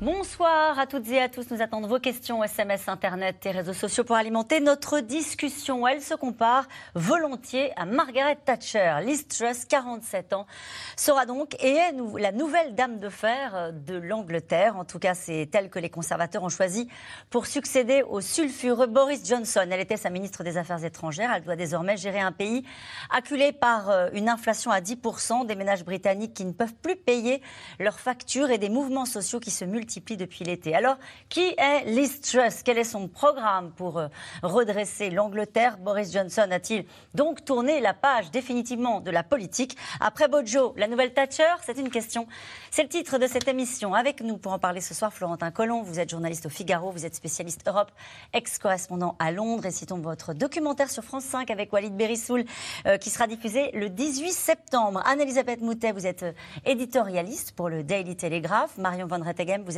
Bonsoir 0.00 0.78
à 0.78 0.86
toutes 0.86 1.08
et 1.08 1.20
à 1.20 1.28
tous. 1.28 1.50
Nous 1.50 1.60
attendons 1.60 1.88
vos 1.88 1.98
questions 1.98 2.44
SMS, 2.44 2.88
Internet 2.88 3.44
et 3.46 3.50
réseaux 3.50 3.72
sociaux 3.72 4.04
pour 4.04 4.14
alimenter 4.14 4.60
notre 4.60 5.00
discussion. 5.00 5.88
Elle 5.88 6.00
se 6.00 6.14
compare 6.14 6.68
volontiers 6.94 7.72
à 7.76 7.84
Margaret 7.84 8.38
Thatcher. 8.44 8.98
Liz 9.02 9.26
Truss, 9.26 9.64
47 9.64 10.34
ans, 10.34 10.46
sera 10.96 11.26
donc 11.26 11.56
et 11.60 11.72
est 11.72 11.94
la 12.16 12.30
nouvelle 12.30 12.76
dame 12.76 13.00
de 13.00 13.08
fer 13.08 13.72
de 13.72 13.96
l'Angleterre. 13.96 14.76
En 14.76 14.84
tout 14.84 15.00
cas, 15.00 15.14
c'est 15.14 15.52
elle 15.52 15.68
que 15.68 15.80
les 15.80 15.90
conservateurs 15.90 16.44
ont 16.44 16.48
choisi 16.48 16.86
pour 17.28 17.46
succéder 17.46 18.04
au 18.08 18.20
sulfureux 18.20 18.86
Boris 18.86 19.28
Johnson. 19.28 19.66
Elle 19.68 19.80
était 19.80 19.96
sa 19.96 20.10
ministre 20.10 20.44
des 20.44 20.58
Affaires 20.58 20.84
étrangères. 20.84 21.32
Elle 21.34 21.42
doit 21.42 21.56
désormais 21.56 21.96
gérer 21.96 22.20
un 22.20 22.30
pays 22.30 22.64
acculé 23.10 23.50
par 23.50 23.90
euh, 23.90 24.10
une 24.12 24.28
inflation 24.28 24.70
à 24.70 24.80
10%, 24.80 25.44
des 25.44 25.56
ménages 25.56 25.84
britanniques 25.84 26.34
qui 26.34 26.44
ne 26.44 26.52
peuvent 26.52 26.74
plus 26.74 26.94
payer 26.94 27.42
leurs 27.80 27.98
factures 27.98 28.50
et 28.50 28.58
des 28.58 28.68
mouvements 28.68 29.04
sociaux 29.04 29.40
qui 29.40 29.50
se 29.50 29.64
multiplient 29.64 29.88
depuis 30.00 30.44
l'été. 30.44 30.74
Alors, 30.74 30.96
qui 31.28 31.54
est 31.56 31.84
Liz 31.86 32.20
Truss? 32.20 32.62
Quel 32.62 32.78
est 32.78 32.84
son 32.84 33.08
programme 33.08 33.72
pour 33.72 33.98
euh, 33.98 34.08
redresser 34.42 35.10
l'Angleterre? 35.10 35.78
Boris 35.78 36.12
Johnson 36.12 36.48
a-t-il 36.50 36.84
donc 37.14 37.44
tourné 37.44 37.80
la 37.80 37.94
page 37.94 38.30
définitivement 38.30 39.00
de 39.00 39.10
la 39.10 39.22
politique? 39.22 39.76
Après 40.00 40.28
Bojo, 40.28 40.74
la 40.76 40.88
nouvelle 40.88 41.12
Thatcher 41.12 41.54
C'est 41.64 41.78
une 41.78 41.90
question. 41.90 42.26
C'est 42.70 42.82
le 42.82 42.88
titre 42.88 43.18
de 43.18 43.26
cette 43.26 43.48
émission. 43.48 43.94
Avec 43.94 44.20
nous 44.20 44.38
pour 44.38 44.52
en 44.52 44.58
parler 44.58 44.80
ce 44.80 44.94
soir, 44.94 45.12
Florentin 45.12 45.50
Collomb. 45.50 45.82
Vous 45.82 46.00
êtes 46.00 46.10
journaliste 46.10 46.46
au 46.46 46.50
Figaro, 46.50 46.90
vous 46.90 47.06
êtes 47.06 47.14
spécialiste 47.14 47.62
Europe, 47.66 47.90
ex-correspondant 48.32 49.16
à 49.18 49.32
Londres. 49.32 49.66
Et 49.66 49.70
citons 49.70 49.98
votre 49.98 50.34
documentaire 50.34 50.90
sur 50.90 51.04
France 51.04 51.24
5 51.24 51.50
avec 51.50 51.72
Walid 51.72 51.96
Berissoul 51.96 52.44
euh, 52.86 52.96
qui 52.98 53.10
sera 53.10 53.26
diffusé 53.26 53.70
le 53.72 53.88
18 53.88 54.32
septembre. 54.32 55.02
Anne-Elisabeth 55.06 55.60
Moutet, 55.60 55.92
vous 55.92 56.06
êtes 56.06 56.22
euh, 56.22 56.32
éditorialiste 56.64 57.52
pour 57.52 57.68
le 57.68 57.82
Daily 57.82 58.16
Telegraph. 58.16 58.76
Marion 58.78 59.06
Van 59.06 59.20
Rettegem, 59.22 59.62
vous 59.62 59.77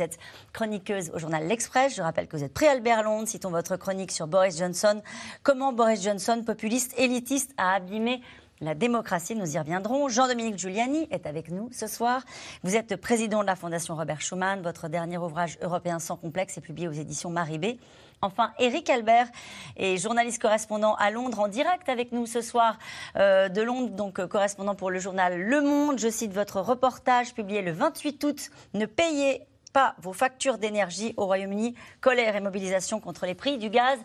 chroniqueuse 0.53 1.11
au 1.13 1.19
journal 1.19 1.47
L'Express. 1.47 1.95
Je 1.95 2.01
rappelle 2.01 2.27
que 2.27 2.37
vous 2.37 2.43
êtes 2.43 2.53
pré 2.53 2.67
Albert 2.67 3.03
Londres. 3.03 3.27
Citons 3.27 3.51
votre 3.51 3.75
chronique 3.77 4.11
sur 4.11 4.27
Boris 4.27 4.57
Johnson. 4.57 5.01
Comment 5.43 5.73
Boris 5.73 6.03
Johnson, 6.03 6.43
populiste, 6.45 6.93
élitiste, 6.97 7.51
a 7.57 7.73
abîmé 7.73 8.21
la 8.61 8.75
démocratie, 8.75 9.35
nous 9.35 9.55
y 9.55 9.57
reviendrons. 9.57 10.07
Jean-Dominique 10.07 10.59
Giuliani 10.59 11.07
est 11.09 11.25
avec 11.25 11.49
nous 11.49 11.69
ce 11.71 11.87
soir. 11.87 12.21
Vous 12.61 12.75
êtes 12.75 12.95
président 12.95 13.41
de 13.41 13.47
la 13.47 13.55
Fondation 13.55 13.95
Robert 13.95 14.21
Schuman. 14.21 14.61
Votre 14.61 14.87
dernier 14.87 15.17
ouvrage 15.17 15.57
européen 15.63 15.97
sans 15.97 16.15
complexe 16.15 16.59
est 16.59 16.61
publié 16.61 16.87
aux 16.87 16.91
éditions 16.91 17.31
Maribé. 17.31 17.79
Enfin, 18.21 18.51
Eric 18.59 18.87
Albert 18.91 19.29
est 19.77 19.97
journaliste 19.97 20.39
correspondant 20.39 20.93
à 20.95 21.09
Londres 21.09 21.39
en 21.39 21.47
direct 21.47 21.89
avec 21.89 22.11
nous 22.11 22.27
ce 22.27 22.41
soir 22.41 22.77
euh, 23.15 23.49
de 23.49 23.63
Londres, 23.63 23.95
donc 23.95 24.19
euh, 24.19 24.27
correspondant 24.27 24.75
pour 24.75 24.91
le 24.91 24.99
journal 24.99 25.41
Le 25.41 25.61
Monde. 25.61 25.97
Je 25.97 26.09
cite 26.09 26.31
votre 26.31 26.61
reportage 26.61 27.33
publié 27.33 27.63
le 27.63 27.71
28 27.71 28.23
août. 28.25 28.51
Ne 28.75 28.85
payez 28.85 29.41
pas 29.71 29.95
vos 29.99 30.13
factures 30.13 30.57
d'énergie 30.57 31.13
au 31.17 31.25
Royaume-Uni. 31.25 31.75
Colère 31.99 32.35
et 32.35 32.41
mobilisation 32.41 32.99
contre 32.99 33.25
les 33.25 33.35
prix 33.35 33.57
du 33.57 33.69
gaz 33.69 33.99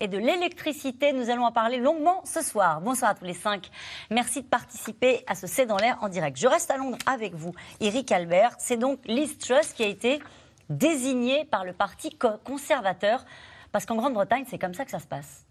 et 0.00 0.08
de 0.08 0.18
l'électricité. 0.18 1.12
Nous 1.12 1.30
allons 1.30 1.44
en 1.44 1.52
parler 1.52 1.78
longuement 1.78 2.22
ce 2.24 2.42
soir. 2.42 2.80
Bonsoir 2.80 3.12
à 3.12 3.14
tous 3.14 3.24
les 3.24 3.34
cinq. 3.34 3.70
Merci 4.10 4.42
de 4.42 4.46
participer 4.46 5.24
à 5.26 5.34
ce 5.34 5.46
C'est 5.46 5.66
dans 5.66 5.76
l'air 5.76 5.98
en 6.02 6.08
direct. 6.08 6.38
Je 6.38 6.46
reste 6.46 6.70
à 6.70 6.76
Londres 6.76 6.98
avec 7.06 7.34
vous, 7.34 7.54
Eric 7.80 8.10
Albert. 8.12 8.56
C'est 8.58 8.76
donc 8.76 9.00
Liz 9.06 9.38
Truss 9.38 9.72
qui 9.72 9.82
a 9.82 9.86
été 9.86 10.20
désignée 10.68 11.44
par 11.44 11.64
le 11.64 11.72
Parti 11.72 12.16
conservateur. 12.44 13.24
Parce 13.72 13.86
qu'en 13.86 13.96
Grande-Bretagne, 13.96 14.44
c'est 14.50 14.58
comme 14.58 14.74
ça 14.74 14.84
que 14.84 14.90
ça 14.90 15.00
se 15.00 15.06
passe. 15.06 15.44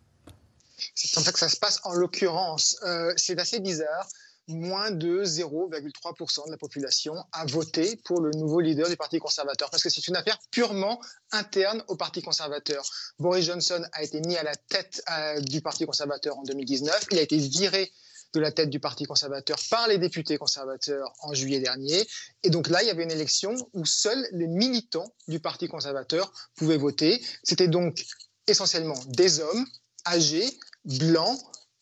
C'est 0.96 1.14
comme 1.14 1.24
ça 1.24 1.32
que 1.32 1.40
ça 1.40 1.50
se 1.50 1.58
passe 1.58 1.80
en 1.84 1.94
l'occurrence. 1.94 2.78
Euh, 2.84 3.14
c'est 3.18 3.40
assez 3.40 3.60
bizarre 3.60 4.08
moins 4.50 4.92
de 4.92 5.24
0,3% 5.24 6.46
de 6.48 6.52
la 6.52 6.58
population 6.58 7.16
a 7.32 7.46
voté 7.46 7.96
pour 8.04 8.22
le 8.22 8.32
nouveau 8.32 8.60
leader 8.60 8.90
du 8.90 8.98
Parti 8.98 9.20
conservateur, 9.20 9.70
parce 9.70 9.84
que 9.84 9.90
c'est 9.90 10.08
une 10.08 10.16
affaire 10.16 10.38
purement 10.52 11.00
interne 11.32 11.84
au 11.88 11.96
Parti 11.96 12.22
conservateur. 12.22 12.84
Boris 13.20 13.46
Johnson 13.46 13.84
a 13.94 14.04
été 14.04 14.20
mis 14.22 14.36
à 14.36 14.44
la 14.44 14.56
tête 14.56 15.02
euh, 15.12 15.40
du 15.42 15.62
Parti 15.62 15.86
conservateur 15.86 16.38
en 16.38 16.44
2019, 16.44 17.08
il 17.12 17.20
a 17.20 17.22
été 17.22 17.38
viré 17.38 17.92
de 18.34 18.40
la 18.40 18.52
tête 18.52 18.70
du 18.70 18.80
Parti 18.80 19.06
conservateur 19.06 19.58
par 19.70 19.88
les 19.88 19.98
députés 19.98 20.38
conservateurs 20.38 21.14
en 21.22 21.34
juillet 21.34 21.60
dernier. 21.60 22.08
Et 22.44 22.50
donc 22.50 22.70
là, 22.70 22.84
il 22.84 22.88
y 22.88 22.92
avait 22.92 23.04
une 23.04 23.12
élection 23.12 23.56
où 23.74 23.86
seuls 23.86 24.28
les 24.32 24.48
militants 24.48 25.16
du 25.28 25.40
Parti 25.40 25.68
conservateur 25.68 26.32
pouvaient 26.56 26.78
voter. 26.78 27.24
C'était 27.44 27.68
donc 27.68 28.06
essentiellement 28.48 29.00
des 29.08 29.40
hommes 29.40 29.66
âgés, 30.06 30.46
blancs, 30.86 31.40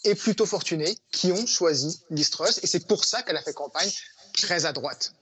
et 0.08 0.16
plutôt 0.16 0.46
fortunés 0.46 0.98
qui 1.12 1.32
ont 1.32 1.46
choisi 1.46 2.02
Liz 2.10 2.32
Et 2.64 2.68
c'est 2.68 2.88
pour 2.88 3.04
ça 3.04 3.24
qu'elle 3.24 3.38
a 3.38 3.42
fait 3.42 3.54
campagne 3.54 3.92
très 4.34 4.66
à 4.66 4.72
droite. 4.72 5.14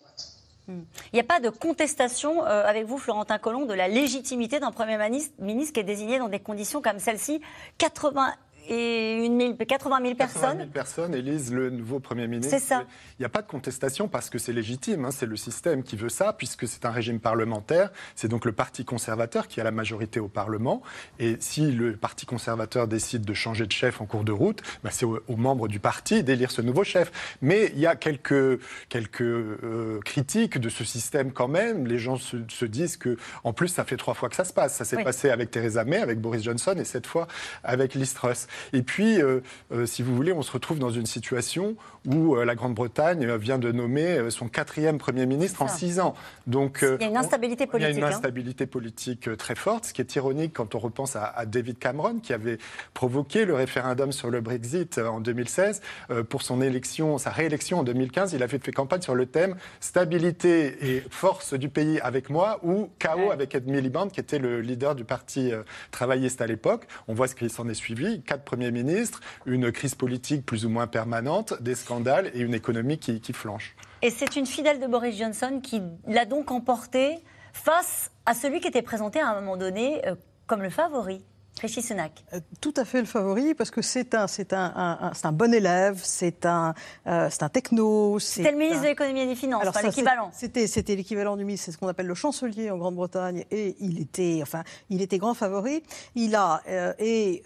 Hmm. 0.67 0.81
Il 1.11 1.15
n'y 1.15 1.19
a 1.19 1.23
pas 1.23 1.39
de 1.39 1.49
contestation 1.49 2.45
euh, 2.45 2.65
avec 2.65 2.85
vous, 2.85 2.97
Florentin 2.97 3.37
Collomb, 3.37 3.65
de 3.65 3.73
la 3.73 3.87
légitimité 3.87 4.59
d'un 4.59 4.71
Premier 4.71 4.97
ministre 5.39 5.73
qui 5.73 5.79
est 5.79 5.83
désigné 5.83 6.19
dans 6.19 6.29
des 6.29 6.39
conditions 6.39 6.81
comme 6.81 6.99
celle-ci. 6.99 7.41
80 7.77 8.33
et 8.67 9.25
une 9.25 9.55
80 9.55 9.99
000 10.01 10.15
personnes. 10.15 10.41
80 10.41 10.57
000 10.57 10.69
personnes 10.69 11.15
élisent 11.15 11.53
le 11.53 11.69
nouveau 11.69 11.99
Premier 11.99 12.27
ministre. 12.27 12.55
C'est 12.57 12.65
ça. 12.65 12.85
Il 13.19 13.21
n'y 13.21 13.25
a 13.25 13.29
pas 13.29 13.41
de 13.41 13.47
contestation 13.47 14.07
parce 14.07 14.29
que 14.29 14.37
c'est 14.37 14.53
légitime, 14.53 15.05
hein, 15.05 15.11
c'est 15.11 15.25
le 15.25 15.37
système 15.37 15.83
qui 15.83 15.95
veut 15.95 16.09
ça, 16.09 16.33
puisque 16.33 16.67
c'est 16.67 16.85
un 16.85 16.91
régime 16.91 17.19
parlementaire. 17.19 17.91
C'est 18.15 18.27
donc 18.27 18.45
le 18.45 18.51
Parti 18.51 18.85
conservateur 18.85 19.47
qui 19.47 19.61
a 19.61 19.63
la 19.63 19.71
majorité 19.71 20.19
au 20.19 20.27
Parlement. 20.27 20.81
Et 21.19 21.37
si 21.39 21.71
le 21.71 21.95
Parti 21.95 22.25
conservateur 22.25 22.87
décide 22.87 23.23
de 23.23 23.33
changer 23.33 23.65
de 23.65 23.71
chef 23.71 24.01
en 24.01 24.05
cours 24.05 24.23
de 24.23 24.31
route, 24.31 24.61
bah, 24.83 24.89
c'est 24.91 25.05
aux, 25.05 25.21
membres 25.35 25.67
du 25.67 25.79
parti 25.79 26.23
d'élire 26.23 26.51
ce 26.51 26.61
nouveau 26.61 26.83
chef. 26.83 27.11
Mais 27.41 27.71
il 27.73 27.79
y 27.79 27.87
a 27.87 27.95
quelques, 27.95 28.59
quelques 28.89 29.21
euh, 29.21 29.99
critiques 30.03 30.57
de 30.57 30.69
ce 30.69 30.83
système 30.83 31.31
quand 31.31 31.47
même. 31.47 31.87
Les 31.87 31.99
gens 31.99 32.17
se, 32.17 32.65
disent 32.65 32.97
que, 32.97 33.17
en 33.43 33.53
plus, 33.53 33.67
ça 33.67 33.83
fait 33.83 33.97
trois 33.97 34.13
fois 34.13 34.29
que 34.29 34.35
ça 34.35 34.43
se 34.45 34.53
passe. 34.53 34.75
Ça 34.75 34.85
s'est 34.85 35.03
passé 35.03 35.29
avec 35.29 35.51
Theresa 35.51 35.83
May, 35.83 35.97
avec 35.97 36.19
Boris 36.19 36.43
Johnson 36.43 36.75
et 36.77 36.85
cette 36.85 37.07
fois 37.07 37.27
avec 37.63 37.93
Liz 37.93 38.13
Truss. 38.13 38.47
Et 38.73 38.81
puis, 38.81 39.21
euh, 39.21 39.41
euh, 39.71 39.85
si 39.85 40.01
vous 40.01 40.15
voulez, 40.15 40.33
on 40.33 40.41
se 40.41 40.51
retrouve 40.51 40.79
dans 40.79 40.89
une 40.89 41.05
situation 41.05 41.75
où 42.05 42.35
euh, 42.35 42.45
la 42.45 42.55
Grande-Bretagne 42.55 43.35
vient 43.37 43.57
de 43.57 43.71
nommer 43.71 44.29
son 44.29 44.47
quatrième 44.47 44.97
Premier 44.97 45.25
ministre 45.25 45.61
en 45.61 45.67
six 45.67 45.99
ans. 45.99 46.13
Donc, 46.47 46.79
il 46.81 47.01
y 47.01 47.05
a 47.05 47.07
une 47.07 47.17
instabilité 47.17 47.67
politique. 47.67 47.95
Il 47.95 47.99
y 47.99 48.03
a 48.03 48.07
une 48.07 48.13
hein. 48.13 48.15
instabilité 48.15 48.65
politique 48.65 49.35
très 49.37 49.55
forte, 49.55 49.85
ce 49.85 49.93
qui 49.93 50.01
est 50.01 50.15
ironique 50.15 50.53
quand 50.53 50.75
on 50.75 50.79
repense 50.79 51.15
à, 51.15 51.45
David 51.45 51.79
Cameron, 51.79 52.19
qui 52.19 52.33
avait 52.33 52.57
provoqué 52.93 53.45
le 53.45 53.53
référendum 53.55 54.11
sur 54.11 54.29
le 54.29 54.41
Brexit 54.41 54.97
en 54.99 55.19
2016. 55.19 55.81
pour 56.29 56.41
son 56.41 56.61
élection, 56.61 57.17
sa 57.17 57.31
réélection 57.31 57.79
en 57.79 57.83
2015, 57.83 58.33
il 58.33 58.43
avait 58.43 58.59
fait 58.59 58.71
campagne 58.71 59.01
sur 59.01 59.15
le 59.15 59.25
thème 59.25 59.55
stabilité 59.79 60.95
et 60.95 61.03
force 61.09 61.53
du 61.53 61.69
pays 61.69 61.99
avec 62.01 62.29
moi 62.29 62.59
ou 62.63 62.89
chaos 62.99 63.31
avec 63.31 63.55
Ed 63.55 63.67
Miliband, 63.67 64.07
qui 64.07 64.19
était 64.19 64.39
le 64.39 64.61
leader 64.61 64.95
du 64.95 65.03
parti 65.03 65.51
travailliste 65.91 66.41
à 66.41 66.47
l'époque. 66.47 66.87
On 67.07 67.13
voit 67.13 67.27
ce 67.27 67.35
qui 67.35 67.49
s'en 67.49 67.67
est 67.69 67.73
suivi. 67.73 68.21
Quatre 68.21 68.44
Premier 68.45 68.71
ministre, 68.71 69.19
une 69.45 69.71
crise 69.71 69.95
politique 69.95 70.45
plus 70.45 70.65
ou 70.65 70.69
moins 70.69 70.87
permanente, 70.87 71.61
des 71.61 71.75
scandales 71.75 72.31
et 72.33 72.39
une 72.39 72.53
économie 72.53 72.97
qui, 72.97 73.33
flanche. 73.33 73.75
Et 74.01 74.09
c'est 74.09 74.35
une 74.35 74.45
fidèle 74.45 74.79
de 74.79 74.87
Boris 74.87 75.17
Johnson 75.17 75.59
qui 75.61 75.81
l'a 76.07 76.25
donc 76.25 76.51
emporté 76.51 77.17
face 77.53 78.11
à 78.25 78.33
celui 78.33 78.59
qui 78.59 78.67
était 78.67 78.81
présenté 78.81 79.19
à 79.19 79.29
un 79.29 79.41
moment 79.41 79.57
donné 79.57 80.07
euh, 80.07 80.15
comme 80.47 80.61
le 80.61 80.69
favori. 80.69 81.23
Rishi 81.61 81.81
Sunak. 81.81 82.23
Euh, 82.33 82.39
tout 82.59 82.73
à 82.75 82.83
fait 82.83 82.99
le 82.99 83.05
favori, 83.05 83.53
parce 83.53 83.71
que 83.71 83.81
c'est 83.81 84.13
un, 84.13 84.27
c'est 84.27 84.51
un, 84.53 85.13
un, 85.23 85.31
bon 85.31 85.53
élève, 85.53 85.99
c'est 86.03 86.45
un, 86.45 86.73
euh, 87.07 87.29
c'est 87.31 87.43
un 87.43 87.49
techno. 87.49 88.19
C'était 88.19 88.51
le 88.51 88.57
ministre 88.57 88.81
de 88.83 88.87
l'économie 88.87 89.21
et 89.21 89.27
des 89.27 89.35
finances, 89.35 89.61
Alors, 89.61 89.73
l'équivalent. 89.81 90.31
C'était, 90.33 90.67
c'était 90.67 90.95
l'équivalent 90.95 91.37
du 91.37 91.45
ministre, 91.45 91.65
c'est 91.65 91.71
ce 91.71 91.77
qu'on 91.77 91.87
appelle 91.87 92.07
le 92.07 92.13
chancelier 92.13 92.71
en 92.71 92.77
Grande-Bretagne, 92.77 93.45
et 93.51 93.77
il 93.79 94.01
était, 94.01 94.39
enfin, 94.41 94.63
il 94.89 95.01
était 95.01 95.17
grand 95.17 95.33
favori. 95.33 95.81
Il 96.15 96.35
a, 96.35 96.61
euh, 96.67 96.93
et, 96.99 97.43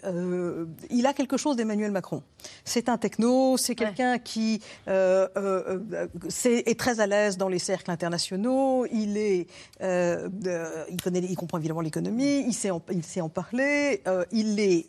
il 0.90 1.06
a 1.06 1.12
quelque 1.12 1.36
chose 1.36 1.54
d'Emmanuel 1.56 1.92
Macron. 1.92 2.22
C'est 2.64 2.88
un 2.88 2.98
techno, 2.98 3.56
c'est 3.58 3.74
quelqu'un 3.74 4.18
qui 4.18 4.60
est, 4.88 5.28
très 6.78 7.00
à 7.00 7.06
l'aise 7.06 7.36
dans 7.36 7.48
les 7.48 7.58
cercles 7.58 7.90
internationaux, 7.90 8.86
il, 8.90 9.16
est, 9.16 9.46
il, 9.80 11.02
connaît, 11.02 11.20
il 11.20 11.36
comprend 11.36 11.58
évidemment 11.58 11.80
l'économie, 11.80 12.44
il 12.46 12.54
sait 12.54 12.70
il 12.90 13.04
sait 13.04 13.20
en 13.20 13.28
parler. 13.28 13.99
Euh, 14.06 14.24
il 14.32 14.58
est 14.60 14.86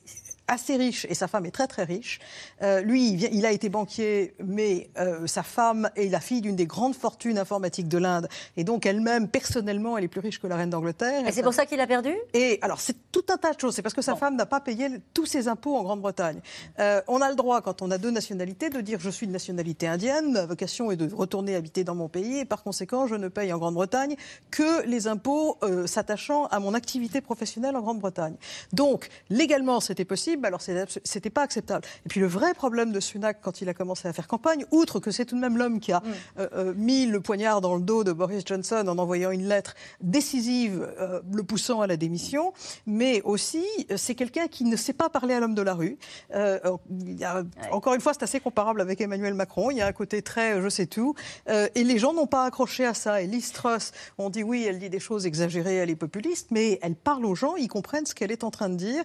assez 0.52 0.76
riche 0.76 1.08
et 1.10 1.16
sa 1.16 1.28
femme 1.28 1.46
est 1.46 1.52
très 1.52 1.68
très 1.68 1.86
riche. 1.86 2.20
Euh, 2.62 2.82
lui, 2.82 3.14
il, 3.14 3.46
a 3.46 3.52
été 3.52 3.70
banquier, 3.70 4.36
mais 4.44 4.90
euh, 5.00 5.26
sa 5.26 5.44
femme 5.44 5.90
est 5.96 6.10
la 6.10 6.20
fille 6.20 6.42
d'une 6.42 6.58
des 6.58 6.66
grandes 6.66 6.94
fortunes 6.94 7.38
informatiques 7.38 7.88
de 7.88 7.98
l'Inde. 7.98 8.28
Et 8.58 8.66
donc 8.66 8.86
elle-même, 8.86 9.30
personnellement, 9.30 9.98
elle 9.98 10.04
est 10.04 10.10
plus 10.10 10.20
riche 10.20 10.40
que 10.40 10.48
la 10.48 10.58
reine 10.58 10.70
d'Angleterre. 10.70 11.26
Et 11.26 11.32
c'est 11.32 11.42
pour 11.42 11.54
ça 11.54 11.66
qu'il 11.66 11.80
a 11.80 11.88
perdu? 11.88 12.14
Et 12.34 12.60
alors, 12.62 12.82
c'est 12.82 12.98
tout 13.12 13.24
un 13.30 13.38
tas 13.38 13.54
de 13.54 13.60
choses. 13.60 13.76
C'est 13.76 13.82
parce 13.82 13.96
que 13.96 14.02
sa 14.02 14.16
femme 14.16 14.36
n'a 14.36 14.46
pas 14.46 14.60
payé 14.60 14.90
tous 15.14 15.26
ses 15.26 15.48
impôts 15.48 15.78
en 15.78 15.84
Grande-Bretagne. 15.84 16.42
Euh, 16.80 17.02
on 17.08 17.22
a 17.22 17.30
le 17.30 17.36
droit, 17.36 17.62
quand 17.62 17.82
on 17.82 17.90
a 17.90 17.98
deux 17.98 18.12
nationalités, 18.12 18.70
de 18.70 18.82
dire 18.82 19.00
je 19.00 19.10
suis 19.10 19.28
de 19.28 19.32
nationalité 19.32 19.88
indienne, 19.88 20.34
ma 20.34 20.46
vocation 20.46 20.92
est 20.92 20.98
de 20.98 21.14
retourner 21.14 21.56
habiter 21.56 21.86
dans 21.86 21.96
mon 21.96 22.10
pays, 22.10 22.40
et 22.40 22.46
par 22.46 22.62
conséquent, 22.62 23.08
je 23.08 23.16
ne 23.16 23.30
paye 23.30 23.54
en 23.54 23.58
Grande-Bretagne 23.58 24.18
que 24.50 24.86
les 24.86 25.08
impôts 25.08 25.58
s'attachant 25.86 26.46
à 26.48 26.60
mon 26.60 26.74
activité 26.74 27.22
professionnelle 27.22 27.78
en 27.78 27.82
Grande-Bretagne. 27.82 28.36
Donc, 28.74 29.08
légalement, 29.30 29.80
c'était 29.80 30.06
possible, 30.06 30.41
alors 30.46 30.62
c'est 30.62 30.74
abso- 30.76 31.00
c'était 31.04 31.30
pas 31.30 31.42
acceptable. 31.44 31.86
Et 32.06 32.10
puis, 32.10 32.20
le 32.20 32.28
vrai 32.28 32.54
problème 32.54 32.92
de 32.92 33.00
Sunak, 33.00 33.40
quand 33.42 33.62
il 33.62 33.70
a 33.70 33.74
commencé 33.74 34.08
à 34.08 34.14
faire 34.14 34.28
campagne, 34.28 34.66
outre 34.72 35.00
que 35.00 35.12
c'est 35.12 35.26
tout 35.26 35.36
de 35.36 35.42
même 35.42 35.58
l'homme 35.58 35.80
qui 35.80 35.92
a 35.92 36.02
euh, 36.40 36.48
euh, 36.54 36.74
mis 36.76 37.06
le 37.06 37.20
poignard 37.22 37.62
dans 37.62 37.76
le 37.76 37.82
dos 37.82 38.04
de 38.04 38.12
Boris 38.12 38.44
Johnson 38.46 38.84
en 38.88 38.98
envoyant 38.98 39.32
une 39.32 39.48
lettre 39.48 39.76
décisive 40.02 40.88
euh, 41.00 41.22
le 41.34 41.44
poussant 41.44 41.82
à 41.82 41.88
la 41.88 41.98
démission, 41.98 42.54
mais 42.86 43.22
aussi 43.24 43.66
c'est 43.96 44.16
quelqu'un 44.16 44.48
qui 44.48 44.64
ne 44.66 44.76
sait 44.76 44.94
pas 44.94 45.10
parler 45.10 45.34
à 45.34 45.40
l'homme 45.40 45.56
de 45.56 45.62
la 45.62 45.74
rue. 45.74 45.98
Euh, 46.36 46.60
il 46.90 47.18
y 47.20 47.24
a- 47.24 47.44
Encore 47.72 47.94
une 47.94 48.02
fois, 48.02 48.14
c'est 48.14 48.24
assez 48.24 48.40
comparable 48.40 48.82
avec 48.82 49.02
Emmanuel 49.02 49.34
Macron. 49.34 49.72
Il 49.72 49.78
y 49.78 49.82
a 49.82 49.88
un 49.88 49.92
côté 49.94 50.22
très 50.22 50.62
je 50.62 50.70
sais 50.70 50.86
tout, 50.86 51.16
et 51.50 51.84
les 51.84 51.98
gens 51.98 52.14
n'ont 52.14 52.28
pas 52.28 52.46
accroché 52.46 52.86
à 52.86 52.94
ça. 52.94 53.22
Et 53.22 53.28
Liz 53.28 53.52
Truss, 53.52 53.92
on 54.18 54.30
dit 54.30 54.44
oui, 54.44 54.66
elle 54.68 54.80
dit 54.80 54.90
des 54.90 55.00
choses 55.00 55.26
exagérées, 55.26 55.76
elle 55.78 55.90
est 55.90 55.96
populiste, 55.96 56.48
mais 56.52 56.80
elle 56.82 56.96
parle 56.96 57.26
aux 57.26 57.36
gens, 57.36 57.56
ils 57.56 57.68
comprennent 57.68 58.06
ce 58.06 58.14
qu'elle 58.16 58.32
est 58.32 58.44
en 58.44 58.52
train 58.52 58.70
de 58.70 58.76
dire. 58.76 59.04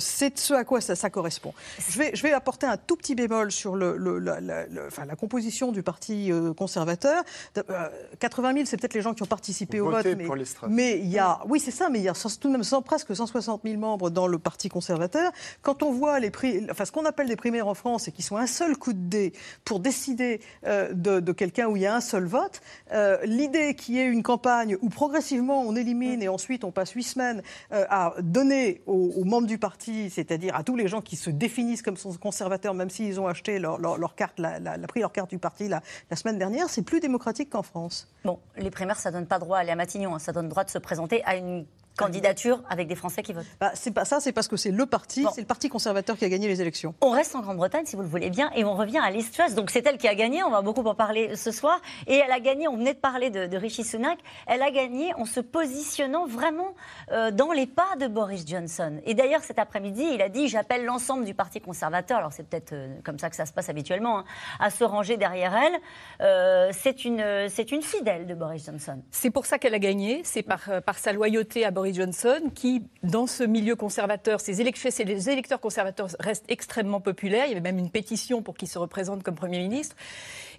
C'est 0.00 0.38
ce 0.38 0.54
à 0.58 0.64
quoi 0.64 0.80
ça, 0.80 0.94
ça 0.96 1.10
correspond. 1.10 1.54
Je 1.88 1.98
vais, 1.98 2.10
je 2.14 2.22
vais 2.22 2.32
apporter 2.32 2.66
un 2.66 2.76
tout 2.76 2.96
petit 2.96 3.14
bémol 3.14 3.50
sur 3.52 3.74
le, 3.76 3.96
le- 3.96 4.18
la, 4.18 4.40
la- 4.40 4.66
le- 4.66 4.86
enfin, 4.86 5.04
la 5.04 5.16
composition 5.16 5.72
du 5.72 5.82
parti 5.82 6.30
euh, 6.32 6.52
conservateur. 6.52 7.22
De- 7.54 7.64
euh, 7.70 7.88
80 8.20 8.52
000, 8.54 8.64
c'est 8.66 8.76
peut-être 8.76 8.94
les 8.94 9.02
gens 9.02 9.14
qui 9.14 9.22
ont 9.22 9.26
participé 9.26 9.80
au 9.80 9.86
vote, 9.90 10.04
mais, 10.16 10.24
pour 10.24 10.36
mais 10.68 10.98
il 10.98 11.08
y 11.08 11.18
a, 11.18 11.40
oui, 11.48 11.60
c'est 11.60 11.70
ça, 11.70 11.88
mais 11.88 11.98
il 12.00 12.04
y 12.04 12.08
a 12.08 12.12
tout 12.12 12.48
de 12.48 12.52
même 12.52 12.62
presque 12.84 13.14
160 13.16 13.62
000 13.64 13.76
membres 13.78 14.10
dans 14.10 14.26
le 14.26 14.38
Parti 14.38 14.68
conservateur. 14.68 15.32
Quand 15.62 15.82
on 15.82 15.92
voit 15.92 16.18
les 16.20 16.30
prix, 16.30 16.66
enfin, 16.70 16.84
ce 16.84 16.92
qu'on 16.92 17.04
appelle 17.04 17.28
des 17.28 17.36
primaires 17.36 17.68
en 17.68 17.74
France 17.74 18.08
et 18.08 18.12
qui 18.12 18.22
sont 18.22 18.36
un 18.36 18.46
seul 18.46 18.76
coup 18.76 18.92
de 18.92 18.98
dé 19.08 19.32
pour 19.64 19.80
décider 19.80 20.40
euh, 20.66 20.92
de, 20.92 21.20
de 21.20 21.32
quelqu'un 21.32 21.66
où 21.68 21.76
il 21.76 21.82
y 21.82 21.86
a 21.86 21.94
un 21.94 22.00
seul 22.00 22.24
vote, 22.26 22.60
euh, 22.92 23.18
l'idée 23.24 23.74
qu'il 23.74 23.94
y 23.94 23.98
ait 24.00 24.06
une 24.06 24.22
campagne 24.22 24.76
où 24.80 24.88
progressivement 24.88 25.62
on 25.62 25.74
élimine 25.76 26.22
et 26.22 26.28
ensuite 26.28 26.64
on 26.64 26.70
passe 26.72 26.90
huit 26.92 27.02
semaines 27.04 27.42
euh, 27.72 27.84
à 27.88 28.14
donner 28.20 28.82
aux, 28.86 29.12
aux 29.16 29.24
membres 29.24 29.46
du 29.46 29.58
parti, 29.58 30.10
c'est-à-dire 30.10 30.37
à 30.52 30.62
tous 30.62 30.76
les 30.76 30.88
gens 30.88 31.00
qui 31.00 31.16
se 31.16 31.30
définissent 31.30 31.82
comme 31.82 31.96
conservateurs, 32.18 32.74
même 32.74 32.90
s'ils 32.90 33.20
ont 33.20 33.26
acheté 33.26 33.58
leur, 33.58 33.78
leur- 33.78 34.14
carte, 34.14 34.38
la, 34.38 34.58
pris 34.88 35.00
leur 35.00 35.12
carte 35.12 35.30
du 35.30 35.38
parti 35.38 35.68
la, 35.68 35.82
la 36.10 36.16
semaine 36.16 36.38
dernière, 36.38 36.68
c'est 36.68 36.82
plus 36.82 37.00
démocratique 37.00 37.50
qu'en 37.50 37.62
France. 37.62 38.08
Bon, 38.24 38.38
les 38.56 38.70
primaires, 38.70 38.98
ça 38.98 39.10
donne 39.10 39.26
pas 39.26 39.38
droit 39.38 39.58
à 39.58 39.60
aller 39.60 39.70
à 39.70 39.76
Matignon, 39.76 40.14
hein. 40.14 40.18
ça 40.18 40.32
donne 40.32 40.48
droit 40.48 40.64
de 40.64 40.70
se 40.70 40.78
présenter 40.78 41.22
à 41.24 41.36
une 41.36 41.66
candidature 41.98 42.62
avec 42.70 42.88
des 42.88 42.94
Français 42.94 43.22
qui 43.22 43.32
votent. 43.34 43.44
Bah, 43.60 43.72
c'est 43.74 43.90
pas 43.92 44.04
ça, 44.06 44.20
c'est 44.20 44.32
parce 44.32 44.48
que 44.48 44.56
c'est 44.56 44.70
le 44.70 44.86
parti, 44.86 45.24
Bon. 45.24 45.30
c'est 45.34 45.42
le 45.42 45.46
parti 45.46 45.68
conservateur 45.68 46.16
qui 46.16 46.24
a 46.24 46.28
gagné 46.28 46.48
les 46.48 46.60
élections. 46.62 46.94
On 47.02 47.10
reste 47.10 47.34
en 47.36 47.40
Grande-Bretagne, 47.40 47.84
si 47.84 47.96
vous 47.96 48.02
le 48.02 48.08
voulez 48.08 48.30
bien, 48.30 48.50
et 48.54 48.64
on 48.64 48.74
revient 48.74 48.98
à 48.98 49.10
Liz 49.10 49.30
Truss. 49.30 49.54
Donc 49.54 49.70
c'est 49.70 49.86
elle 49.86 49.98
qui 49.98 50.08
a 50.08 50.14
gagné, 50.14 50.42
on 50.44 50.50
va 50.50 50.62
beaucoup 50.62 50.82
en 50.84 50.94
parler 50.94 51.36
ce 51.36 51.50
soir. 51.50 51.80
Et 52.06 52.14
elle 52.16 52.30
a 52.32 52.40
gagné, 52.40 52.68
on 52.68 52.76
venait 52.76 52.94
de 52.94 52.98
parler 52.98 53.30
de, 53.30 53.46
de 53.46 53.56
Rishi 53.58 53.84
Sunak, 53.84 54.18
elle 54.46 54.62
a 54.62 54.70
gagné 54.70 55.12
en 55.16 55.24
se 55.26 55.40
positionnant 55.40 56.26
vraiment 56.26 56.74
euh, 57.12 57.30
dans 57.32 57.52
les 57.52 57.66
pas 57.66 57.96
de 58.00 58.06
Boris 58.06 58.46
Johnson. 58.46 59.00
Et 59.04 59.14
d'ailleurs, 59.14 59.42
cet 59.42 59.58
après-midi, 59.58 60.04
il 60.14 60.22
a 60.22 60.28
dit 60.28 60.48
J'appelle 60.48 60.84
l'ensemble 60.84 61.24
du 61.24 61.34
Parti 61.34 61.60
conservateur, 61.60 62.18
alors 62.18 62.32
c'est 62.32 62.44
peut-être 62.48 62.72
euh, 62.72 62.94
comme 63.04 63.18
ça 63.18 63.28
que 63.28 63.36
ça 63.36 63.44
se 63.44 63.52
passe 63.52 63.68
habituellement, 63.68 64.18
hein, 64.20 64.24
à 64.60 64.70
se 64.70 64.84
ranger 64.84 65.16
derrière 65.16 65.54
elle. 65.56 65.78
Euh, 66.20 66.70
c'est 66.72 67.04
une, 67.04 67.48
c'est 67.48 67.72
une 67.72 67.82
fidèle 67.82 68.26
de 68.26 68.34
Boris 68.34 68.64
Johnson. 68.66 69.02
C'est 69.10 69.30
pour 69.30 69.46
ça 69.46 69.58
qu'elle 69.58 69.74
a 69.74 69.78
gagné, 69.78 70.20
c'est 70.24 70.42
par, 70.42 70.60
euh, 70.68 70.80
par 70.80 70.98
sa 70.98 71.12
loyauté 71.12 71.64
à 71.64 71.70
Boris 71.70 71.87
Johnson, 71.92 72.50
qui, 72.54 72.82
dans 73.02 73.26
ce 73.26 73.44
milieu 73.44 73.76
conservateur, 73.76 74.40
ses 74.40 74.60
électeurs 74.60 75.60
conservateurs 75.60 76.08
restent 76.20 76.44
extrêmement 76.48 77.00
populaires. 77.00 77.44
Il 77.46 77.50
y 77.50 77.52
avait 77.52 77.60
même 77.60 77.78
une 77.78 77.90
pétition 77.90 78.42
pour 78.42 78.56
qu'il 78.56 78.68
se 78.68 78.78
représente 78.78 79.22
comme 79.22 79.34
Premier 79.34 79.58
ministre. 79.58 79.96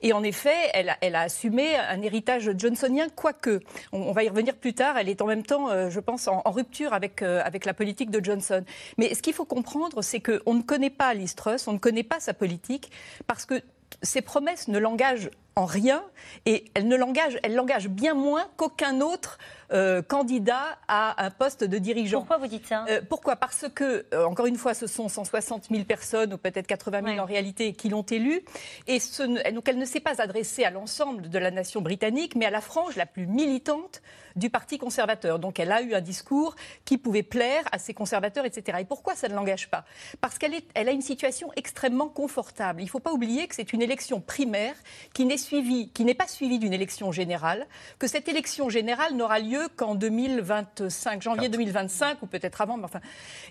Et 0.02 0.14
en 0.14 0.24
effet, 0.24 0.56
elle 0.74 1.16
a, 1.16 1.22
assumé 1.22 1.76
un 1.76 2.02
héritage 2.02 2.50
johnsonien, 2.58 3.08
quoique, 3.14 3.60
on, 3.92 4.12
va 4.14 4.24
y 4.24 4.30
revenir 4.30 4.56
plus 4.56 4.74
tard, 4.74 4.98
elle 4.98 5.10
est 5.10 5.22
en 5.22 5.26
même 5.26 5.44
temps, 5.44 5.70
euh, 5.70 5.90
je 5.90 6.00
pense, 6.00 6.28
en, 6.28 6.42
en 6.46 6.52
rupture 6.52 6.94
avec, 6.94 7.22
euh, 7.22 7.42
avec 7.44 7.66
la 7.66 7.74
politique 7.74 8.10
de 8.10 8.24
Johnson. 8.24 8.64
Mais 8.98 9.14
ce 9.14 9.22
qu'il 9.22 9.34
faut 9.34 9.46
comprendre, 9.46 10.02
c'est 10.02 10.22
qu'on 10.22 10.54
ne 10.54 10.62
connaît 10.62 10.90
pas 10.90 11.14
Liz 11.14 11.36
Truss, 11.36 11.68
on 11.68 11.74
ne 11.74 11.80
connaît 11.80 12.04
pas 12.04 12.20
sa 12.20 12.34
politique, 12.34 12.92
parce 13.28 13.46
que 13.46 13.62
ses 14.02 14.22
promesses 14.22 14.68
ne 14.68 14.80
l'engagent 14.80 15.30
en 15.60 15.66
rien 15.66 16.04
et 16.46 16.66
elle 16.74 16.88
ne 16.88 16.96
l'engage, 16.96 17.38
elle 17.44 17.54
l'engage 17.54 17.90
bien 17.90 18.14
moins 18.14 18.48
qu'aucun 18.56 19.02
autre 19.02 19.38
euh, 19.72 20.02
candidat 20.02 20.80
à 20.88 21.24
un 21.24 21.30
poste 21.30 21.64
de 21.64 21.78
dirigeant. 21.78 22.20
Pourquoi 22.20 22.38
vous 22.38 22.48
dites 22.48 22.66
ça? 22.66 22.86
Euh, 22.90 23.02
pourquoi? 23.08 23.36
Parce 23.36 23.66
que, 23.76 24.06
euh, 24.14 24.26
encore 24.26 24.48
une 24.48 24.56
fois, 24.56 24.74
ce 24.74 24.88
sont 24.88 25.10
160 25.10 25.68
000 25.70 25.84
personnes, 25.84 26.34
ou 26.34 26.38
peut-être 26.38 26.66
80 26.66 27.02
000 27.02 27.10
Ouais. 27.14 27.20
en 27.20 27.26
réalité, 27.26 27.74
qui 27.74 27.90
l'ont 27.90 28.02
élue. 28.04 28.42
Et 28.88 29.00
ce 29.00 29.24
donc 29.52 29.68
elle 29.70 29.78
ne 29.78 29.86
s'est 29.86 30.00
pas 30.00 30.22
adressée 30.22 30.64
à 30.64 30.72
l'ensemble 30.72 31.30
de 31.30 31.38
la 31.40 31.52
nation 31.52 31.82
britannique, 31.82 32.36
mais 32.36 32.46
à 32.46 32.50
la 32.50 32.62
frange 32.62 32.96
la 32.96 33.06
plus 33.06 33.28
militante 33.28 34.02
du 34.36 34.50
Parti 34.50 34.78
conservateur. 34.80 35.38
Donc 35.40 35.60
elle 35.60 35.72
a 35.72 35.82
eu 35.82 35.94
un 35.94 36.02
discours 36.02 36.56
qui 36.86 36.98
pouvait 36.98 37.24
plaire 37.24 37.64
à 37.72 37.78
ces 37.80 37.94
conservateurs, 37.94 38.46
etc. 38.46 38.78
Et 38.82 38.86
pourquoi 38.86 39.16
ça 39.16 39.28
ne 39.28 39.36
l'engage 39.36 39.70
pas? 39.70 39.84
Parce 40.22 40.38
qu'elle 40.40 40.54
est- 40.54 40.68
elle 40.74 40.88
a 40.88 40.92
une 40.92 41.02
situation 41.02 41.52
extrêmement 41.58 42.08
confortable. 42.08 42.82
Il 42.82 42.86
ne 42.86 42.90
faut 42.90 43.00
pas 43.00 43.12
oublier 43.12 43.48
que 43.48 43.56
c'est 43.56 43.74
une 43.74 43.82
élection 43.82 44.20
primaire 44.22 44.76
qui 45.14 45.26
n'est 45.26 45.38
suivie, 45.50 45.90
qui 45.90 46.06
n'est 46.06 46.14
pas 46.14 46.28
suivie 46.28 46.60
d'une 46.60 46.74
élection 46.74 47.12
générale, 47.12 47.66
que 47.98 48.06
cette 48.08 48.28
élection 48.30 48.70
générale 48.70 49.16
n'aura 49.16 49.40
lieu 49.40 49.68
qu'en 49.76 49.96
2025, 49.96 51.22
janvier 51.24 51.50
2025 51.50 52.22
ou 52.22 52.28
peut-être 52.28 52.62
avant. 52.62 52.78
Mais 52.78 52.84
enfin, 52.86 53.02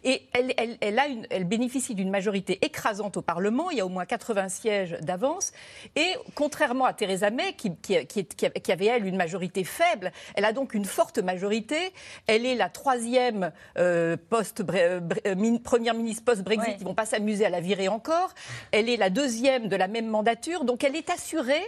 et 0.04 0.22
elle, 0.32 0.54
elle- 0.56 0.78
elle 0.80 0.98
a 0.98 1.08
une- 1.08 1.26
elle 1.30 1.44
bénéficie 1.44 1.94
d'une 1.96 2.10
majorité 2.10 2.58
écrasante 2.64 3.16
au 3.16 3.22
Parlement. 3.22 3.70
Il 3.70 3.78
y 3.78 3.80
a 3.80 3.86
au 3.86 3.88
moins 3.88 4.06
80 4.06 4.48
sièges 4.48 4.96
d'avance. 5.00 5.50
Et 5.96 6.14
contrairement 6.36 6.84
à 6.84 6.92
Theresa 6.92 7.30
May, 7.30 7.54
qui, 7.54 7.74
qui- 7.76 8.06
qui- 8.06 8.24
qui- 8.26 8.50
qui 8.50 8.72
avait 8.72 8.86
elle 8.86 9.04
une 9.06 9.16
majorité 9.16 9.64
faible, 9.64 10.12
elle 10.36 10.44
a 10.44 10.52
donc 10.52 10.74
une 10.74 10.84
forte 10.84 11.18
majorité. 11.18 11.76
Elle 12.28 12.46
est 12.46 12.54
la 12.54 12.68
troisième 12.68 13.50
euh, 13.76 14.16
post 14.30 14.62
bre- 14.62 15.00
bre- 15.00 15.20
euh, 15.26 15.34
min- 15.34 15.58
première 15.58 15.94
ministre 15.94 16.24
post-Brexit. 16.24 16.68
Ouais. 16.68 16.76
Ils 16.80 16.84
vont 16.84 16.94
pas 16.94 17.06
s'amuser 17.06 17.44
à 17.44 17.50
la 17.50 17.60
virer 17.60 17.88
encore. 17.88 18.34
Elle 18.70 18.88
est 18.88 18.96
la 18.96 19.10
deuxième 19.10 19.66
de 19.68 19.74
la 19.76 19.88
même 19.88 20.06
mandature. 20.06 20.64
Donc 20.64 20.84
elle 20.84 20.94
est 20.94 21.10
assurée 21.10 21.62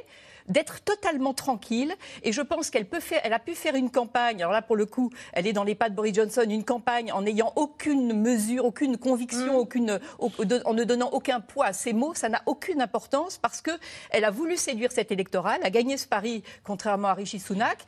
d'être 0.50 0.80
totalement 0.82 1.32
tranquille. 1.32 1.94
Et 2.22 2.32
je 2.32 2.42
pense 2.42 2.68
qu'elle 2.68 2.86
peut 2.86 3.00
faire, 3.00 3.20
elle 3.24 3.32
a 3.32 3.38
pu 3.38 3.54
faire 3.54 3.74
une 3.74 3.90
campagne. 3.90 4.42
Alors 4.42 4.52
là, 4.52 4.60
pour 4.60 4.76
le 4.76 4.84
coup, 4.84 5.10
elle 5.32 5.46
est 5.46 5.52
dans 5.54 5.64
les 5.64 5.74
pas 5.74 5.88
de 5.88 5.94
Boris 5.94 6.14
Johnson, 6.14 6.44
une 6.48 6.64
campagne 6.64 7.10
en 7.12 7.22
n'ayant 7.22 7.52
aucune 7.56 8.12
mesure, 8.20 8.64
aucune 8.66 8.98
conviction, 8.98 9.56
aucune, 9.56 9.98
au- 10.18 10.44
de- 10.44 10.60
en 10.66 10.74
ne 10.74 10.84
donnant 10.84 11.08
aucun 11.12 11.40
poids 11.40 11.66
à 11.66 11.72
ses 11.72 11.92
mots. 11.94 12.12
Ça 12.14 12.28
n'a 12.28 12.42
aucune 12.46 12.82
importance 12.82 13.38
parce 13.38 13.60
que 13.62 13.70
elle 14.10 14.24
a 14.24 14.30
voulu 14.30 14.56
séduire 14.56 14.92
cet 14.92 15.10
électorat, 15.12 15.56
elle 15.56 15.64
a 15.66 15.70
gagné 15.70 15.96
ce 15.96 16.06
pari, 16.06 16.42
contrairement 16.64 17.08
à 17.08 17.14
Rishi 17.14 17.38
Sunak. 17.38 17.78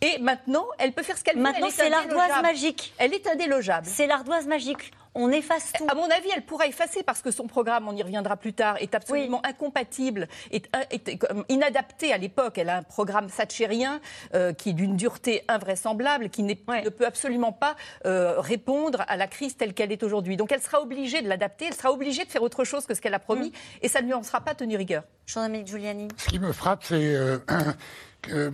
Et 0.00 0.18
maintenant, 0.20 0.66
elle 0.78 0.92
peut 0.92 1.02
faire 1.02 1.16
ce 1.18 1.24
qu'elle 1.24 1.36
veut. 1.36 1.42
Maintenant, 1.42 1.68
c'est 1.70 1.88
l'ardoise 1.90 2.42
magique. 2.42 2.94
Elle 2.98 3.14
est 3.14 3.26
indélogeable. 3.26 3.86
C'est 3.90 4.06
l'ardoise 4.06 4.46
magique. 4.46 4.92
On 5.14 5.30
efface 5.32 5.72
tout. 5.76 5.86
À 5.88 5.94
mon 5.94 6.04
avis, 6.10 6.28
elle 6.36 6.42
pourra 6.44 6.66
effacer 6.66 7.02
parce 7.02 7.20
que 7.20 7.30
son 7.30 7.46
programme, 7.48 7.88
on 7.88 7.96
y 7.96 8.02
reviendra 8.02 8.36
plus 8.36 8.52
tard, 8.52 8.76
est 8.80 8.94
absolument 8.94 9.44
incompatible, 9.44 10.28
est, 10.52 10.68
est 10.90 11.16
comme 11.18 11.44
inadapté 11.48 12.12
à 12.12 12.18
l'époque. 12.18 12.58
Elle 12.58 12.68
a 12.68 12.76
un 12.76 12.82
programme 12.84 13.28
thatchérien 13.28 14.00
euh, 14.34 14.52
qui 14.52 14.70
est 14.70 14.72
d'une 14.72 14.96
dureté 14.96 15.42
invraisemblable, 15.48 16.28
qui 16.30 16.42
Ouais. 16.68 16.82
ne 16.82 16.88
peut 16.90 17.06
absolument 17.06 17.52
pas 17.52 17.76
euh, 18.06 18.40
répondre 18.40 19.02
à 19.08 19.16
la 19.16 19.26
crise 19.26 19.56
telle 19.56 19.74
qu'elle 19.74 19.92
est 19.92 20.02
aujourd'hui. 20.02 20.36
Donc 20.36 20.52
elle 20.52 20.62
sera 20.62 20.80
obligée 20.80 21.22
de 21.22 21.28
l'adapter, 21.28 21.66
elle 21.66 21.74
sera 21.74 21.90
obligée 21.92 22.24
de 22.24 22.30
faire 22.30 22.42
autre 22.42 22.64
chose 22.64 22.86
que 22.86 22.94
ce 22.94 23.00
qu'elle 23.00 23.14
a 23.14 23.18
promis, 23.18 23.50
Mm. 23.50 23.52
et 23.82 23.88
ça 23.88 24.00
ne 24.00 24.06
lui 24.06 24.14
en 24.14 24.22
sera 24.22 24.40
pas 24.40 24.54
tenu 24.54 24.76
rigueur. 24.76 25.02
Jean-Dominique 25.26 25.66
Giuliani. 25.68 26.08
Ce 26.16 26.28
qui 26.28 26.38
me 26.38 26.52
frappe, 26.52 26.82
c'est 26.84 27.14
euh, 27.14 27.38
que 28.22 28.52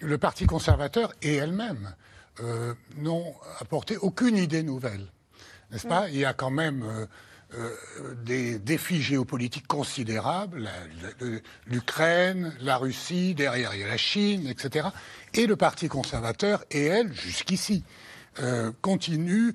le 0.00 0.18
Parti 0.18 0.46
conservateur 0.46 1.12
et 1.22 1.34
elle-même 1.36 1.94
euh, 2.40 2.74
n'ont 2.96 3.34
apporté 3.60 3.96
aucune 3.96 4.36
idée 4.36 4.62
nouvelle. 4.62 5.06
N'est-ce 5.70 5.86
pas? 5.86 6.08
Il 6.08 6.16
y 6.16 6.24
a 6.24 6.32
quand 6.32 6.50
même 6.50 6.82
euh, 6.82 7.06
euh, 7.58 8.14
des 8.24 8.58
défis 8.58 9.02
géopolitiques 9.02 9.66
considérables, 9.66 10.70
l'Ukraine, 11.66 12.54
la 12.60 12.78
Russie, 12.78 13.34
derrière 13.34 13.74
il 13.74 13.80
y 13.80 13.84
a 13.84 13.88
la 13.88 13.98
Chine, 13.98 14.46
etc. 14.46 14.88
Et 15.34 15.46
le 15.46 15.56
Parti 15.56 15.88
conservateur 15.88 16.64
et 16.70 16.84
elle, 16.84 17.12
jusqu'ici, 17.12 17.84
euh, 18.40 18.70
continue 18.82 19.52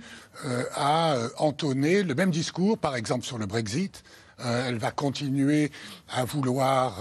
à 0.76 1.18
entonner 1.38 2.04
le 2.04 2.16
même 2.16 2.32
discours, 2.32 2.78
par 2.78 2.96
exemple 2.96 3.26
sur 3.26 3.38
le 3.38 3.46
Brexit. 3.46 4.04
Elle 4.40 4.78
va 4.78 4.92
continuer 4.92 5.72
à 6.10 6.26
vouloir 6.26 7.00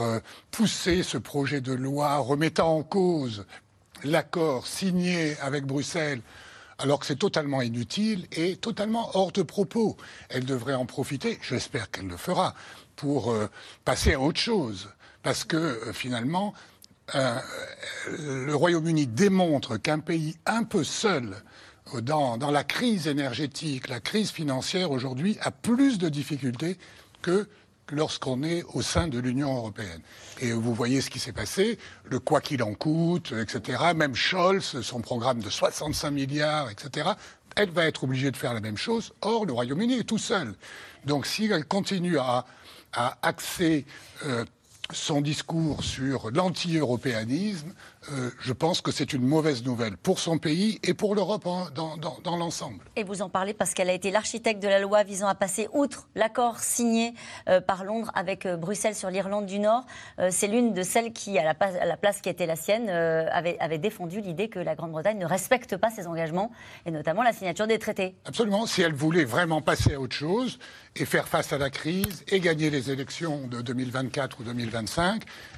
pousser 0.50 1.02
ce 1.02 1.18
projet 1.18 1.60
de 1.60 1.72
loi 1.72 2.18
remettant 2.18 2.76
en 2.76 2.82
cause 2.82 3.46
l'accord 4.04 4.66
signé 4.66 5.36
avec 5.40 5.64
Bruxelles 5.64 6.20
alors 6.82 6.98
que 6.98 7.06
c'est 7.06 7.16
totalement 7.16 7.62
inutile 7.62 8.26
et 8.32 8.56
totalement 8.56 9.10
hors 9.14 9.30
de 9.30 9.42
propos. 9.42 9.96
Elle 10.28 10.44
devrait 10.44 10.74
en 10.74 10.84
profiter, 10.84 11.38
j'espère 11.40 11.90
qu'elle 11.90 12.08
le 12.08 12.16
fera, 12.16 12.54
pour 12.96 13.30
euh, 13.30 13.48
passer 13.84 14.14
à 14.14 14.20
autre 14.20 14.40
chose. 14.40 14.90
Parce 15.22 15.44
que 15.44 15.56
euh, 15.56 15.92
finalement, 15.92 16.54
euh, 17.14 17.38
le 18.18 18.54
Royaume-Uni 18.54 19.06
démontre 19.06 19.76
qu'un 19.76 20.00
pays 20.00 20.36
un 20.44 20.64
peu 20.64 20.82
seul 20.82 21.36
dans, 22.00 22.36
dans, 22.36 22.50
la 22.50 22.64
crise 22.64 23.06
énergétique, 23.06 23.88
la 23.88 24.00
crise 24.00 24.30
financière 24.30 24.90
aujourd'hui, 24.90 25.38
a 25.42 25.50
plus 25.50 25.98
de 25.98 26.08
difficultés 26.08 26.78
que 27.20 27.48
lorsqu'on 27.92 28.42
est 28.42 28.64
au 28.74 28.82
sein 28.82 29.06
de 29.06 29.18
l'Union 29.18 29.54
européenne. 29.54 30.00
Et 30.40 30.52
vous 30.52 30.74
voyez 30.74 31.00
ce 31.00 31.10
qui 31.10 31.18
s'est 31.18 31.32
passé, 31.32 31.78
le 32.04 32.18
quoi 32.18 32.40
qu'il 32.40 32.62
en 32.62 32.74
coûte, 32.74 33.32
etc. 33.32 33.78
Même 33.94 34.14
Scholz, 34.14 34.80
son 34.80 35.00
programme 35.00 35.40
de 35.40 35.50
65 35.50 36.10
milliards, 36.10 36.70
etc. 36.70 37.10
Elle 37.54 37.70
va 37.70 37.84
être 37.84 38.04
obligée 38.04 38.30
de 38.30 38.36
faire 38.36 38.54
la 38.54 38.60
même 38.60 38.78
chose. 38.78 39.12
Or, 39.20 39.46
le 39.46 39.52
Royaume-Uni 39.52 40.00
est 40.00 40.04
tout 40.04 40.18
seul. 40.18 40.54
Donc, 41.04 41.26
si 41.26 41.44
elle 41.44 41.66
continue 41.66 42.18
à, 42.18 42.46
à 42.92 43.18
axer 43.22 43.84
euh, 44.24 44.44
son 44.92 45.20
discours 45.20 45.84
sur 45.84 46.30
l'anti-européanisme, 46.30 47.72
euh, 48.10 48.30
je 48.40 48.52
pense 48.52 48.80
que 48.80 48.90
c'est 48.90 49.12
une 49.12 49.22
mauvaise 49.22 49.64
nouvelle 49.64 49.96
pour 49.96 50.18
son 50.18 50.38
pays 50.38 50.80
et 50.82 50.92
pour 50.94 51.14
l'Europe 51.14 51.44
dans, 51.74 51.96
dans, 51.96 52.18
dans 52.24 52.36
l'ensemble. 52.36 52.78
Et 52.96 53.04
vous 53.04 53.22
en 53.22 53.28
parlez 53.28 53.54
parce 53.54 53.74
qu'elle 53.74 53.90
a 53.90 53.92
été 53.92 54.10
l'architecte 54.10 54.62
de 54.62 54.68
la 54.68 54.80
loi 54.80 55.04
visant 55.04 55.28
à 55.28 55.34
passer 55.34 55.68
outre 55.72 56.08
l'accord 56.14 56.58
signé 56.58 57.14
euh, 57.48 57.60
par 57.60 57.84
Londres 57.84 58.10
avec 58.14 58.44
euh, 58.46 58.56
Bruxelles 58.56 58.94
sur 58.94 59.10
l'Irlande 59.10 59.46
du 59.46 59.58
Nord. 59.58 59.84
C'est 60.30 60.46
l'une 60.46 60.72
de 60.72 60.82
celles 60.82 61.12
qui, 61.12 61.38
à 61.38 61.44
la, 61.44 61.50
à 61.50 61.86
la, 61.86 61.96
place 61.96 62.20
qui 62.20 62.28
était 62.28 62.46
la 62.46 62.56
sienne, 62.56 62.88
avait, 62.88 63.58
avait, 63.58 63.78
défendu 63.78 64.20
l'idée 64.20 64.48
que 64.48 64.58
la 64.58 64.74
Grande-Bretagne 64.74 65.18
ne 65.18 65.26
respecte 65.26 65.76
pas 65.76 65.90
ses 65.90 66.06
engagements, 66.06 66.50
et 66.86 66.90
notamment 66.90 67.22
la 67.22 67.32
signature 67.32 67.66
des 67.66 67.78
traités. 67.78 68.14
Absolument. 68.24 68.66
Si 68.66 68.82
elle 68.82 68.94
voulait 68.94 69.24
vraiment 69.24 69.62
passer 69.62 69.94
à 69.94 70.00
autre 70.00 70.14
chose 70.14 70.58
et 70.96 71.04
faire 71.04 71.28
face 71.28 71.52
à 71.52 71.58
la 71.58 71.70
crise 71.70 72.24
et 72.28 72.40
gagner 72.40 72.70
les 72.70 72.90
élections 72.90 73.46
de 73.46 73.62
2024 73.62 74.40
ou 74.40 74.44
2025, 74.44 74.81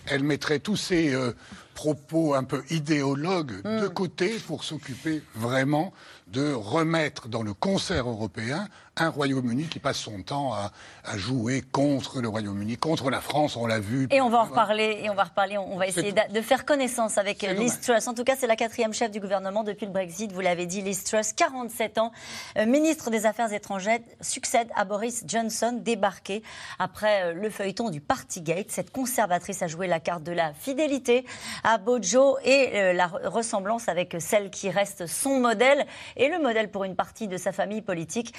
elle 0.07 0.23
mettrait 0.23 0.59
tous 0.59 0.77
ces 0.77 1.15
euh, 1.15 1.33
propos 1.75 2.35
un 2.35 2.45
peu 2.45 2.63
idéologues 2.71 3.61
mmh. 3.65 3.81
de 3.81 3.89
côté 3.89 4.39
pour 4.47 4.65
s'occuper 4.65 5.23
vraiment 5.35 5.93
de 6.29 6.53
remettre 6.53 7.29
dans 7.29 7.43
le 7.43 7.55
concert 7.55 8.09
européen 8.09 8.69
un 8.97 9.09
Royaume-Uni 9.09 9.65
qui 9.65 9.79
passe 9.79 9.99
son 9.99 10.23
temps 10.23 10.53
à, 10.53 10.73
à 11.05 11.17
jouer 11.17 11.63
contre 11.63 12.21
le 12.21 12.29
Royaume-Uni, 12.29 12.77
contre 12.77 13.11
la 13.11 13.21
France, 13.21 13.57
on 13.57 13.67
l'a 13.67 13.81
vu. 13.81 14.07
Et 14.11 14.21
on 14.21 14.29
va 14.29 14.41
en 14.41 14.45
reparler, 14.45 15.01
et 15.03 15.11
on 15.11 15.15
va 15.15 15.25
reparler, 15.25 15.59
on 15.59 15.77
va 15.77 15.87
essayer 15.87 16.13
de 16.13 16.41
faire 16.41 16.65
connaissance 16.65 17.19
avec 17.19 17.43
Liz 17.43 17.81
Truss. 17.81 18.07
En 18.07 18.15
tout 18.15 18.25
cas, 18.25 18.37
c'est 18.37 18.47
la 18.47 18.57
quatrième 18.57 18.93
chef 18.95 19.11
du 19.11 19.21
gouvernement 19.21 19.65
depuis 19.65 19.87
le 19.87 19.93
Brexit, 19.93 20.33
vous 20.33 20.41
l'avez 20.41 20.67
dit, 20.67 20.83
Liz 20.83 21.05
Truss, 21.05 21.33
47 21.33 21.99
ans, 21.99 22.13
euh, 22.57 22.67
ministre 22.67 23.11
des 23.11 23.27
Affaires 23.27 23.53
étrangères, 23.53 24.01
succède 24.21 24.69
à 24.77 24.85
Boris 24.85 25.25
Johnson, 25.27 25.79
débarqué 25.81 26.43
après 26.79 27.25
euh, 27.25 27.35
le 27.35 27.51
feuilleton 27.51 27.91
du 27.91 28.01
Partygate. 28.01 28.71
Cette 28.71 28.91
conservatrice 28.91 29.63
a 29.63 29.67
joué 29.67 29.87
la 29.87 30.01
carte 30.01 30.23
de 30.23 30.33
la 30.33 30.53
fidélité 30.55 31.25
à 31.63 31.79
Bojo 31.79 32.39
et 32.45 32.71
euh, 32.75 32.93
la 32.93 33.07
ressemblance 33.07 33.89
avec 33.89 34.17
celle 34.21 34.51
qui 34.51 34.71
reste 34.71 35.07
son 35.07 35.41
modèle 35.41 35.87
et 36.17 36.29
le 36.29 36.39
modèle 36.41 36.71
pour 36.71 36.85
une 36.85 36.97
partie 36.97 37.29
de 37.29 37.37
sa 37.37 37.53
famille 37.53 37.83
politique. 37.83 38.35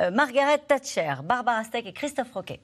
Euh, 0.00 0.10
Margaret 0.10 0.58
Thatcher, 0.66 1.16
Barbara 1.22 1.62
Steck 1.64 1.84
et 1.86 1.92
Christophe 1.92 2.32
Roquet. 2.32 2.60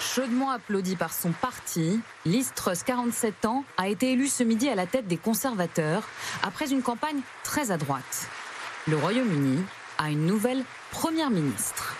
Chaudement 0.00 0.50
applaudi 0.50 0.96
par 0.96 1.12
son 1.12 1.32
parti, 1.32 2.00
Liz 2.24 2.52
Truss, 2.54 2.82
47 2.82 3.44
ans, 3.44 3.64
a 3.76 3.88
été 3.88 4.12
élue 4.12 4.26
ce 4.26 4.42
midi 4.42 4.68
à 4.68 4.74
la 4.74 4.86
tête 4.86 5.06
des 5.06 5.16
conservateurs 5.16 6.08
après 6.42 6.70
une 6.70 6.82
campagne 6.82 7.20
très 7.44 7.70
à 7.70 7.76
droite. 7.76 8.28
Le 8.88 8.96
Royaume-Uni 8.96 9.62
a 9.98 10.10
une 10.10 10.26
nouvelle 10.26 10.64
première 10.90 11.30
ministre. 11.30 11.96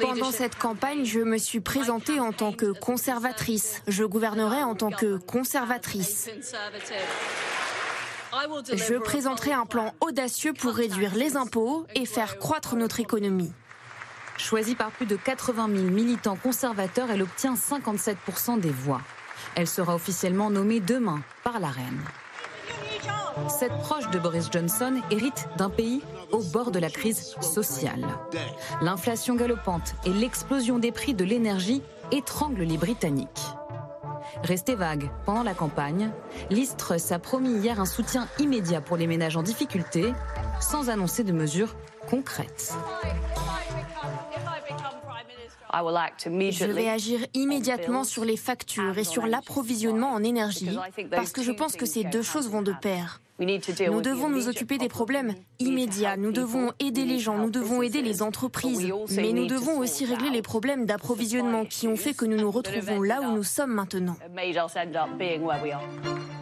Pendant 0.00 0.30
cette 0.30 0.56
campagne, 0.56 1.04
je 1.04 1.20
me 1.20 1.38
suis 1.38 1.60
présentée 1.60 2.20
en 2.20 2.32
tant 2.32 2.52
que 2.52 2.72
conservatrice. 2.72 3.82
Je 3.88 4.04
gouvernerai 4.04 4.62
en 4.62 4.74
tant 4.74 4.90
que 4.90 5.16
conservatrice. 5.18 6.30
Je 8.72 8.98
présenterai 8.98 9.52
un 9.52 9.66
plan 9.66 9.94
audacieux 10.00 10.52
pour 10.52 10.74
réduire 10.74 11.14
les 11.14 11.36
impôts 11.36 11.86
et 11.94 12.06
faire 12.06 12.38
croître 12.38 12.76
notre 12.76 13.00
économie. 13.00 13.52
Choisie 14.36 14.74
par 14.74 14.90
plus 14.90 15.06
de 15.06 15.16
80 15.16 15.68
000 15.72 15.82
militants 15.90 16.36
conservateurs, 16.36 17.10
elle 17.10 17.22
obtient 17.22 17.54
57% 17.54 18.58
des 18.58 18.70
voix. 18.70 19.00
Elle 19.54 19.68
sera 19.68 19.94
officiellement 19.94 20.50
nommée 20.50 20.80
demain 20.80 21.22
par 21.44 21.60
la 21.60 21.68
reine. 21.68 22.02
Cette 23.48 23.76
proche 23.78 24.08
de 24.10 24.18
Boris 24.18 24.48
Johnson 24.50 25.00
hérite 25.10 25.48
d'un 25.56 25.70
pays 25.70 26.02
au 26.34 26.42
bord 26.42 26.72
de 26.72 26.80
la 26.80 26.90
crise 26.90 27.36
sociale. 27.40 28.04
L'inflation 28.82 29.36
galopante 29.36 29.94
et 30.04 30.12
l'explosion 30.12 30.78
des 30.80 30.90
prix 30.90 31.14
de 31.14 31.24
l'énergie 31.24 31.80
étranglent 32.10 32.64
les 32.64 32.76
Britanniques. 32.76 33.28
Restée 34.42 34.74
vague 34.74 35.10
pendant 35.24 35.44
la 35.44 35.54
campagne, 35.54 36.10
Liz 36.50 36.74
a 37.10 37.18
promis 37.20 37.54
hier 37.58 37.78
un 37.80 37.86
soutien 37.86 38.26
immédiat 38.40 38.80
pour 38.80 38.96
les 38.96 39.06
ménages 39.06 39.36
en 39.36 39.42
difficulté, 39.42 40.12
sans 40.60 40.90
annoncer 40.90 41.22
de 41.22 41.32
mesures 41.32 41.76
concrètes. 42.10 42.74
Je 45.74 46.64
vais 46.66 46.88
agir 46.88 47.20
immédiatement 47.34 48.04
sur 48.04 48.24
les 48.24 48.36
factures 48.36 48.96
et 48.98 49.04
sur 49.04 49.26
l'approvisionnement 49.26 50.12
en 50.12 50.22
énergie 50.22 50.78
parce 51.10 51.32
que 51.32 51.42
je 51.42 51.52
pense 51.52 51.76
que 51.76 51.86
ces 51.86 52.04
deux 52.04 52.22
choses 52.22 52.48
vont 52.48 52.62
de 52.62 52.72
pair. 52.72 53.20
Nous 53.40 54.00
devons 54.00 54.28
nous 54.28 54.48
occuper 54.48 54.78
des 54.78 54.88
problèmes 54.88 55.34
immédiats, 55.58 56.16
nous 56.16 56.30
devons 56.30 56.70
aider 56.78 57.04
les 57.04 57.18
gens, 57.18 57.36
nous 57.36 57.50
devons 57.50 57.82
aider 57.82 58.00
les 58.00 58.22
entreprises, 58.22 58.92
mais 59.10 59.32
nous 59.32 59.46
devons 59.46 59.78
aussi 59.78 60.04
régler 60.04 60.30
les 60.30 60.42
problèmes 60.42 60.86
d'approvisionnement 60.86 61.64
qui 61.64 61.88
ont 61.88 61.96
fait 61.96 62.14
que 62.14 62.24
nous 62.24 62.36
nous 62.36 62.50
retrouvons 62.50 63.02
là 63.02 63.22
où 63.22 63.34
nous 63.34 63.42
sommes 63.42 63.72
maintenant. 63.72 64.16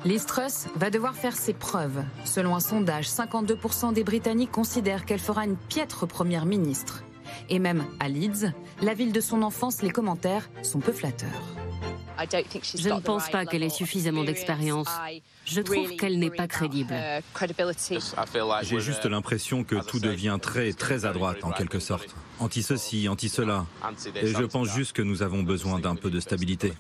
Liz 0.05 0.27
Truss 0.27 0.67
va 0.75 0.91
devoir 0.91 1.15
faire 1.15 1.37
ses 1.37 1.55
preuves. 1.55 2.03
Selon 2.25 2.57
un 2.57 2.61
sondage, 2.61 3.07
52% 3.07 3.95
des 3.95 4.05
Britanniques 4.05 4.51
considèrent 4.51 5.07
qu'elle 5.07 5.21
fera 5.21 5.47
une 5.47 5.57
piètre 5.57 6.07
première 6.07 6.45
ministre. 6.45 7.05
Et 7.49 7.59
même 7.59 7.85
à 8.01 8.09
Leeds, 8.09 8.53
la 8.83 8.95
ville 8.95 9.12
de 9.12 9.21
son 9.21 9.43
enfance, 9.43 9.83
les 9.83 9.91
commentaires 9.91 10.49
sont 10.62 10.81
peu 10.81 10.93
flatteurs. 10.93 11.29
Je 12.77 12.89
ne 12.89 13.01
pense 13.01 13.31
pas 13.31 13.47
qu'elle 13.47 13.62
ait 13.62 13.69
suffisamment 13.69 14.25
d'expérience. 14.25 14.89
Je 15.45 15.61
trouve 15.61 15.97
qu'elle 15.97 16.19
n'est 16.19 16.31
pas 16.31 16.47
crédible. 16.47 16.95
J'ai 18.62 18.81
juste 18.81 19.07
l'impression 19.07 19.65
que 19.65 19.77
tout 19.77 19.99
devient 19.99 20.39
très, 20.41 20.73
très 20.73 21.05
à 21.05 21.12
droite, 21.12 21.39
en 21.43 21.51
quelque 21.51 21.81
sorte. 21.81 22.15
Anti-ceci, 22.39 23.09
anti-cela. 23.09 23.67
Et 24.17 24.29
je 24.29 24.45
pense 24.45 24.69
juste 24.69 24.93
que 24.93 25.03
nous 25.03 25.23
avons 25.23 25.43
besoin 25.43 25.79
d'un 25.79 25.97
peu 25.97 26.11
de 26.11 26.21
stabilité. 26.21 26.73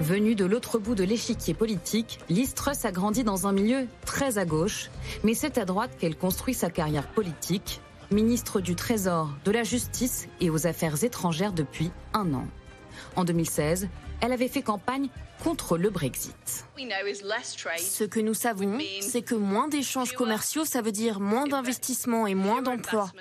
Venue 0.00 0.34
de 0.34 0.44
l'autre 0.44 0.78
bout 0.78 0.94
de 0.94 1.04
l'échiquier 1.04 1.54
politique, 1.54 2.18
Liz 2.28 2.52
Truss 2.52 2.84
a 2.84 2.92
grandi 2.92 3.24
dans 3.24 3.46
un 3.46 3.52
milieu 3.52 3.86
très 4.04 4.36
à 4.36 4.44
gauche, 4.44 4.90
mais 5.24 5.32
c'est 5.32 5.56
à 5.56 5.64
droite 5.64 5.92
qu'elle 5.98 6.16
construit 6.16 6.52
sa 6.52 6.68
carrière 6.68 7.06
politique, 7.06 7.80
ministre 8.10 8.60
du 8.60 8.74
Trésor, 8.74 9.30
de 9.44 9.50
la 9.50 9.62
Justice 9.62 10.28
et 10.40 10.50
aux 10.50 10.66
Affaires 10.66 11.02
étrangères 11.04 11.52
depuis 11.52 11.90
un 12.12 12.32
an. 12.34 12.46
En 13.16 13.24
2016, 13.24 13.88
elle 14.20 14.32
avait 14.32 14.48
fait 14.48 14.62
campagne 14.62 15.08
contre 15.42 15.76
le 15.76 15.90
Brexit. 15.90 16.64
Ce 16.76 18.04
que 18.04 18.20
nous 18.20 18.34
savons, 18.34 18.78
c'est 19.00 19.22
que 19.22 19.34
moins 19.34 19.68
d'échanges 19.68 20.12
commerciaux, 20.12 20.64
ça 20.64 20.80
veut 20.80 20.92
dire 20.92 21.20
moins 21.20 21.46
d'investissements 21.46 22.26
et 22.26 22.34
moins 22.34 22.62
d'emplois. 22.62 23.12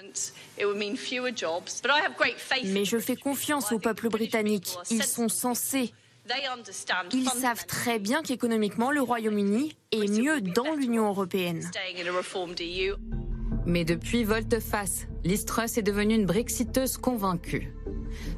Mais 2.63 2.85
je 2.85 2.97
fais 2.97 3.15
confiance 3.15 3.71
au 3.71 3.79
peuple 3.79 4.09
britannique. 4.09 4.77
Ils 4.89 5.03
sont 5.03 5.29
censés. 5.29 5.93
Ils 7.11 7.29
savent 7.29 7.65
très 7.67 7.99
bien 7.99 8.23
qu'économiquement, 8.23 8.91
le 8.91 9.01
Royaume-Uni 9.01 9.75
est 9.91 10.07
mieux 10.09 10.41
dans 10.41 10.73
l'Union 10.73 11.07
européenne. 11.07 11.69
Mais 13.65 13.83
depuis 13.83 14.23
volte-face, 14.23 15.07
Liz 15.23 15.45
Truss 15.45 15.77
est 15.77 15.81
devenue 15.81 16.15
une 16.15 16.25
brexiteuse 16.25 16.97
convaincue. 16.97 17.73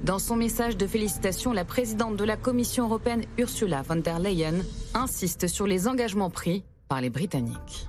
Dans 0.04 0.20
son 0.20 0.38
message 0.38 0.78
de 0.78 0.88
félicitations, 0.88 1.52
la 1.52 1.66
présidente 1.66 2.16
de 2.16 2.24
la 2.24 2.38
Commission 2.38 2.86
européenne 2.86 3.24
Ursula 3.38 3.82
von 3.82 3.98
der 3.98 4.20
Leyen 4.20 4.64
insiste 4.94 5.48
sur 5.48 5.68
les 5.68 5.88
engagements 5.88 6.30
pris 6.30 6.64
par 6.88 7.02
les 7.02 7.10
Britanniques. 7.10 7.88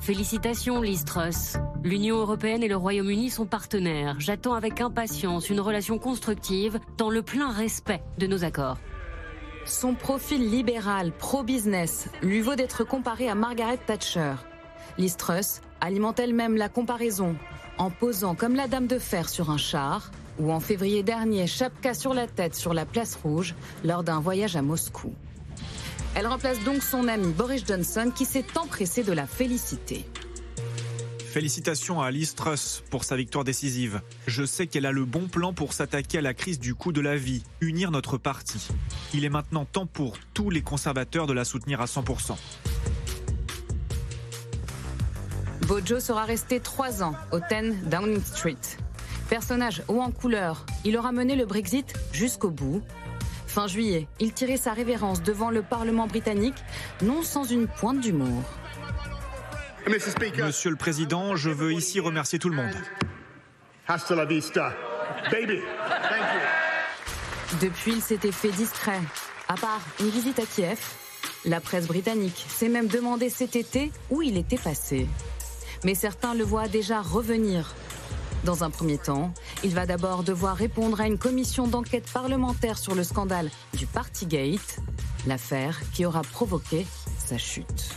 Félicitations, 0.00 0.80
Liz 0.80 1.04
Truss. 1.04 1.58
L'Union 1.84 2.16
européenne 2.16 2.62
et 2.62 2.68
le 2.68 2.76
Royaume-Uni 2.76 3.30
sont 3.30 3.46
partenaires. 3.46 4.16
J'attends 4.18 4.54
avec 4.54 4.80
impatience 4.80 5.48
une 5.48 5.60
relation 5.60 5.98
constructive 5.98 6.80
dans 6.96 7.10
le 7.10 7.22
plein 7.22 7.52
respect 7.52 8.02
de 8.18 8.26
nos 8.26 8.42
accords. 8.42 8.78
Son 9.66 9.94
profil 9.94 10.50
libéral, 10.50 11.12
pro-business, 11.12 12.08
lui 12.22 12.40
vaut 12.40 12.56
d'être 12.56 12.82
comparé 12.82 13.28
à 13.28 13.34
Margaret 13.34 13.76
Thatcher. 13.76 14.34
Liz 14.98 15.16
Truss 15.16 15.60
alimente 15.80 16.20
elle-même 16.20 16.56
la 16.56 16.68
comparaison 16.68 17.36
en 17.78 17.90
posant 17.90 18.34
comme 18.34 18.54
la 18.54 18.68
dame 18.68 18.86
de 18.86 18.98
fer 18.98 19.28
sur 19.28 19.50
un 19.50 19.56
char 19.56 20.10
Ou 20.38 20.52
en 20.52 20.60
février 20.60 21.02
dernier, 21.02 21.46
chapka 21.46 21.94
sur 21.94 22.14
la 22.14 22.26
tête 22.26 22.54
sur 22.54 22.74
la 22.74 22.86
place 22.86 23.16
rouge 23.22 23.54
lors 23.84 24.02
d'un 24.02 24.20
voyage 24.20 24.56
à 24.56 24.62
Moscou. 24.62 25.14
Elle 26.14 26.26
remplace 26.26 26.62
donc 26.64 26.82
son 26.82 27.08
ami 27.08 27.32
Boris 27.32 27.64
Johnson 27.66 28.12
qui 28.14 28.24
s'est 28.24 28.58
empressé 28.58 29.02
de 29.02 29.12
la 29.12 29.26
féliciter. 29.26 30.04
Félicitations 31.30 32.00
à 32.02 32.10
Liz 32.10 32.34
Truss 32.34 32.82
pour 32.90 33.04
sa 33.04 33.14
victoire 33.14 33.44
décisive. 33.44 34.00
Je 34.26 34.44
sais 34.44 34.66
qu'elle 34.66 34.84
a 34.84 34.90
le 34.90 35.04
bon 35.04 35.28
plan 35.28 35.52
pour 35.52 35.72
s'attaquer 35.72 36.18
à 36.18 36.22
la 36.22 36.34
crise 36.34 36.58
du 36.58 36.74
coût 36.74 36.90
de 36.90 37.00
la 37.00 37.16
vie, 37.16 37.44
unir 37.60 37.92
notre 37.92 38.18
parti. 38.18 38.66
Il 39.14 39.24
est 39.24 39.30
maintenant 39.30 39.64
temps 39.64 39.86
pour 39.86 40.16
tous 40.34 40.50
les 40.50 40.62
conservateurs 40.62 41.28
de 41.28 41.32
la 41.32 41.44
soutenir 41.44 41.80
à 41.80 41.84
100%. 41.84 42.34
Bojo 45.70 46.00
sera 46.00 46.24
resté 46.24 46.58
trois 46.58 47.00
ans 47.00 47.14
au 47.30 47.38
10 47.38 47.84
Downing 47.84 48.20
Street. 48.24 48.56
Personnage 49.28 49.84
haut 49.86 50.00
en 50.00 50.10
couleur, 50.10 50.66
il 50.84 50.96
aura 50.96 51.12
mené 51.12 51.36
le 51.36 51.46
Brexit 51.46 51.94
jusqu'au 52.12 52.50
bout. 52.50 52.82
Fin 53.46 53.68
juillet, 53.68 54.08
il 54.18 54.32
tirait 54.32 54.56
sa 54.56 54.72
révérence 54.72 55.22
devant 55.22 55.48
le 55.48 55.62
Parlement 55.62 56.08
britannique, 56.08 56.56
non 57.02 57.22
sans 57.22 57.44
une 57.44 57.68
pointe 57.68 58.00
d'humour. 58.00 58.42
Monsieur 59.86 60.70
le 60.70 60.76
Président, 60.76 61.36
je 61.36 61.50
veux 61.50 61.72
ici 61.72 62.00
remercier 62.00 62.40
tout 62.40 62.48
le 62.48 62.56
monde. 62.56 62.74
Hasta 63.86 64.16
la 64.16 64.24
vista, 64.24 64.72
baby. 65.30 65.60
Depuis, 67.62 67.92
il 67.92 68.02
s'était 68.02 68.32
fait 68.32 68.50
discret. 68.50 69.00
À 69.46 69.54
part 69.54 69.82
une 70.00 70.10
visite 70.10 70.40
à 70.40 70.46
Kiev, 70.46 70.80
la 71.44 71.60
presse 71.60 71.86
britannique 71.86 72.44
s'est 72.48 72.68
même 72.68 72.88
demandé 72.88 73.30
cet 73.30 73.54
été 73.54 73.92
où 74.10 74.20
il 74.20 74.36
était 74.36 74.58
passé. 74.58 75.06
Mais 75.84 75.94
certains 75.94 76.34
le 76.34 76.44
voient 76.44 76.68
déjà 76.68 77.00
revenir. 77.00 77.74
Dans 78.44 78.64
un 78.64 78.70
premier 78.70 78.98
temps, 78.98 79.32
il 79.64 79.74
va 79.74 79.86
d'abord 79.86 80.22
devoir 80.22 80.56
répondre 80.56 81.00
à 81.00 81.06
une 81.06 81.18
commission 81.18 81.66
d'enquête 81.66 82.10
parlementaire 82.10 82.78
sur 82.78 82.94
le 82.94 83.04
scandale 83.04 83.50
du 83.74 83.86
Partygate, 83.86 84.80
l'affaire 85.26 85.80
qui 85.92 86.06
aura 86.06 86.22
provoqué 86.22 86.86
sa 87.18 87.36
chute. 87.36 87.94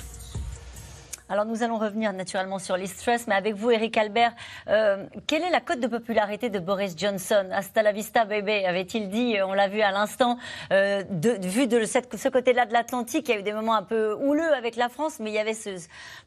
Alors 1.33 1.45
nous 1.45 1.63
allons 1.63 1.79
revenir 1.79 2.13
naturellement 2.13 2.59
sur 2.59 2.77
l'East 2.77 3.09
mais 3.27 3.33
avec 3.33 3.55
vous, 3.55 3.71
Eric 3.71 3.97
Albert, 3.97 4.35
euh, 4.67 5.07
quelle 5.25 5.41
est 5.41 5.49
la 5.49 5.61
cote 5.61 5.79
de 5.79 5.87
popularité 5.87 6.51
de 6.51 6.59
Boris 6.59 6.93
Johnson? 6.95 7.47
Hasta 7.51 7.81
la 7.81 7.91
vista, 7.91 8.23
bébé, 8.23 8.67
avait-il 8.67 9.09
dit, 9.09 9.39
euh, 9.39 9.47
on 9.47 9.53
l'a 9.53 9.67
vu 9.67 9.81
à 9.81 9.89
l'instant, 9.89 10.37
euh, 10.71 11.03
vu 11.09 11.65
de 11.65 11.85
ce 11.85 12.29
côté-là 12.29 12.67
de 12.67 12.73
l'Atlantique, 12.73 13.29
il 13.29 13.31
y 13.31 13.37
a 13.37 13.39
eu 13.39 13.43
des 13.43 13.51
moments 13.51 13.73
un 13.73 13.81
peu 13.81 14.13
houleux 14.13 14.53
avec 14.53 14.75
la 14.75 14.89
France, 14.89 15.17
mais 15.19 15.31
il 15.31 15.33
y 15.33 15.39
avait 15.39 15.57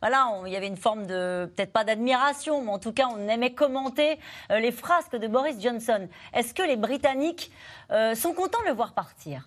voilà, 0.00 0.26
il 0.44 0.52
y 0.52 0.56
avait 0.56 0.66
une 0.66 0.76
forme 0.76 1.06
de, 1.06 1.48
peut-être 1.54 1.72
pas 1.72 1.84
d'admiration, 1.84 2.62
mais 2.62 2.72
en 2.72 2.80
tout 2.80 2.92
cas, 2.92 3.06
on 3.08 3.28
aimait 3.28 3.54
commenter 3.54 4.18
les 4.50 4.72
frasques 4.72 5.14
de 5.14 5.28
Boris 5.28 5.62
Johnson. 5.62 6.08
Est-ce 6.34 6.52
que 6.52 6.64
les 6.64 6.74
Britanniques 6.74 7.52
sont 7.90 8.32
contents 8.32 8.62
de 8.62 8.70
le 8.70 8.74
voir 8.74 8.92
partir? 8.92 9.46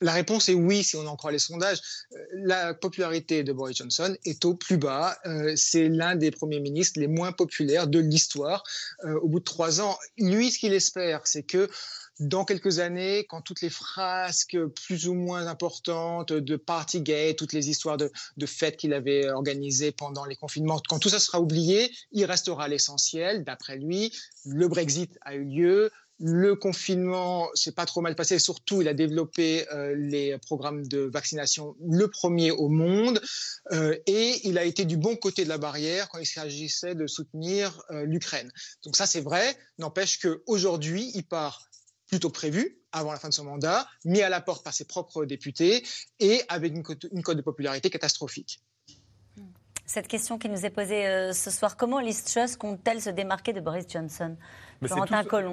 La 0.00 0.12
réponse 0.12 0.48
est 0.48 0.54
oui, 0.54 0.82
si 0.82 0.96
on 0.96 1.06
en 1.06 1.16
croit 1.16 1.32
les 1.32 1.38
sondages. 1.38 1.80
Euh, 2.12 2.18
la 2.32 2.74
popularité 2.74 3.44
de 3.44 3.52
Boris 3.52 3.76
Johnson 3.76 4.16
est 4.24 4.44
au 4.44 4.54
plus 4.54 4.78
bas. 4.78 5.18
Euh, 5.26 5.52
c'est 5.56 5.88
l'un 5.88 6.16
des 6.16 6.30
premiers 6.30 6.60
ministres 6.60 6.98
les 6.98 7.08
moins 7.08 7.32
populaires 7.32 7.86
de 7.86 7.98
l'histoire 7.98 8.64
euh, 9.04 9.18
au 9.20 9.28
bout 9.28 9.40
de 9.40 9.44
trois 9.44 9.80
ans. 9.80 9.98
Lui, 10.18 10.50
ce 10.50 10.58
qu'il 10.58 10.72
espère, 10.72 11.20
c'est 11.24 11.42
que 11.42 11.68
dans 12.18 12.44
quelques 12.44 12.80
années, 12.80 13.24
quand 13.28 13.40
toutes 13.40 13.62
les 13.62 13.70
frasques 13.70 14.58
plus 14.84 15.08
ou 15.08 15.14
moins 15.14 15.46
importantes 15.46 16.34
de 16.34 16.56
Partygate, 16.56 17.36
toutes 17.36 17.54
les 17.54 17.70
histoires 17.70 17.96
de, 17.96 18.12
de 18.36 18.46
fêtes 18.46 18.76
qu'il 18.76 18.92
avait 18.92 19.30
organisées 19.30 19.90
pendant 19.90 20.26
les 20.26 20.36
confinements, 20.36 20.82
quand 20.86 20.98
tout 20.98 21.08
ça 21.08 21.18
sera 21.18 21.40
oublié, 21.40 21.90
il 22.12 22.26
restera 22.26 22.68
l'essentiel, 22.68 23.42
d'après 23.42 23.78
lui. 23.78 24.12
Le 24.44 24.68
Brexit 24.68 25.18
a 25.22 25.34
eu 25.34 25.44
lieu, 25.44 25.90
le 26.20 26.54
confinement 26.54 27.48
s'est 27.54 27.72
pas 27.72 27.86
trop 27.86 28.02
mal 28.02 28.14
passé. 28.14 28.38
Surtout, 28.38 28.82
il 28.82 28.88
a 28.88 28.94
développé 28.94 29.66
euh, 29.72 29.94
les 29.96 30.36
programmes 30.38 30.86
de 30.86 31.10
vaccination, 31.12 31.76
le 31.80 32.08
premier 32.08 32.50
au 32.50 32.68
monde, 32.68 33.20
euh, 33.72 33.96
et 34.06 34.46
il 34.46 34.58
a 34.58 34.64
été 34.64 34.84
du 34.84 34.96
bon 34.96 35.16
côté 35.16 35.44
de 35.44 35.48
la 35.48 35.58
barrière 35.58 36.08
quand 36.08 36.18
il 36.18 36.26
s'agissait 36.26 36.94
de 36.94 37.06
soutenir 37.06 37.82
euh, 37.90 38.04
l'Ukraine. 38.04 38.52
Donc 38.84 38.96
ça, 38.96 39.06
c'est 39.06 39.22
vrai. 39.22 39.56
N'empêche 39.78 40.18
qu'aujourd'hui, 40.18 41.10
il 41.14 41.26
part 41.26 41.62
plutôt 42.06 42.30
prévu 42.30 42.82
avant 42.92 43.12
la 43.12 43.18
fin 43.18 43.28
de 43.28 43.34
son 43.34 43.44
mandat, 43.44 43.88
mis 44.04 44.20
à 44.20 44.28
la 44.28 44.40
porte 44.40 44.64
par 44.64 44.74
ses 44.74 44.84
propres 44.84 45.24
députés 45.24 45.86
et 46.18 46.42
avec 46.48 46.74
une 46.74 46.82
une 47.12 47.22
cote 47.22 47.36
de 47.36 47.42
popularité 47.42 47.88
catastrophique. 47.88 48.60
Cette 49.92 50.06
question 50.06 50.38
qui 50.38 50.48
nous 50.48 50.64
est 50.64 50.70
posée 50.70 51.32
ce 51.32 51.50
soir, 51.50 51.76
comment 51.76 51.98
Liz 51.98 52.22
Truss 52.22 52.54
compte-t-elle 52.54 53.00
se 53.00 53.10
démarquer 53.10 53.52
de 53.52 53.58
Boris 53.58 53.86
Johnson? 53.88 54.36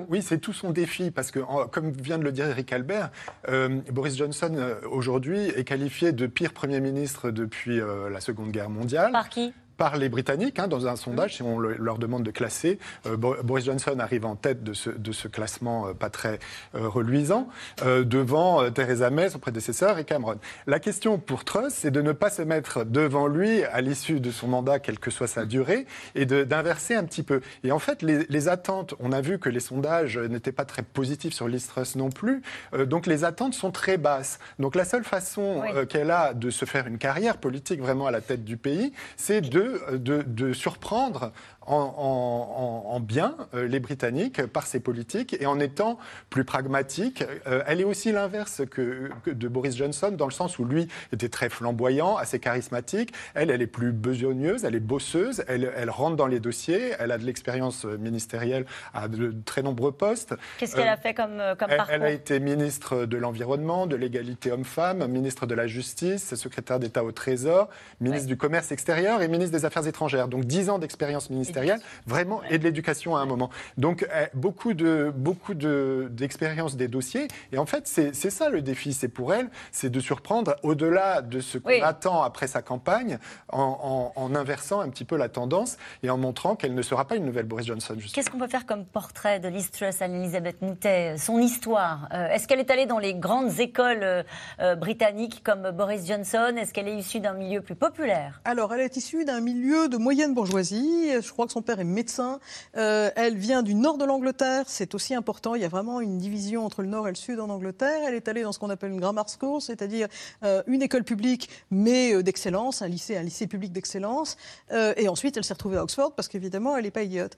Oui, 0.09 0.21
c'est 0.21 0.37
tout 0.37 0.53
son 0.53 0.69
défi, 0.69 1.09
parce 1.09 1.31
que, 1.31 1.39
comme 1.71 1.89
vient 1.89 2.19
de 2.19 2.23
le 2.23 2.31
dire 2.31 2.45
Eric 2.45 2.71
Albert, 2.71 3.09
euh, 3.49 3.81
Boris 3.91 4.15
Johnson, 4.15 4.53
euh, 4.55 4.75
aujourd'hui, 4.91 5.39
est 5.39 5.63
qualifié 5.63 6.11
de 6.11 6.27
pire 6.27 6.53
Premier 6.53 6.79
ministre 6.81 7.31
depuis 7.31 7.81
euh, 7.81 8.11
la 8.11 8.21
Seconde 8.21 8.51
Guerre 8.51 8.69
mondiale. 8.69 9.11
Par 9.11 9.29
qui? 9.29 9.53
Par 9.77 9.97
les 9.97 10.09
Britanniques, 10.09 10.59
hein, 10.59 10.67
dans 10.67 10.87
un 10.87 10.95
sondage, 10.95 11.35
si 11.35 11.43
on 11.43 11.59
leur 11.59 11.97
demande 11.97 12.23
de 12.23 12.31
classer. 12.31 12.79
Euh, 13.05 13.15
Boris 13.15 13.65
Johnson 13.65 13.97
arrive 13.99 14.25
en 14.25 14.35
tête 14.35 14.63
de 14.63 14.73
ce, 14.73 14.89
de 14.89 15.11
ce 15.11 15.27
classement 15.27 15.87
euh, 15.87 15.93
pas 15.93 16.09
très 16.09 16.39
euh, 16.75 16.87
reluisant, 16.89 17.47
devant 17.83 18.69
Theresa 18.71 19.09
May, 19.09 19.29
son 19.29 19.39
prédécesseur, 19.39 19.99
et 19.99 20.03
Cameron. 20.03 20.37
La 20.65 20.79
question 20.79 21.19
pour 21.19 21.45
Truss, 21.45 21.73
c'est 21.73 21.91
de 21.91 22.01
ne 22.01 22.11
pas 22.11 22.29
se 22.29 22.41
mettre 22.41 22.83
devant 22.83 23.27
lui 23.27 23.63
à 23.63 23.81
l'issue 23.81 24.19
de 24.19 24.31
son 24.31 24.47
mandat, 24.47 24.79
quelle 24.79 24.99
que 24.99 25.11
soit 25.11 25.27
sa 25.27 25.45
durée, 25.45 25.85
et 26.15 26.25
d'inverser 26.25 26.95
un 26.95 27.03
petit 27.03 27.23
peu. 27.23 27.41
Et 27.63 27.71
en 27.71 27.79
fait, 27.79 28.01
les, 28.01 28.25
les, 28.29 28.47
attentes, 28.47 28.95
on 28.99 29.11
a 29.11 29.21
vu 29.21 29.37
que 29.39 29.49
les 29.49 29.59
sondages 29.59 30.17
n'étaient 30.17 30.51
pas 30.51 30.65
très 30.65 30.81
positifs 30.81 31.33
sur 31.33 31.47
Liz 31.47 31.67
Truss 31.67 31.95
non 31.95 32.09
plus, 32.09 32.41
donc 32.85 33.05
les 33.05 33.23
attentes 33.23 33.53
sont 33.53 33.71
très 33.71 33.97
basses. 33.97 34.39
Donc 34.59 34.75
la 34.75 34.85
seule 34.85 35.03
façon 35.03 35.61
qu'elle 35.89 36.11
a 36.11 36.33
de 36.33 36.49
se 36.49 36.65
faire 36.65 36.87
une 36.87 36.97
carrière 36.97 37.37
politique 37.37 37.81
vraiment 37.81 38.07
à 38.07 38.11
la 38.11 38.21
tête 38.21 38.43
du 38.43 38.57
pays, 38.57 38.93
c'est 39.15 39.41
de 39.41 39.66
de, 39.91 40.53
surprendre 40.53 41.31
en, 41.67 42.99
bien 42.99 43.35
euh, 43.53 43.67
les 43.67 43.79
Britanniques 43.79 44.45
par 44.47 44.65
ses 44.65 44.79
politiques 44.79 45.35
et 45.39 45.45
en 45.45 45.59
étant 45.59 45.97
plus 46.29 46.43
pragmatique. 46.43 47.23
Euh, 47.45 47.61
elle 47.67 47.81
est 47.81 47.85
aussi 47.85 48.11
l'inverse 48.11 48.63
que, 48.69 49.09
de 49.25 49.47
Boris 49.47 49.75
Johnson 49.75 50.11
dans 50.11 50.25
le 50.25 50.31
sens 50.31 50.59
où 50.59 50.65
lui 50.65 50.87
était 51.13 51.29
très 51.29 51.49
flamboyant, 51.49 52.17
assez 52.17 52.39
charismatique. 52.39 53.13
Elle, 53.33 53.51
elle 53.51 53.61
est 53.61 53.67
plus 53.67 53.91
besogneuse, 53.91 54.65
elle 54.65 54.75
est 54.75 54.79
bosseuse, 54.79 55.43
elle, 55.47 55.71
elle 55.75 55.89
rentre 55.89 56.15
dans 56.15 56.27
les 56.27 56.39
dossiers, 56.39 56.93
elle 56.99 57.11
a 57.11 57.17
de 57.17 57.25
l'expérience 57.25 57.85
ministérielle 57.85 58.65
à 58.93 59.07
de 59.07 59.33
très 59.45 59.61
nombreux 59.61 59.91
postes. 59.91 60.35
Qu'est-ce 60.57 60.75
qu'elle 60.75 60.87
a 60.87 60.93
euh, 60.93 60.97
fait 60.97 61.13
comme, 61.13 61.41
comme 61.59 61.69
elle, 61.69 61.77
parcours 61.77 61.95
Elle 61.95 62.03
a 62.03 62.11
été 62.11 62.39
ministre 62.39 63.05
de 63.05 63.17
l'Environnement, 63.17 63.87
de 63.87 63.95
l'égalité 63.95 64.51
homme-femme, 64.51 65.05
ministre 65.07 65.45
de 65.45 65.55
la 65.55 65.67
Justice, 65.67 66.35
secrétaire 66.35 66.79
d'État 66.79 67.03
au 67.03 67.11
Trésor, 67.11 67.69
ministre 68.01 68.27
du 68.27 68.37
Commerce 68.37 68.71
extérieur 68.71 69.21
et 69.21 69.27
ministre 69.27 69.57
des 69.57 69.65
Affaires 69.65 69.87
étrangères. 69.87 70.27
Donc 70.27 70.45
10 70.45 70.69
ans 70.69 70.79
d'expérience 70.79 71.29
ministérielle 71.29 71.56
vraiment, 72.05 72.41
et 72.49 72.57
de 72.57 72.63
l'éducation 72.63 73.15
à 73.15 73.21
un 73.21 73.25
moment. 73.25 73.49
Donc, 73.77 74.07
eh, 74.13 74.27
beaucoup 74.33 74.73
de 74.73 75.11
beaucoup 75.15 75.53
d'expérience 75.53 76.75
des 76.75 76.87
dossiers. 76.87 77.27
Et 77.51 77.57
en 77.57 77.65
fait, 77.65 77.87
c'est 77.87 78.13
ça 78.13 78.49
le 78.49 78.61
défi. 78.61 78.93
C'est 78.93 79.07
pour 79.07 79.33
elle, 79.33 79.49
c'est 79.71 79.89
de 79.89 79.99
surprendre 79.99 80.55
au-delà 80.63 81.21
de 81.21 81.39
ce 81.39 81.57
qu'on 81.57 81.81
attend 81.81 82.23
après 82.23 82.47
sa 82.47 82.61
campagne, 82.61 83.17
en, 83.51 84.31
inversant 84.35 84.81
un 84.81 84.89
petit 84.89 85.05
peu 85.05 85.17
la 85.17 85.29
tendance 85.29 85.77
et 86.03 86.09
en 86.09 86.17
montrant 86.17 86.55
qu'elle 86.55 86.75
ne 86.75 86.81
sera 86.81 87.05
pas 87.05 87.15
une 87.15 87.25
nouvelle 87.25 87.45
Boris 87.45 87.65
Johnson. 87.65 87.95
Qu'est-ce 88.13 88.29
qu'on 88.29 88.37
peut 88.37 88.47
faire 88.47 88.65
comme 88.65 88.85
portrait 88.85 89.39
de 89.39 89.47
Liz 89.47 89.71
Truss, 89.71 90.01
Anne-Elisabeth 90.01 90.61
Moutet, 90.61 91.17
son 91.17 91.39
histoire 91.39 92.07
euh, 92.13 92.29
Est-ce 92.29 92.47
qu'elle 92.47 92.59
est 92.59 92.71
allée 92.71 92.85
dans 92.85 92.99
les 92.99 93.15
grandes 93.15 93.59
écoles 93.59 94.03
euh, 94.03 94.23
euh, 94.59 94.75
britanniques 94.75 95.41
comme 95.43 95.71
Boris 95.71 96.05
Johnson? 96.07 96.55
Est-ce 96.57 96.73
qu'elle 96.73 96.87
est 96.87 96.95
issue 96.95 97.19
d'un 97.19 97.33
milieu 97.33 97.61
plus 97.61 97.75
populaire? 97.75 98.41
Alors, 98.45 98.73
elle 98.73 98.81
est 98.81 98.97
issue 98.97 99.25
d'un 99.25 99.39
milieu 99.39 99.87
de 99.87 99.97
moyenne 99.97 100.33
bourgeoisie. 100.33 101.11
Je 101.21 101.31
crois 101.31 101.46
que 101.47 101.53
son 101.53 101.61
père 101.61 101.79
est 101.79 101.83
médecin. 101.83 102.39
Euh, 102.75 103.09
elle 103.15 103.37
vient 103.37 103.63
du 103.63 103.73
nord 103.73 103.97
de 103.97 104.05
l'Angleterre, 104.05 104.65
c'est 104.67 104.93
aussi 104.95 105.15
important. 105.15 105.55
Il 105.55 105.61
y 105.61 105.65
a 105.65 105.69
vraiment 105.69 106.01
une 106.01 106.17
division 106.17 106.65
entre 106.65 106.81
le 106.81 106.87
nord 106.87 107.07
et 107.07 107.11
le 107.11 107.15
sud 107.15 107.39
en 107.39 107.49
Angleterre. 107.49 108.01
Elle 108.07 108.13
est 108.13 108.27
allée 108.27 108.43
dans 108.43 108.51
ce 108.51 108.59
qu'on 108.59 108.69
appelle 108.69 108.91
une 108.91 108.99
grammar 108.99 109.25
school, 109.29 109.61
c'est-à-dire 109.61 110.07
euh, 110.43 110.61
une 110.67 110.81
école 110.81 111.03
publique, 111.03 111.49
mais 111.71 112.13
euh, 112.13 112.23
d'excellence, 112.23 112.81
un 112.81 112.87
lycée, 112.87 113.17
un 113.17 113.23
lycée 113.23 113.47
public 113.47 113.71
d'excellence. 113.71 114.37
et 114.71 115.07
ensuite, 115.07 115.37
elle 115.37 115.43
s'est 115.43 115.53
retrouvée 115.53 115.77
à 115.77 115.83
Oxford 115.83 116.13
parce 116.13 116.27
qu'évidemment, 116.27 116.75
elle 116.75 116.83
n'est 116.83 116.91
pas 116.91 117.03
idiote. 117.03 117.35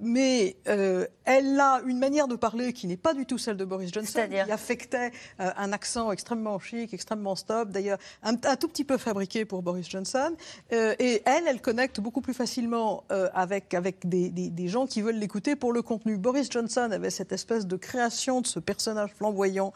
mais 0.00 0.56
elle 1.24 1.60
a 1.60 1.80
une 1.86 1.98
manière 1.98 2.28
de 2.28 2.36
parler 2.36 2.72
qui 2.72 2.86
n'est 2.86 2.96
pas 2.96 3.14
du 3.14 3.26
tout 3.26 3.38
celle 3.38 3.56
de 3.56 3.64
Boris 3.64 3.92
Johnson, 3.92 4.26
qui 4.28 4.52
affectait 4.52 5.12
un 5.38 5.72
accent 5.72 6.12
extrêmement 6.12 6.58
chic, 6.58 6.92
extrêmement 6.92 7.36
stop, 7.36 7.70
d'ailleurs 7.70 7.98
un, 8.22 8.34
un, 8.44 8.56
tout 8.56 8.68
petit 8.68 8.84
peu 8.84 8.98
fabriqué 8.98 9.44
pour 9.44 9.62
Boris 9.62 9.88
Johnson. 9.88 10.34
et 10.70 11.22
elle, 11.24 11.44
elle 11.48 11.60
connecte 11.60 12.00
beaucoup 12.00 12.20
plus 12.20 12.34
facilement 12.34 12.79
avec, 13.34 13.74
avec 13.74 14.08
des, 14.08 14.30
des, 14.30 14.68
gens 14.68 14.86
qui 14.86 15.02
veulent 15.02 15.16
l'écouter 15.16 15.56
pour 15.56 15.72
le 15.72 15.82
contenu. 15.82 16.16
Boris 16.16 16.50
Johnson 16.50 16.90
avait 16.92 17.10
cette 17.10 17.32
espèce 17.32 17.66
de 17.66 17.76
création 17.76 18.40
de 18.40 18.46
ce 18.46 18.58
personnage 18.58 19.10
flamboyant 19.16 19.72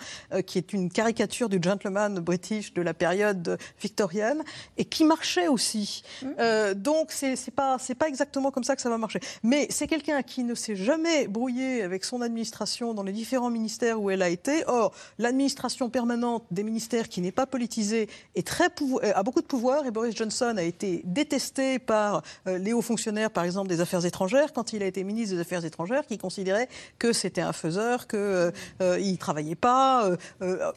qui 0.47 0.59
est 0.59 0.73
une 0.73 0.90
caricature 0.90 1.49
du 1.49 1.59
gentleman 1.61 2.19
british 2.21 2.75
de 2.75 2.83
la 2.83 2.95
période 2.95 3.59
victorienne 3.81 4.43
et 4.77 4.85
qui 4.85 5.05
marchait 5.05 5.49
aussi. 5.49 6.03
Mmh. 6.23 6.75
donc, 6.75 7.11
c'est 7.11 7.55
pas, 7.55 7.79
pas 7.99 8.09
exactement 8.09 8.51
comme 8.51 8.64
ça 8.64 8.77
que 8.77 8.83
ça 8.83 8.90
va 8.90 8.99
marcher. 8.99 9.21
Mais 9.43 9.67
c'est 9.71 9.87
quelqu'un 9.87 10.23
qui 10.23 10.45
ne 10.45 10.55
s'est 10.55 10.77
jamais 10.77 11.29
brouillé 11.29 11.83
avec 11.83 12.05
son 12.05 12.21
administration 12.21 12.95
dans 12.95 13.03
les 13.03 13.12
différents 13.12 13.51
ministères 13.51 14.01
où 14.01 14.11
elle 14.11 14.23
a 14.23 14.29
été. 14.29 14.64
Or, 14.67 14.93
l'administration 15.19 15.90
permanente 15.90 16.45
des 16.51 16.62
ministères 16.62 17.09
qui 17.09 17.21
n'est 17.21 17.33
pas 17.33 17.47
politisée 17.47 18.09
est 18.35 18.47
très 18.47 18.69
a 19.14 19.23
beaucoup 19.23 19.40
de 19.40 19.47
pouvoir 19.47 19.87
et 19.87 19.90
Boris 19.90 20.17
Johnson 20.17 20.55
a 20.57 20.62
été 20.62 21.03
détesté 21.05 21.79
par 21.79 22.23
euh, 22.47 22.59
les 22.59 22.73
hauts 22.73 22.83
fonctionnaires, 22.83 22.93
par 23.33 23.44
exemple, 23.44 23.68
des 23.68 23.80
Affaires 23.80 24.04
étrangères, 24.04 24.52
quand 24.52 24.72
il 24.72 24.83
a 24.83 24.87
été 24.87 25.04
ministre 25.04 25.35
des 25.35 25.40
Affaires 25.40 25.64
étrangères, 25.64 26.07
qui 26.07 26.18
considéraient 26.18 26.68
que 26.98 27.12
c'était 27.12 27.40
un 27.40 27.52
faiseur, 27.52 28.07
qu'il 28.07 28.18
euh, 28.18 28.50
euh, 28.80 28.98
ne 28.98 29.16
travaillait 29.16 29.54
pas. 29.54 30.11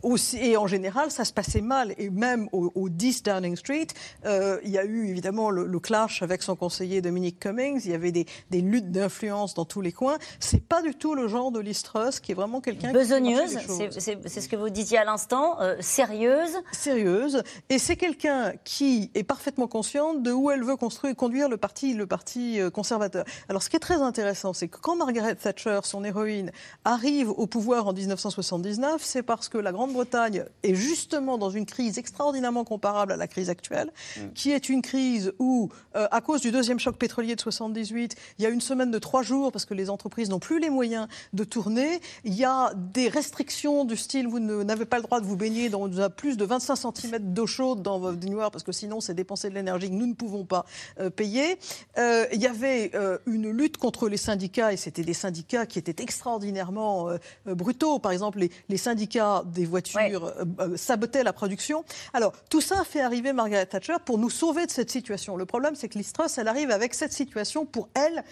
aussi, 0.03 0.38
et 0.38 0.58
en 0.58 0.67
général, 0.67 1.12
ça 1.12 1.25
se 1.25 1.34
passait 1.34 1.62
mal. 1.62 1.93
Et 1.97 2.10
même 2.10 2.47
au, 2.51 2.89
10 2.89 3.23
Downing 3.23 3.56
Street, 3.56 3.88
il 4.25 4.69
y 4.69 4.77
a 4.77 4.86
eu 4.86 5.08
évidemment 5.08 5.49
le, 5.49 5.65
le, 5.65 5.80
clash 5.80 6.21
avec 6.21 6.43
son 6.43 6.56
conseiller 6.56 7.01
Dominic 7.01 7.39
Cummings. 7.39 7.82
Il 7.86 7.91
y 7.91 7.93
avait 7.93 8.12
des, 8.12 8.25
des 8.49 8.62
luttes 8.62 8.91
d'influence 8.91 9.53
dans 9.53 9.65
tous 9.65 9.82
les 9.82 9.91
coins. 9.91 10.17
C'est 10.39 10.63
pas 10.63 10.82
du 10.82 10.95
tout 10.95 11.15
le 11.15 11.27
genre 11.27 11.51
de 11.51 11.60
Listrus 11.60 12.19
qui 12.19 12.32
est 12.32 12.36
vraiment 12.36 12.62
quelqu'un 12.62 12.91
besogneuse. 12.91 13.58
C'est 13.99 14.41
ce 14.41 14.49
que 14.49 14.56
vous 14.56 14.69
disiez 14.69 14.97
à 14.97 15.06
l'instant, 15.06 15.62
euh, 15.62 15.75
sérieuse. 15.80 16.58
Sérieuse. 16.71 17.43
Et 17.69 17.80
c'est 17.80 17.95
quelqu'un 17.95 18.53
qui 18.63 19.12
est 19.13 19.23
parfaitement 19.23 19.67
consciente 19.67 20.23
de 20.23 20.32
où 20.32 20.51
elle 20.51 20.63
veut 20.63 20.75
construire, 20.75 21.15
conduire 21.15 21.49
le 21.49 21.58
parti, 21.58 21.93
le 21.93 22.07
parti 22.08 22.60
euh, 22.60 22.70
conservateur. 22.70 23.26
Alors, 23.50 23.63
ce 23.63 23.70
qui 23.70 23.76
est 23.76 23.80
très 23.80 24.02
intéressant, 24.02 24.54
c'est 24.54 24.67
que 24.67 24.78
quand 24.78 24.96
Margaret 24.96 25.36
Thatcher, 25.36 25.80
son 25.84 26.04
héroïne, 26.04 26.52
arrive 26.86 27.30
au 27.30 27.48
pouvoir 27.48 27.88
en 27.88 27.93
1979, 27.93 29.02
c'est 29.04 29.24
parce 29.24 29.50
que 29.50 29.58
la 29.58 29.72
Grande-Bretagne 29.72 30.46
est 30.63 30.76
justement 30.76 31.38
dans 31.38 31.50
une 31.50 31.65
crise 31.65 31.98
extraordinairement 31.98 32.63
comparable 32.63 33.12
à 33.12 33.17
la 33.17 33.28
crise 33.28 33.50
actuelle, 33.50 33.91
mm. 34.17 34.22
qui 34.34 34.52
est 34.52 34.70
une 34.70 34.82
crise 34.82 35.34
où, 35.39 35.70
euh, 35.96 36.08
à 36.12 36.22
cause 36.22 36.41
du 36.41 36.52
deuxième 36.52 36.80
choc 36.80 36.98
pétrolier 36.98 37.36
de 37.36 37.41
78, 37.41 38.15
il 38.39 38.43
y 38.43 38.46
a 38.46 38.50
une 38.50 38.62
semaine 38.62 38.91
de 38.91 39.00
trois 39.00 39.24
jours 39.24 39.52
parce 39.52 39.65
que 39.65 39.74
les 39.74 39.89
entreprises 39.89 40.30
n'ont 40.30 40.39
plus 40.39 40.60
les 40.60 40.70
moyens 40.70 41.08
de 41.34 41.43
tourner. 41.43 42.02
Il 42.24 42.34
y 42.34 42.46
a 42.46 42.72
des 42.76 43.10
restrictions 43.10 43.86
du 43.86 43.98
style 43.98 44.28
vous 44.28 44.39
n'avez 44.39 44.86
pas 44.86 44.98
le 44.98 45.04
droit 45.04 45.20
de 45.20 45.26
vous 45.26 45.36
baigner 45.36 45.70
dans 45.70 45.89
plus 46.10 46.38
de 46.38 46.46
25 46.46 46.76
cm 46.76 47.34
d'eau 47.34 47.48
chaude 47.48 47.82
dans 47.82 48.00
votre 48.00 48.17
baignoire 48.17 48.52
parce 48.52 48.63
que 48.63 48.72
sinon 48.72 49.02
c'est 49.02 49.13
dépenser 49.13 49.50
de 49.50 49.56
l'énergie 49.56 49.89
que 49.89 49.96
nous 49.96 50.08
ne 50.08 50.13
pouvons 50.13 50.46
pas 50.46 50.65
euh, 51.00 51.10
payer. 51.10 51.58
Euh, 51.97 52.25
il 52.31 52.41
y 52.41 52.47
avait 52.47 52.91
euh, 52.95 53.17
une 53.25 53.49
lutte 53.49 53.77
contre 53.77 54.10
les 54.10 54.17
syndicats 54.17 54.73
et 54.73 54.77
c'était 54.77 55.03
des 55.03 55.13
syndicats 55.13 55.65
qui 55.65 55.79
étaient 55.79 56.03
extraordinairement 56.03 57.10
brutaux. 57.45 57.99
Par 57.99 58.12
exemple, 58.12 58.39
les, 58.69 58.77
syndicats 58.77 59.43
des 59.45 59.65
voitures 59.65 60.33
sabotaient 60.75 61.23
la 61.23 61.33
production. 61.33 61.83
Alors 62.13 62.33
tout 62.49 62.62
ça 62.62 62.81
a 62.81 62.83
fait 62.83 63.01
arriver 63.01 63.33
Margaret 63.33 63.65
Thatcher 63.65 63.95
pour 64.05 64.17
nous 64.17 64.29
sauver 64.29 64.65
de 64.65 64.71
cette 64.71 64.91
situation. 64.91 65.36
Le 65.36 65.45
problème, 65.45 65.75
c'est 65.75 65.89
que 65.89 65.97
l'Istrus, 65.97 66.38
elle 66.38 66.47
arrive 66.47 66.71
avec 66.71 66.93
cette 66.93 67.13
situation 67.13 67.65
pour 67.65 67.89
elle 67.93 68.23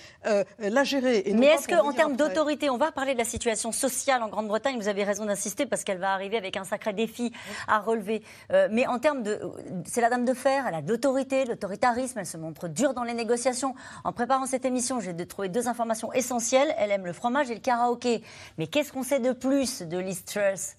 la 0.60 0.84
gérer. 0.84 1.24
Mais 1.34 1.48
est-ce 1.48 1.68
qu'en 1.68 1.94
termes 1.94 2.16
d'autorité, 2.16 2.70
on 2.70 2.78
va 2.78 2.92
parler 2.92 3.14
de 3.14 3.20
la 3.20 3.26
situation 3.26 3.72
sociale 3.72 4.24
en 4.24 4.30
Grande-Bretagne, 4.30 4.78
vous 4.78 4.88
avez 4.88 5.04
raison 5.04 5.26
d'insister 5.26 5.66
parce 5.66 5.84
qu'elle 5.84 5.98
va 5.98 6.14
arriver 6.14 6.38
avec 6.38 6.58
un 6.58 6.64
sacré 6.64 6.94
défi 6.94 7.32
à 7.68 7.80
relever. 7.80 8.24
Euh, 8.52 8.68
mais 8.72 8.88
en 8.88 9.00
termes 9.00 9.24
de. 9.24 9.40
C'est 9.86 10.02
la 10.02 10.10
dame 10.10 10.26
de 10.26 10.34
fer, 10.34 10.66
elle 10.68 10.76
a 10.76 10.82
de 10.82 10.90
l'autorité, 10.90 11.46
l'autoritarisme, 11.46 12.20
elle 12.20 12.26
se 12.26 12.38
montre 12.38 12.68
dure 12.68 12.94
dans 12.94 13.04
les 13.04 13.14
négociations. 13.14 13.55
En 14.04 14.14
préparant 14.14 14.46
cette 14.46 14.66
émission, 14.66 15.00
j'ai 15.00 15.16
trouvé 15.28 15.50
deux 15.50 15.68
informations 15.68 16.12
essentielles. 16.14 16.74
Elle 16.78 16.92
aime 16.92 17.06
le 17.06 17.14
fromage 17.14 17.50
et 17.50 17.56
le 17.56 17.60
karaoké. 17.62 18.24
Mais 18.58 18.68
qu'est-ce 18.68 18.92
qu'on 18.92 19.04
sait 19.04 19.20
de 19.20 19.32
plus 19.32 19.82
de 19.82 19.98
Liz 19.98 20.26
Truss 20.26 20.76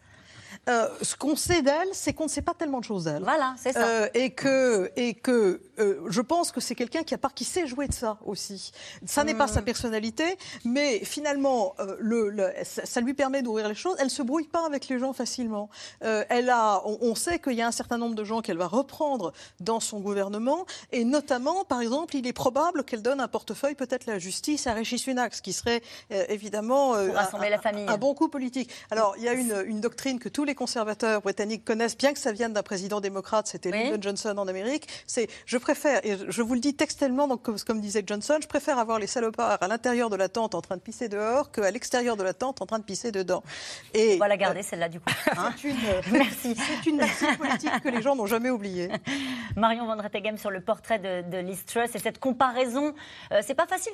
euh, 0.68 0.88
ce 1.00 1.14
qu'on 1.14 1.36
sait 1.36 1.62
d'elle, 1.62 1.88
c'est 1.92 2.12
qu'on 2.12 2.24
ne 2.24 2.28
sait 2.28 2.42
pas 2.42 2.54
tellement 2.54 2.80
de 2.80 2.84
choses 2.84 3.04
d'elle. 3.04 3.22
Voilà, 3.22 3.54
c'est 3.56 3.72
ça. 3.72 3.86
Euh, 3.86 4.08
et 4.14 4.30
que, 4.30 4.90
et 4.96 5.14
que 5.14 5.60
euh, 5.78 6.00
je 6.08 6.20
pense 6.20 6.50
que 6.50 6.60
c'est 6.60 6.74
quelqu'un 6.74 7.04
qui, 7.04 7.14
a 7.14 7.18
part, 7.18 7.34
qui 7.34 7.44
sait 7.44 7.68
jouer 7.68 7.86
de 7.86 7.92
ça 7.92 8.18
aussi. 8.26 8.72
Ça 9.04 9.22
n'est 9.22 9.34
pas 9.34 9.46
sa 9.46 9.60
hmm. 9.60 9.64
personnalité, 9.64 10.24
mais 10.64 10.98
finalement, 11.04 11.74
le, 12.00 12.52
ça, 12.64 13.00
lui 13.00 13.14
permet 13.14 13.42
d'ouvrir 13.42 13.68
les 13.68 13.76
choses. 13.76 13.94
Elle 14.00 14.06
ne 14.06 14.10
se 14.10 14.22
brouille 14.22 14.48
pas 14.48 14.66
avec 14.66 14.88
les 14.88 14.98
gens 14.98 15.12
facilement. 15.12 15.70
elle 16.00 16.50
a, 16.50 16.82
on, 16.84 17.14
sait 17.14 17.38
qu'il 17.38 17.54
y 17.54 17.62
a 17.62 17.68
un 17.68 17.72
certain 17.72 17.98
nombre 17.98 18.16
de 18.16 18.24
gens 18.24 18.40
qu'elle 18.40 18.58
va 18.58 18.66
reprendre 18.66 19.32
dans 19.60 19.78
son 19.78 20.00
gouvernement, 20.00 20.66
et 20.90 21.04
notamment, 21.04 21.64
par 21.64 21.80
exemple, 21.80 22.16
il 22.16 22.26
est 22.26 22.32
probable 22.32 22.82
qu'elle 22.82 23.02
donne 23.02 23.20
un 23.20 23.28
portefeuille, 23.28 23.76
peut-être 23.76 24.06
la 24.06 24.18
justice, 24.18 24.66
à 24.66 24.72
Rishi 24.72 24.98
Sunak, 24.98 25.34
ce 25.34 25.42
qui 25.42 25.52
serait 25.52 25.82
évidemment 26.10 26.94
un, 26.94 27.06
la 27.06 27.58
famille. 27.58 27.86
un, 27.88 27.98
bon 27.98 28.14
coup 28.14 28.28
politique. 28.28 28.70
Alors, 28.90 29.14
il 29.18 29.22
y 29.22 29.28
a 29.28 29.32
une, 29.32 29.62
une 29.66 29.80
doctrine 29.80 30.18
que 30.18 30.28
tous 30.28 30.44
les 30.44 30.55
conservateurs 30.56 31.22
britanniques 31.22 31.64
connaissent, 31.64 31.96
bien 31.96 32.12
que 32.12 32.18
ça 32.18 32.32
vienne 32.32 32.52
d'un 32.52 32.64
président 32.64 33.00
démocrate, 33.00 33.46
c'était 33.46 33.70
Lyndon 33.70 33.98
Johnson 34.00 34.34
en 34.36 34.48
Amérique, 34.48 34.88
c'est 35.06 35.28
je 35.46 35.56
préfère, 35.58 36.04
et 36.04 36.16
je 36.28 36.42
vous 36.42 36.54
le 36.54 36.60
dis 36.60 36.74
textuellement, 36.74 37.28
donc, 37.28 37.42
comme, 37.42 37.80
disait 37.80 38.02
Johnson, 38.04 38.38
je 38.40 38.48
préfère 38.48 38.78
avoir 38.78 38.98
les 38.98 39.06
salopards 39.06 39.62
à 39.62 39.68
l'intérieur 39.68 40.10
de 40.10 40.16
la 40.16 40.28
tente 40.28 40.54
en 40.54 40.60
train 40.60 40.76
de 40.76 40.80
pisser 40.80 41.08
dehors 41.08 41.52
qu'à 41.52 41.70
l'extérieur 41.70 42.16
de 42.16 42.24
la 42.24 42.34
tente 42.34 42.60
en 42.60 42.66
train 42.66 42.78
de 42.78 42.84
pisser 42.84 43.12
dedans. 43.12 43.42
Et, 43.94 44.14
On 44.16 44.18
va 44.18 44.28
la 44.28 44.36
garder, 44.36 44.60
euh, 44.60 44.62
celle-là, 44.62 44.88
du 44.88 45.00
coup. 45.00 45.10
Hein 45.38 45.52
c'est 45.60 45.68
une, 45.68 45.76
Merci. 46.12 46.56
C'est 47.18 47.30
une 47.30 47.36
politique 47.36 47.80
que 47.82 47.88
les 47.88 48.00
gens 48.00 48.16
n'ont 48.16 48.26
jamais 48.26 48.48
oubliée. 48.48 48.88
Marion 49.56 49.86
Van 49.86 49.96
Rettegem 49.96 50.38
sur 50.38 50.50
le 50.50 50.60
portrait 50.60 50.98
de, 50.98 51.28
de 51.28 51.38
Liz 51.38 51.64
Truss 51.66 51.94
et 51.94 51.98
cette 51.98 52.18
comparaison. 52.18 52.94
Euh, 53.32 53.42
c'est 53.42 53.54
pas 53.54 53.66
facile 53.66 53.92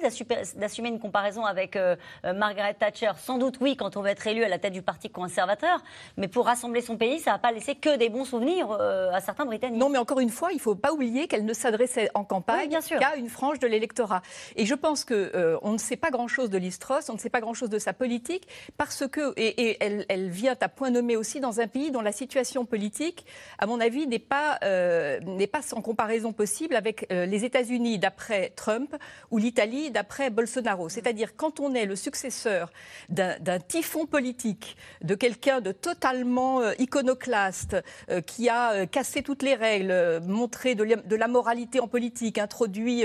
d'assumer 0.57 0.89
une 0.89 1.01
comparaison 1.01 1.45
avec 1.45 1.75
euh, 1.75 1.97
Margaret 2.23 2.75
Thatcher. 2.75 3.13
Sans 3.19 3.39
doute, 3.39 3.57
oui, 3.61 3.77
quand 3.77 3.97
on 3.97 4.03
va 4.03 4.13
être 4.13 4.27
élu 4.27 4.45
à 4.45 4.49
la 4.49 4.59
tête 4.59 4.73
du 4.73 4.83
Parti 4.83 5.11
conservateur, 5.11 5.83
mais 6.17 6.29
pour 6.29 6.49
rassembler 6.53 6.83
son 6.83 6.99
pays, 6.99 7.19
ça 7.19 7.33
va 7.33 7.39
pas 7.39 7.51
laisser 7.51 7.75
que 7.75 7.97
des 7.97 8.11
bons 8.11 8.27
souvenirs 8.27 8.71
euh, 8.71 9.11
à 9.11 9.23
certains 9.23 9.47
Britanniques. 9.47 9.81
Non, 9.81 9.89
mais 9.89 9.97
encore 9.97 10.21
une 10.21 10.29
fois, 10.29 10.53
il 10.53 10.61
faut 10.61 10.75
pas 10.75 10.93
oublier 10.93 11.27
qu'elle 11.27 11.47
ne 11.47 11.55
s'adressait 11.55 12.11
en 12.13 12.25
campagne 12.25 12.79
qu'à 12.89 13.17
une 13.17 13.31
frange 13.31 13.59
de 13.59 13.67
l'électorat. 13.67 14.21
Et 14.57 14.67
je 14.67 14.75
pense 14.75 15.05
que 15.05 15.33
euh, 15.35 15.57
on 15.63 15.73
ne 15.73 15.79
sait 15.79 15.97
pas 15.97 16.11
grand-chose 16.11 16.51
de 16.51 16.59
Listros, 16.59 17.09
on 17.09 17.15
ne 17.15 17.19
sait 17.19 17.31
pas 17.31 17.41
grand-chose 17.41 17.71
de 17.71 17.79
sa 17.79 17.95
politique, 17.95 18.47
parce 18.77 19.05
que 19.09 19.33
et, 19.39 19.79
elle, 19.81 20.29
vient 20.29 20.55
à 20.61 20.69
point 20.69 20.91
nommé 20.91 21.17
aussi 21.17 21.41
dans 21.41 21.61
un 21.61 21.67
pays 21.67 21.91
dont 21.91 22.03
la 22.03 22.13
situation 22.13 22.67
politique, 22.67 23.25
à 23.59 23.67
mon 23.67 23.81
avis, 23.81 24.07
n'est 24.07 24.19
pas 24.19 24.59
euh, 24.63 25.21
n'est 25.21 25.47
pas 25.47 25.63
sans 25.63 25.81
comparaison 25.81 26.35
possible 26.35 26.77
avec 26.77 27.07
les 27.11 27.45
États-Unis 27.45 27.99
d'après 27.99 28.51
Trump 28.57 28.95
ou 29.31 29.39
l'Italie 29.39 29.91
d'après 29.91 30.29
Bolsonaro. 30.29 30.91
C'est-à-dire 30.91 31.35
quand 31.35 31.61
on 31.61 31.75
est 31.75 31.87
le 31.87 31.97
successeur 31.97 32.71
d'un 33.09 33.59
typhon 33.61 34.05
politique, 34.05 34.77
de 35.03 35.15
quelqu'un 35.15 35.61
de 35.61 35.73
totalement 35.73 36.42
euh, 36.43 36.75
iconoclaste, 36.79 37.77
euh, 38.11 38.21
qui 38.21 38.49
a 38.49 38.73
euh, 38.73 38.87
cassé 38.87 39.23
toutes 39.23 39.43
les 39.43 39.55
règles, 39.55 40.21
montré 40.27 40.75
de 40.75 41.17
la 41.17 41.29
moralité 41.29 41.81
en 41.81 41.89
politique, 41.89 42.39
introduit, 42.39 43.05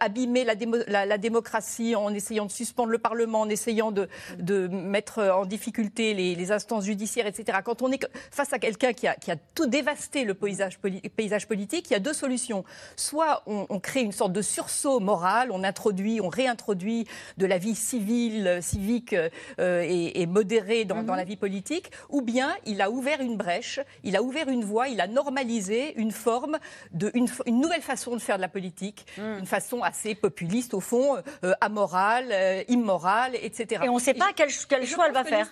abîmé 0.00 0.44
la, 0.44 1.18
démocratie 1.18 1.94
en 1.94 2.12
essayant 2.14 2.46
de 2.46 2.50
suspendre 2.50 2.90
le 2.90 2.98
Parlement, 2.98 3.42
en 3.42 3.48
essayant 3.48 3.92
de, 3.92 4.08
mettre 4.68 5.22
en 5.22 5.44
difficulté 5.44 6.14
les, 6.14 6.52
instances 6.52 6.84
judiciaires, 6.84 7.26
etc. 7.26 7.58
Quand 7.64 7.82
on 7.82 7.92
est 7.92 8.06
face 8.30 8.52
à 8.52 8.58
quelqu'un 8.58 8.92
qui 8.92 9.06
a, 9.06 9.16
tout 9.54 9.66
dévasté 9.66 10.24
le 10.24 10.34
paysage, 10.34 10.78
politique, 10.78 11.90
il 11.90 11.92
y 11.92 11.96
a 11.96 12.00
deux 12.00 12.12
solutions. 12.12 12.64
Soit 12.96 13.42
on, 13.46 13.80
crée 13.80 14.00
une 14.00 14.12
sorte 14.12 14.32
de 14.32 14.42
sursaut 14.42 15.00
moral, 15.00 15.50
on 15.50 15.64
introduit, 15.64 16.20
on 16.20 16.28
réintroduit 16.28 17.06
de 17.36 17.46
la 17.46 17.58
vie 17.58 17.74
civile, 17.74 18.58
civique 18.62 19.14
et, 19.58 20.26
modérée 20.26 20.84
dans, 20.84 21.02
dans, 21.02 21.14
la 21.14 21.24
vie 21.24 21.36
politique, 21.36 21.90
ou 22.08 22.22
bien 22.22 22.54
il 22.66 22.77
a 22.82 22.90
ouvert 22.90 23.20
une 23.20 23.36
brèche, 23.36 23.80
il 24.04 24.16
a 24.16 24.22
ouvert 24.22 24.48
une 24.48 24.64
voie, 24.64 24.88
il 24.88 25.00
a 25.00 25.06
normalisé 25.06 25.94
une 25.96 26.12
forme, 26.12 26.58
de, 26.92 27.10
une, 27.14 27.28
nouvelle 27.46 27.82
façon 27.82 28.14
de 28.14 28.20
faire 28.20 28.36
de 28.36 28.42
la 28.42 28.48
politique, 28.48 29.06
hmm. 29.16 29.38
une 29.40 29.46
façon 29.46 29.82
assez 29.82 30.14
populiste 30.14 30.74
au 30.74 30.80
fond, 30.80 31.16
euh, 31.44 31.54
amorale, 31.60 32.28
euh, 32.30 32.62
immorale, 32.68 33.34
etc. 33.34 33.82
Et 33.84 33.88
on 33.88 33.94
ne 33.94 34.00
sait 34.00 34.14
pas 34.14 34.30
quel, 34.34 34.50
choix 34.50 35.06
elle 35.06 35.12
va 35.12 35.24
faire. 35.24 35.48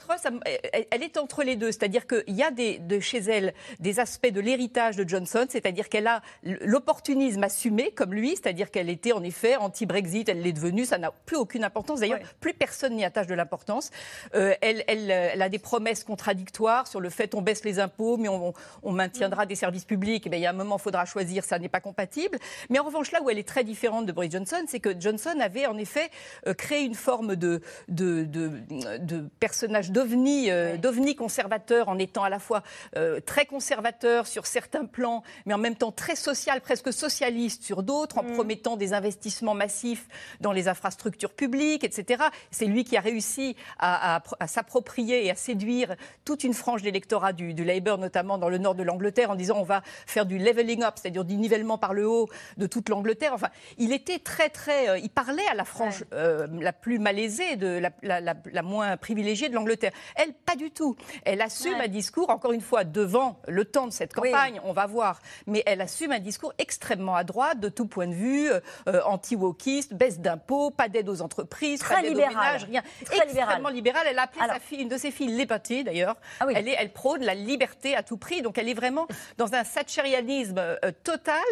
elle, 0.90 1.02
est 1.02 1.16
entre 1.16 1.42
les 1.42 1.56
deux, 1.56 1.72
c'est-à-dire 1.72 2.06
qu'il 2.06 2.34
y 2.34 2.42
a 2.42 2.50
des, 2.50 2.78
de 2.78 3.00
chez 3.00 3.18
elle 3.18 3.54
des 3.80 4.00
aspects 4.00 4.30
de 4.30 4.40
l'héritage 4.40 4.96
de 4.96 5.08
Johnson, 5.08 5.46
c'est-à-dire 5.48 5.88
qu'elle 5.88 6.06
a 6.06 6.22
l'opportunisme 6.42 7.42
assumé 7.44 7.90
comme 7.92 8.14
lui, 8.14 8.30
c'est-à-dire 8.30 8.70
qu'elle 8.70 8.90
était 8.90 9.12
en 9.12 9.22
effet 9.22 9.56
anti-Brexit, 9.56 10.28
elle 10.28 10.42
l'est 10.42 10.52
devenue, 10.52 10.84
ça 10.84 10.98
n'a 10.98 11.10
plus 11.10 11.36
aucune 11.36 11.64
importance. 11.64 12.00
D'ailleurs, 12.00 12.20
plus 12.40 12.54
personne 12.54 12.94
n'y 12.94 13.04
attache 13.04 13.26
de 13.26 13.34
l'importance. 13.34 13.90
Euh, 14.34 14.54
elle, 14.60 14.84
elle, 14.88 15.10
elle, 15.10 15.42
a 15.42 15.48
des 15.48 15.58
promesses 15.58 16.04
contradictoires 16.04 16.86
sur 16.86 17.00
le 17.00 17.05
fait 17.10 17.34
on 17.34 17.42
baisse 17.42 17.64
les 17.64 17.78
impôts, 17.78 18.16
mais 18.16 18.28
on, 18.28 18.54
maintiendra 18.92 19.46
des 19.46 19.56
services 19.56 19.84
publics. 19.84 20.24
Eh 20.26 20.36
il 20.36 20.40
y 20.40 20.46
a 20.46 20.50
un 20.50 20.54
moment, 20.54 20.76
il 20.78 20.82
faudra 20.82 21.04
choisir, 21.04 21.44
ça 21.44 21.58
n'est 21.58 21.68
pas 21.68 21.80
compatible. 21.80 22.38
Mais 22.70 22.78
en 22.78 22.84
revanche, 22.84 23.12
là 23.12 23.22
où 23.22 23.30
elle 23.30 23.38
est 23.38 23.46
très 23.46 23.64
différente 23.64 24.06
de 24.06 24.12
Boris 24.12 24.32
Johnson, 24.32 24.64
c'est 24.66 24.80
que 24.80 24.98
Johnson 24.98 25.34
avait 25.40 25.66
en 25.66 25.76
effet 25.76 26.10
euh, 26.46 26.54
créé 26.54 26.82
une 26.82 26.94
forme 26.94 27.36
de, 27.36 27.60
de, 27.88 28.24
de, 28.24 29.28
personnage 29.38 29.90
d'ovni, 29.90 30.50
euh, 30.50 30.76
conservateur, 31.16 31.88
en 31.88 31.98
étant 31.98 32.24
à 32.24 32.30
la 32.30 32.38
fois 32.38 32.62
euh, 32.96 33.20
très 33.20 33.46
conservateur 33.46 34.26
sur 34.26 34.46
certains 34.46 34.84
plans, 34.84 35.22
mais 35.44 35.54
en 35.54 35.58
même 35.58 35.76
temps 35.76 35.92
très 35.92 36.16
social, 36.16 36.60
presque 36.60 36.92
socialiste 36.92 37.62
sur 37.62 37.82
d'autres, 37.82 38.18
en 38.18 38.22
mm. 38.22 38.32
promettant 38.32 38.76
des 38.76 38.92
investissements 38.92 39.54
massifs 39.54 40.08
dans 40.40 40.52
les 40.52 40.68
infrastructures 40.68 41.32
publiques, 41.32 41.84
etc. 41.84 42.24
C'est 42.50 42.66
lui 42.66 42.84
qui 42.84 42.96
a 42.96 43.00
réussi 43.00 43.56
à, 43.78 44.22
s'approprier 44.46 45.26
et 45.26 45.30
à 45.30 45.34
séduire 45.34 45.96
toute 46.24 46.44
une 46.44 46.54
frange 46.54 46.82
d'électorat 46.96 47.32
du, 47.32 47.52
du, 47.52 47.64
Labour, 47.64 47.98
notamment 47.98 48.38
dans 48.38 48.48
le 48.48 48.58
nord 48.58 48.74
de 48.74 48.82
l'Angleterre, 48.82 49.30
en 49.30 49.34
disant 49.34 49.58
on 49.58 49.64
va 49.64 49.82
faire 50.06 50.24
du 50.24 50.38
leveling 50.38 50.82
up, 50.82 50.94
c'est-à-dire 50.96 51.24
du 51.24 51.36
nivellement 51.36 51.76
par 51.76 51.92
le 51.92 52.08
haut 52.08 52.28
de 52.56 52.66
toute 52.66 52.88
l'Angleterre. 52.88 53.32
Enfin, 53.34 53.50
il 53.76 53.92
était 53.92 54.18
très, 54.18 54.48
très. 54.48 54.88
Euh, 54.88 54.98
il 54.98 55.10
parlait 55.10 55.46
à 55.50 55.54
la 55.54 55.64
frange 55.64 56.04
euh, 56.12 56.46
la 56.58 56.72
plus 56.72 56.98
malaisée, 56.98 57.56
de 57.56 57.82
la, 58.02 58.20
la, 58.20 58.62
moins 58.62 58.96
privilégiée 58.96 59.48
de 59.48 59.54
l'Angleterre. 59.54 59.92
Elle, 60.16 60.32
pas 60.32 60.56
du 60.56 60.70
tout. 60.70 60.96
Elle 61.24 61.42
assume 61.42 61.74
un 61.74 61.88
discours, 61.88 62.30
encore 62.30 62.52
une 62.52 62.60
fois, 62.60 62.84
devant 62.84 63.38
le 63.46 63.64
temps 63.64 63.86
de 63.86 63.92
cette 63.92 64.14
campagne, 64.14 64.60
on 64.64 64.72
va 64.72 64.86
voir, 64.86 65.20
mais 65.46 65.62
elle 65.66 65.80
assume 65.80 66.12
un 66.12 66.18
discours 66.18 66.54
extrêmement 66.58 67.14
à 67.14 67.24
droite, 67.24 67.60
de 67.60 67.68
tout 67.68 67.86
point 67.86 68.06
de 68.06 68.14
vue, 68.14 68.50
euh, 68.88 69.00
anti-wokiste, 69.04 69.94
baisse 69.94 70.20
d'impôts, 70.20 70.70
pas 70.70 70.88
d'aide 70.88 71.08
aux 71.08 71.20
entreprises, 71.20 71.80
très 71.80 71.96
pas 71.96 72.02
d'aide 72.02 72.16
aux 72.16 72.28
ménages, 72.28 72.64
rien. 72.64 72.82
Très 73.04 73.22
extrêmement 73.22 73.68
libérale. 73.68 74.06
Elle 74.08 74.18
a 74.18 74.22
appelé 74.22 74.46
sa 74.46 74.60
fille, 74.60 74.80
une 74.80 74.88
de 74.88 74.96
ses 74.96 75.10
filles 75.10 75.26
Liberty, 75.36 75.84
d'ailleurs. 75.84 76.16
Ah 76.40 76.46
elle, 76.54 76.68
est, 76.68 76.76
elle 76.78 76.85
prône 76.92 77.22
la 77.22 77.34
liberté 77.34 77.94
à 77.94 78.02
tout 78.02 78.16
prix. 78.16 78.42
Donc 78.42 78.58
elle 78.58 78.68
est 78.68 78.74
vraiment 78.74 79.06
dans 79.38 79.54
un 79.54 79.64
satchérianisme 79.64 80.60
total 81.04 81.42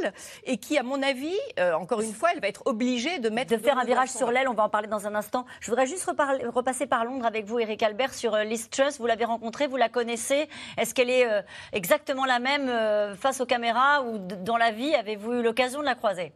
et 0.44 0.58
qui, 0.58 0.78
à 0.78 0.82
mon 0.82 1.02
avis, 1.02 1.36
encore 1.76 2.00
une 2.00 2.12
fois, 2.12 2.30
elle 2.34 2.40
va 2.40 2.48
être 2.48 2.62
obligée 2.66 3.18
de 3.18 3.28
mettre. 3.28 3.54
De 3.54 3.58
faire 3.58 3.78
un 3.78 3.84
virage 3.84 4.10
sur 4.10 4.30
l'aile, 4.30 4.48
on 4.48 4.54
va 4.54 4.64
en 4.64 4.68
parler 4.68 4.88
dans 4.88 5.06
un 5.06 5.14
instant. 5.14 5.46
Je 5.60 5.70
voudrais 5.70 5.86
juste 5.86 6.04
repasser 6.04 6.86
par 6.86 7.04
Londres 7.04 7.26
avec 7.26 7.44
vous, 7.44 7.58
Eric 7.58 7.82
Albert, 7.82 8.14
sur 8.14 8.34
euh, 8.34 8.44
Liz 8.44 8.68
Truss. 8.70 8.98
Vous 8.98 9.06
l'avez 9.06 9.24
rencontrée, 9.24 9.66
vous 9.66 9.76
la 9.76 9.88
connaissez. 9.88 10.48
Est-ce 10.76 10.94
qu'elle 10.94 11.10
est 11.10 11.26
euh, 11.26 11.42
exactement 11.72 12.24
la 12.24 12.38
même 12.38 12.68
euh, 12.68 13.14
face 13.14 13.40
aux 13.40 13.46
caméras 13.46 14.02
ou 14.02 14.18
dans 14.18 14.56
la 14.56 14.70
vie? 14.70 14.94
Avez-vous 14.94 15.34
eu 15.34 15.42
l'occasion 15.42 15.80
de 15.80 15.84
la 15.84 15.94
croiser? 15.94 16.32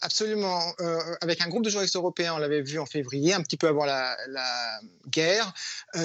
Absolument. 0.00 0.60
avec 1.20 1.40
un 1.40 1.48
groupe 1.48 1.64
de 1.64 1.70
journalistes 1.70 1.96
européens, 1.96 2.34
on 2.34 2.38
l'avait 2.38 2.62
vu 2.62 2.78
en 2.78 2.86
février, 2.86 3.32
un 3.32 3.42
petit 3.42 3.56
peu 3.56 3.68
avant 3.68 3.84
la, 3.84 4.16
guerre. 5.08 5.52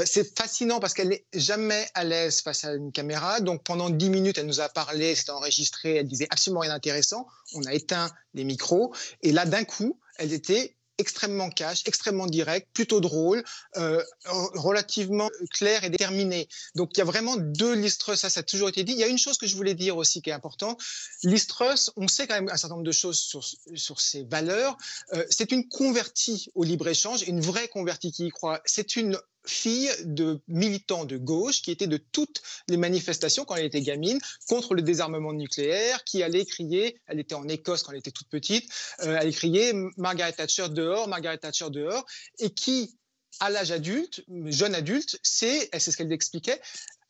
c'est 0.06 0.38
fascinant 0.38 0.80
parce 0.80 0.94
qu'elle 0.94 1.10
n'est 1.10 1.26
jamais 1.34 1.88
à 1.96 2.04
l'aise 2.04 2.42
face 2.42 2.64
à 2.64 2.74
une 2.74 2.92
caméra. 2.92 3.40
Donc 3.42 3.64
pendant 3.64 3.90
dix 3.90 4.10
minutes, 4.10 4.38
elle 4.38 4.46
nous 4.46 4.62
a 4.62 4.70
parlé, 4.70 5.16
c'était 5.16 5.32
enregistré, 5.32 5.96
elle 5.98 6.08
disait 6.08 6.28
absolument 6.30 6.62
rien 6.62 6.72
d'intéressant. 6.72 7.28
On 7.56 7.64
a 7.66 7.74
éteint 7.74 8.10
les 8.34 8.44
micros. 8.44 8.94
Et 9.22 9.32
là, 9.32 9.46
d'un 9.46 9.64
coup, 9.64 10.00
elle 10.18 10.34
était 10.34 10.76
extrêmement 11.00 11.50
cash, 11.50 11.84
extrêmement 11.86 12.28
direct, 12.28 12.68
plutôt 12.74 13.00
drôle, 13.00 13.44
euh, 13.78 14.04
relativement 14.26 15.30
clair 15.52 15.84
et 15.84 15.90
déterminé. 15.90 16.48
Donc 16.76 16.92
il 16.94 17.00
y 17.00 17.02
a 17.02 17.06
vraiment 17.06 17.38
deux 17.38 17.74
Listrus, 17.74 18.20
ça 18.20 18.30
ça 18.30 18.42
a 18.42 18.44
toujours 18.44 18.70
été 18.70 18.84
dit. 18.84 18.94
Il 18.94 19.00
y 19.00 19.04
a 19.04 19.08
une 19.08 19.18
chose 19.18 19.38
que 19.38 19.48
je 19.48 19.56
voulais 19.56 19.74
dire 19.74 19.98
aussi 19.98 20.22
qui 20.22 20.30
est 20.30 20.34
importante. 20.34 20.80
Listrus, 21.24 21.92
on 21.96 22.08
sait 22.08 22.28
quand 22.28 22.36
même 22.36 22.50
un 22.50 22.58
certain 22.58 22.76
nombre 22.76 22.88
de 22.88 22.92
choses 22.92 23.20
sur, 23.20 23.44
sur 23.76 24.00
ses 24.00 24.24
valeurs. 24.24 24.78
Euh, 25.14 25.26
c'est 25.30 25.52
une 25.52 25.68
convertie 25.68 26.50
au 26.56 26.64
libre-échange, 26.64 27.24
une 27.24 27.42
vraie 27.42 27.68
convertie 27.68 28.12
qui 28.12 28.28
y 28.28 28.30
croit. 28.30 28.62
C'est 28.66 28.96
une 28.96 29.20
fille 29.50 29.90
de 30.06 30.40
militants 30.48 31.06
de 31.06 31.18
gauche 31.18 31.62
qui 31.62 31.72
était 31.72 31.88
de 31.88 31.98
toutes 31.98 32.42
les 32.68 32.78
manifestations 32.78 33.46
quand 33.46 33.56
elle 33.56 33.66
était 33.66 33.82
gamine 33.82 34.20
contre 34.48 34.76
le 34.76 34.82
désarmement 34.82 35.34
nucléaire, 35.34 36.04
qui 36.04 36.24
allait 36.24 36.46
crier, 36.46 37.00
elle 37.08 37.20
était 37.20 37.36
en 37.36 37.48
Écosse 37.48 37.84
quand 37.84 37.92
elle 37.92 38.00
était 38.00 38.12
toute 38.12 38.30
petite, 38.30 38.72
euh, 39.02 39.12
elle 39.12 39.18
allait 39.18 39.32
crier 39.32 39.74
Margaret 39.98 40.34
Thatcher 40.34 40.70
dehors, 40.70 41.08
Margaret 41.08 41.38
Thatcher 41.38 41.70
dehors, 41.70 42.06
et 42.40 42.52
qui 42.52 42.96
à 43.40 43.50
l'âge 43.50 43.72
adulte, 43.72 44.24
jeune 44.46 44.76
adulte, 44.76 45.20
c'est, 45.24 45.70
c'est 45.78 45.92
ce 45.92 45.98
qu'elle 45.98 46.12
expliquait, 46.12 46.60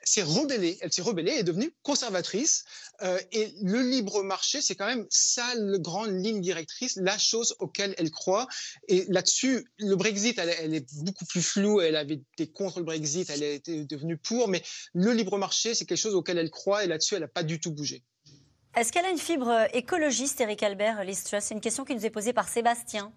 elle 0.01 0.91
s'est 0.93 1.01
rebellée, 1.01 1.31
elle 1.31 1.39
est 1.39 1.43
devenue 1.43 1.71
conservatrice. 1.83 2.63
Euh, 3.01 3.19
et 3.31 3.53
le 3.62 3.81
libre 3.81 4.23
marché, 4.23 4.62
c'est 4.62 4.75
quand 4.75 4.85
même 4.85 5.05
sa 5.09 5.45
grande 5.77 6.12
ligne 6.12 6.41
directrice, 6.41 6.97
la 6.97 7.17
chose 7.17 7.55
auquel 7.59 7.95
elle 7.97 8.12
croit. 8.12 8.47
Et 8.88 9.05
là-dessus, 9.09 9.65
le 9.77 9.95
Brexit, 9.95 10.38
elle, 10.39 10.73
est 10.73 10.93
beaucoup 11.03 11.25
plus 11.25 11.41
floue. 11.41 11.81
Elle 11.81 11.95
avait 11.95 12.21
été 12.38 12.51
contre 12.51 12.79
le 12.79 12.85
Brexit, 12.85 13.29
elle 13.29 13.43
été 13.43 13.85
devenue 13.85 14.17
pour. 14.17 14.47
Mais 14.47 14.63
le 14.93 15.13
libre 15.13 15.38
marché, 15.38 15.75
c'est 15.75 15.85
quelque 15.85 15.97
chose 15.97 16.15
auquel 16.15 16.38
elle 16.38 16.51
croit. 16.51 16.83
Et 16.83 16.88
là-dessus, 16.88 17.15
elle 17.15 17.21
n'a 17.21 17.27
pas 17.27 17.43
du 17.43 17.59
tout 17.59 17.71
bougé. 17.71 18.03
Est-ce 18.75 18.91
qu'elle 18.91 19.05
a 19.05 19.09
une 19.09 19.17
fibre 19.17 19.67
écologiste, 19.73 20.39
Eric 20.41 20.63
Albert, 20.63 21.03
Liz 21.03 21.23
C'est 21.25 21.53
une 21.53 21.62
question 21.62 21.85
qui 21.85 21.95
nous 21.95 22.05
est 22.05 22.12
posée 22.12 22.33
par 22.33 22.47
Sébastien. 22.47 23.12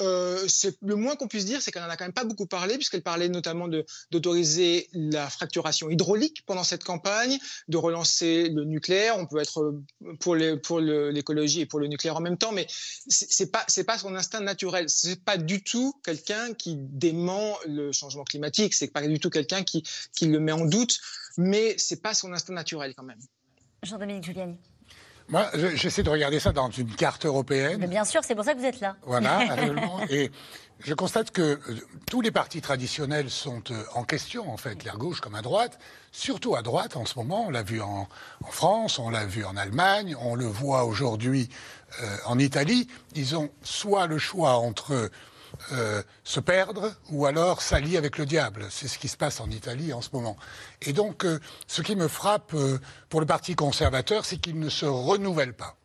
Euh, 0.00 0.46
le 0.82 0.94
moins 0.94 1.16
qu'on 1.16 1.28
puisse 1.28 1.44
dire, 1.44 1.60
c'est 1.60 1.72
qu'elle 1.72 1.82
n'en 1.82 1.88
a 1.88 1.96
quand 1.96 2.04
même 2.04 2.12
pas 2.12 2.24
beaucoup 2.24 2.46
parlé, 2.46 2.74
puisqu'elle 2.76 3.02
parlait 3.02 3.28
notamment 3.28 3.68
d'autoriser 4.10 4.88
la 4.92 5.28
fracturation 5.28 5.90
hydraulique 5.90 6.44
pendant 6.46 6.64
cette 6.64 6.84
campagne, 6.84 7.38
de 7.68 7.76
relancer 7.76 8.48
le 8.48 8.64
nucléaire. 8.64 9.16
On 9.18 9.26
peut 9.26 9.38
être 9.38 9.74
pour 10.20 10.36
l'écologie 10.36 11.62
et 11.62 11.66
pour 11.66 11.80
le 11.80 11.86
nucléaire 11.88 12.16
en 12.16 12.20
même 12.20 12.38
temps, 12.38 12.52
mais 12.52 12.66
c'est 13.08 13.50
pas 13.50 13.66
pas 13.86 13.98
son 13.98 14.14
instinct 14.14 14.40
naturel. 14.40 14.88
C'est 14.88 15.24
pas 15.24 15.38
du 15.38 15.62
tout 15.62 15.94
quelqu'un 16.04 16.52
qui 16.52 16.76
dément 16.76 17.56
le 17.66 17.90
changement 17.90 18.24
climatique. 18.24 18.74
C'est 18.74 18.92
pas 18.92 19.06
du 19.06 19.18
tout 19.18 19.30
quelqu'un 19.30 19.62
qui 19.62 19.82
qui 20.14 20.26
le 20.26 20.38
met 20.40 20.52
en 20.52 20.66
doute, 20.66 21.00
mais 21.38 21.74
c'est 21.78 22.02
pas 22.02 22.12
son 22.12 22.32
instinct 22.32 22.52
naturel 22.52 22.94
quand 22.94 23.04
même. 23.04 23.20
Jean-Dominique 23.82 24.24
Giuliani. 24.24 24.58
Moi, 25.28 25.46
j'essaie 25.74 26.02
de 26.02 26.10
regarder 26.10 26.40
ça 26.40 26.52
dans 26.52 26.70
une 26.70 26.94
carte 26.94 27.26
européenne. 27.26 27.78
Mais 27.80 27.86
bien 27.86 28.04
sûr, 28.04 28.22
c'est 28.24 28.34
pour 28.34 28.44
ça 28.44 28.54
que 28.54 28.58
vous 28.58 28.64
êtes 28.64 28.80
là. 28.80 28.96
Voilà, 29.02 29.44
et 30.10 30.30
je 30.80 30.94
constate 30.94 31.32
que 31.32 31.42
euh, 31.42 31.60
tous 32.10 32.20
les 32.20 32.30
partis 32.30 32.60
traditionnels 32.60 33.28
sont 33.28 33.62
euh, 33.70 33.82
en 33.94 34.04
question, 34.04 34.50
en 34.50 34.56
fait, 34.56 34.84
la 34.84 34.92
gauche 34.92 35.20
comme 35.20 35.34
à 35.34 35.42
droite, 35.42 35.78
surtout 36.12 36.56
à 36.56 36.62
droite 36.62 36.96
en 36.96 37.04
ce 37.04 37.18
moment. 37.18 37.46
On 37.48 37.50
l'a 37.50 37.62
vu 37.62 37.82
en, 37.82 38.08
France, 38.50 38.98
on 38.98 39.10
l'a 39.10 39.26
vu 39.26 39.44
en 39.44 39.56
Allemagne, 39.56 40.16
on 40.20 40.34
le 40.34 40.46
voit 40.46 40.84
aujourd'hui 40.84 41.50
euh, 42.02 42.16
en 42.24 42.38
Italie. 42.38 42.88
Ils 43.14 43.36
ont 43.36 43.50
soit 43.62 44.06
le 44.06 44.18
choix 44.18 44.54
entre 44.54 45.10
euh, 45.72 46.02
se 46.24 46.40
perdre 46.40 46.92
ou 47.10 47.26
alors 47.26 47.62
s'allier 47.62 47.96
avec 47.96 48.18
le 48.18 48.26
diable. 48.26 48.66
C'est 48.70 48.88
ce 48.88 48.98
qui 48.98 49.08
se 49.08 49.16
passe 49.16 49.40
en 49.40 49.50
Italie 49.50 49.92
en 49.92 50.00
ce 50.00 50.10
moment. 50.12 50.36
Et 50.82 50.92
donc, 50.92 51.24
euh, 51.24 51.40
ce 51.66 51.82
qui 51.82 51.96
me 51.96 52.08
frappe 52.08 52.52
euh, 52.54 52.78
pour 53.08 53.20
le 53.20 53.26
Parti 53.26 53.54
conservateur, 53.54 54.24
c'est 54.24 54.38
qu'il 54.38 54.58
ne 54.58 54.68
se 54.68 54.86
renouvelle 54.86 55.54
pas. 55.54 55.76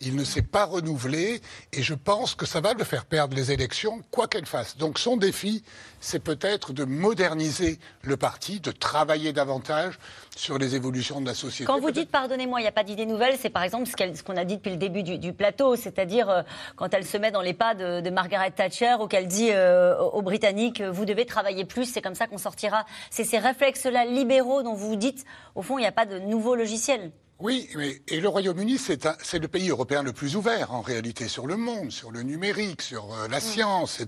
Il 0.00 0.14
ne 0.14 0.22
s'est 0.22 0.42
pas 0.42 0.64
renouvelé 0.64 1.40
et 1.72 1.82
je 1.82 1.94
pense 1.94 2.36
que 2.36 2.46
ça 2.46 2.60
va 2.60 2.72
le 2.72 2.84
faire 2.84 3.04
perdre 3.04 3.34
les 3.34 3.50
élections, 3.50 4.00
quoi 4.12 4.28
qu'elle 4.28 4.46
fasse. 4.46 4.76
Donc 4.76 4.98
son 4.98 5.16
défi, 5.16 5.64
c'est 6.00 6.20
peut-être 6.20 6.72
de 6.72 6.84
moderniser 6.84 7.80
le 8.02 8.16
parti, 8.16 8.60
de 8.60 8.70
travailler 8.70 9.32
davantage 9.32 9.98
sur 10.36 10.56
les 10.56 10.76
évolutions 10.76 11.20
de 11.20 11.26
la 11.26 11.34
société. 11.34 11.64
Quand 11.64 11.80
vous 11.80 11.90
dites, 11.90 12.12
pardonnez-moi, 12.12 12.60
il 12.60 12.62
n'y 12.62 12.68
a 12.68 12.72
pas 12.72 12.84
d'idée 12.84 13.06
nouvelle, 13.06 13.36
c'est 13.40 13.50
par 13.50 13.64
exemple 13.64 13.88
ce 13.88 14.22
qu'on 14.22 14.36
a 14.36 14.44
dit 14.44 14.58
depuis 14.58 14.70
le 14.70 14.76
début 14.76 15.02
du, 15.02 15.32
plateau, 15.32 15.74
c'est-à-dire 15.74 16.30
euh, 16.30 16.42
quand 16.76 16.94
elle 16.94 17.04
se 17.04 17.16
met 17.16 17.32
dans 17.32 17.42
les 17.42 17.54
pas 17.54 17.74
de, 17.74 18.08
Margaret 18.10 18.52
Thatcher 18.52 18.96
ou 19.00 19.08
qu'elle 19.08 19.26
dit 19.26 19.50
euh, 19.50 19.98
aux 19.98 20.22
Britanniques, 20.22 20.80
vous 20.80 21.04
devez 21.06 21.26
travailler 21.26 21.64
plus, 21.64 21.86
c'est 21.86 22.02
comme 22.02 22.14
ça 22.14 22.28
qu'on 22.28 22.38
sortira. 22.38 22.86
C'est 23.10 23.24
ces 23.24 23.38
réflexes-là 23.38 24.04
libéraux 24.04 24.62
dont 24.62 24.74
vous 24.74 24.94
dites, 24.94 25.24
au 25.56 25.62
fond, 25.62 25.78
il 25.78 25.82
n'y 25.82 25.88
a 25.88 25.92
pas 25.92 26.06
de 26.06 26.20
nouveau 26.20 26.54
logiciel. 26.54 27.10
Oui, 27.40 27.68
mais, 27.76 28.02
et 28.08 28.18
le 28.18 28.28
Royaume-Uni, 28.28 28.78
c'est 28.78 29.38
le 29.38 29.46
pays 29.46 29.68
européen 29.68 30.02
le 30.02 30.12
plus 30.12 30.34
ouvert 30.34 30.72
en 30.74 30.80
réalité 30.80 31.28
sur 31.28 31.46
le 31.46 31.56
monde, 31.56 31.92
sur 31.92 32.10
le 32.10 32.22
numérique, 32.24 32.82
sur 32.82 33.14
euh, 33.14 33.28
la 33.28 33.38
mm. 33.38 33.40
science. 33.40 34.02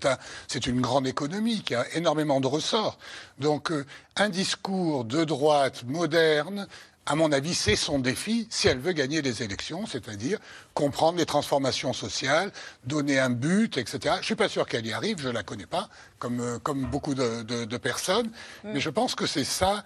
C'est 0.49 0.67
une 0.67 0.81
grande 0.81 1.07
économie 1.07 1.63
qui 1.63 1.77
a 1.77 1.87
énormément 1.95 2.41
de 2.41 2.49
ressorts. 2.49 2.99
Donc 3.39 3.71
euh, 3.71 3.87
un 4.17 4.31
discours 4.31 5.05
de 5.05 5.23
droite 5.23 5.85
moderne, 5.85 6.67
à 7.07 7.15
mon 7.15 7.31
avis, 7.31 7.55
c'est 7.55 7.77
son 7.77 8.01
défi 8.01 8.49
si 8.51 8.67
elle 8.67 8.81
veut 8.81 8.93
gagner 8.93 9.23
les 9.23 9.45
élections, 9.45 9.87
c'est-à-dire 9.87 10.41
comprendre 10.75 11.19
les 11.19 11.27
transformations 11.27 11.93
sociales, 11.93 12.51
donner 12.85 13.21
un 13.21 13.31
but, 13.31 13.79
etc. 13.79 14.17
Je 14.23 14.27
suis 14.27 14.35
pas 14.35 14.49
sûr 14.49 14.67
qu'elle 14.67 14.87
y 14.87 14.93
arrive, 14.93 15.21
je 15.21 15.29
la 15.29 15.45
connais 15.45 15.67
pas, 15.67 15.89
comme, 16.19 16.41
euh, 16.41 16.59
comme 16.59 16.85
beaucoup 16.87 17.15
de, 17.15 17.43
de, 17.43 17.77
personnes, 17.77 18.33
mm. 18.65 18.73
mais 18.73 18.81
je 18.81 18.91
pense 18.91 19.15
que 19.15 19.27
c'est 19.27 19.45
ça 19.45 19.85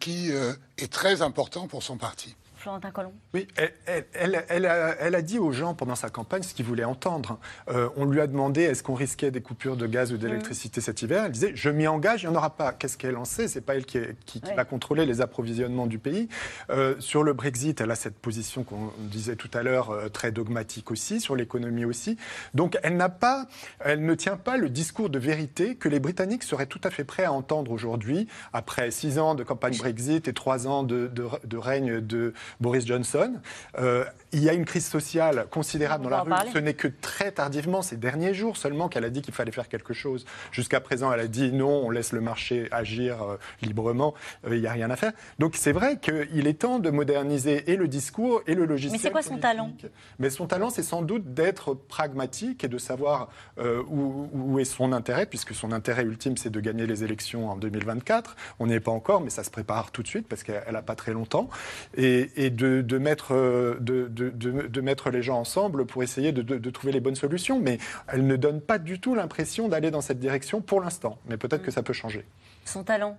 qui 0.00 0.30
est 0.78 0.90
très 0.90 1.20
important 1.20 1.68
pour 1.68 1.82
son 1.82 1.98
parti. 1.98 2.34
Florentin 2.66 2.90
Oui, 3.32 3.46
elle, 3.54 4.44
elle, 4.48 5.14
a, 5.14 5.22
dit 5.22 5.38
aux 5.38 5.52
gens 5.52 5.74
pendant 5.74 5.94
sa 5.94 6.10
campagne 6.10 6.42
ce 6.42 6.52
qu'ils 6.52 6.64
voulaient 6.64 6.82
entendre. 6.82 7.38
Euh, 7.68 7.88
on 7.94 8.06
lui 8.06 8.20
a 8.20 8.26
demandé 8.26 8.62
est-ce 8.62 8.82
qu'on 8.82 8.94
risquait 8.94 9.30
des 9.30 9.40
coupures 9.40 9.76
de 9.76 9.86
gaz 9.86 10.12
ou 10.12 10.16
d'électricité 10.16 10.80
cet 10.80 11.00
hiver. 11.00 11.22
Elle 11.26 11.30
disait 11.30 11.52
je 11.54 11.70
m'y 11.70 11.86
engage, 11.86 12.24
il 12.24 12.28
n'y 12.28 12.34
en 12.34 12.38
aura 12.38 12.56
pas. 12.56 12.72
Qu'est-ce 12.72 12.98
qu'elle 12.98 13.16
en 13.18 13.24
sait? 13.24 13.46
C'est 13.46 13.60
pas 13.60 13.76
elle 13.76 13.86
qui, 13.86 14.00
qui, 14.24 14.40
va 14.56 14.64
contrôler 14.64 15.06
les 15.06 15.20
approvisionnements 15.20 15.86
du 15.86 16.00
pays. 16.00 16.28
Euh, 16.70 16.96
sur 16.98 17.22
le 17.22 17.34
Brexit, 17.34 17.80
elle 17.80 17.92
a 17.92 17.94
cette 17.94 18.18
position 18.18 18.64
qu'on 18.64 18.90
disait 18.98 19.36
tout 19.36 19.50
à 19.54 19.62
l'heure 19.62 19.90
euh, 19.90 20.08
très 20.08 20.32
dogmatique 20.32 20.90
aussi, 20.90 21.20
sur 21.20 21.36
l'économie 21.36 21.84
aussi. 21.84 22.16
Donc 22.54 22.76
elle 22.82 22.96
n'a 22.96 23.10
pas, 23.10 23.46
elle 23.78 24.04
ne 24.04 24.14
tient 24.16 24.36
pas 24.36 24.56
le 24.56 24.70
discours 24.70 25.08
de 25.08 25.20
vérité 25.20 25.76
que 25.76 25.88
les 25.88 26.00
Britanniques 26.00 26.42
seraient 26.42 26.66
tout 26.66 26.80
à 26.82 26.90
fait 26.90 27.04
prêts 27.04 27.24
à 27.24 27.32
entendre 27.32 27.70
aujourd'hui, 27.70 28.26
après 28.52 28.90
six 28.90 29.20
ans 29.20 29.36
de 29.36 29.44
campagne 29.44 29.76
Brexit 29.76 30.26
et 30.26 30.32
trois 30.32 30.66
ans 30.66 30.82
de, 30.82 31.08
de 31.44 31.56
règne 31.56 32.00
de 32.00 32.34
Boris 32.60 32.86
Johnson. 32.86 33.34
Euh, 33.78 34.04
il 34.32 34.42
y 34.42 34.50
a 34.50 34.52
une 34.52 34.64
crise 34.64 34.86
sociale 34.86 35.46
considérable 35.50 36.04
dans 36.04 36.10
la 36.10 36.22
rue. 36.22 36.50
Ce 36.52 36.58
n'est 36.58 36.74
que 36.74 36.88
très 36.88 37.32
tardivement, 37.32 37.82
ces 37.82 37.96
derniers 37.96 38.34
jours 38.34 38.56
seulement, 38.56 38.88
qu'elle 38.88 39.04
a 39.04 39.10
dit 39.10 39.22
qu'il 39.22 39.34
fallait 39.34 39.52
faire 39.52 39.68
quelque 39.68 39.94
chose. 39.94 40.26
Jusqu'à 40.52 40.80
présent, 40.80 41.12
elle 41.12 41.20
a 41.20 41.26
dit 41.26 41.52
non, 41.52 41.86
on 41.86 41.90
laisse 41.90 42.12
le 42.12 42.20
marché 42.20 42.68
agir 42.70 43.22
euh, 43.22 43.36
librement, 43.62 44.14
euh, 44.46 44.56
il 44.56 44.60
n'y 44.60 44.66
a 44.66 44.72
rien 44.72 44.90
à 44.90 44.96
faire. 44.96 45.12
Donc 45.38 45.56
c'est 45.56 45.72
vrai 45.72 45.98
qu'il 45.98 46.46
est 46.46 46.58
temps 46.60 46.78
de 46.78 46.90
moderniser 46.90 47.70
et 47.70 47.76
le 47.76 47.88
discours 47.88 48.42
et 48.46 48.54
le 48.54 48.66
logiciel. 48.66 48.92
Mais 48.92 48.98
c'est 48.98 49.10
quoi 49.10 49.22
son 49.22 49.38
talent? 49.38 49.72
Mais 50.18 50.30
son 50.30 50.46
talent, 50.46 50.70
c'est 50.70 50.82
sans 50.82 51.02
doute 51.02 51.34
d'être 51.34 51.74
pragmatique 51.74 52.64
et 52.64 52.68
de 52.68 52.78
savoir 52.78 53.28
où, 53.58 54.28
où, 54.32 54.58
est 54.58 54.64
son 54.64 54.92
intérêt, 54.92 55.26
puisque 55.26 55.54
son 55.54 55.72
intérêt 55.72 56.02
ultime, 56.02 56.36
c'est 56.36 56.50
de 56.50 56.60
gagner 56.60 56.86
les 56.86 57.04
élections 57.04 57.48
en 57.50 57.56
2024. 57.56 58.36
On 58.58 58.66
n'y 58.66 58.74
est 58.74 58.80
pas 58.80 58.92
encore, 58.92 59.20
mais 59.20 59.30
ça 59.30 59.44
se 59.44 59.50
prépare 59.50 59.90
tout 59.92 60.02
de 60.02 60.08
suite 60.08 60.26
parce 60.28 60.42
qu'elle 60.42 60.72
n'a 60.72 60.82
pas 60.82 60.94
très 60.94 61.12
longtemps 61.12 61.48
et, 61.96 62.45
de, 62.50 62.98
mettre, 62.98 63.34
euh, 63.34 63.76
de, 63.80 64.80
mettre 64.80 65.10
les 65.10 65.22
gens 65.22 65.38
ensemble 65.38 65.86
pour 65.86 66.02
essayer 66.02 66.32
de, 66.32 66.70
trouver 66.70 66.92
les 66.92 67.00
bonnes 67.00 67.16
solutions. 67.16 67.60
Mais 67.60 67.78
elle 68.08 68.26
ne 68.26 68.36
donne 68.36 68.60
pas 68.60 68.78
du 68.78 69.00
tout 69.00 69.14
l'impression 69.14 69.68
d'aller 69.68 69.90
dans 69.90 70.00
cette 70.00 70.18
direction 70.18 70.60
pour 70.60 70.80
l'instant. 70.80 71.18
Mais 71.28 71.36
peut-être 71.36 71.62
que 71.62 71.70
ça 71.70 71.82
peut 71.82 71.92
changer. 71.92 72.24
Son 72.64 72.84
talent 72.84 73.18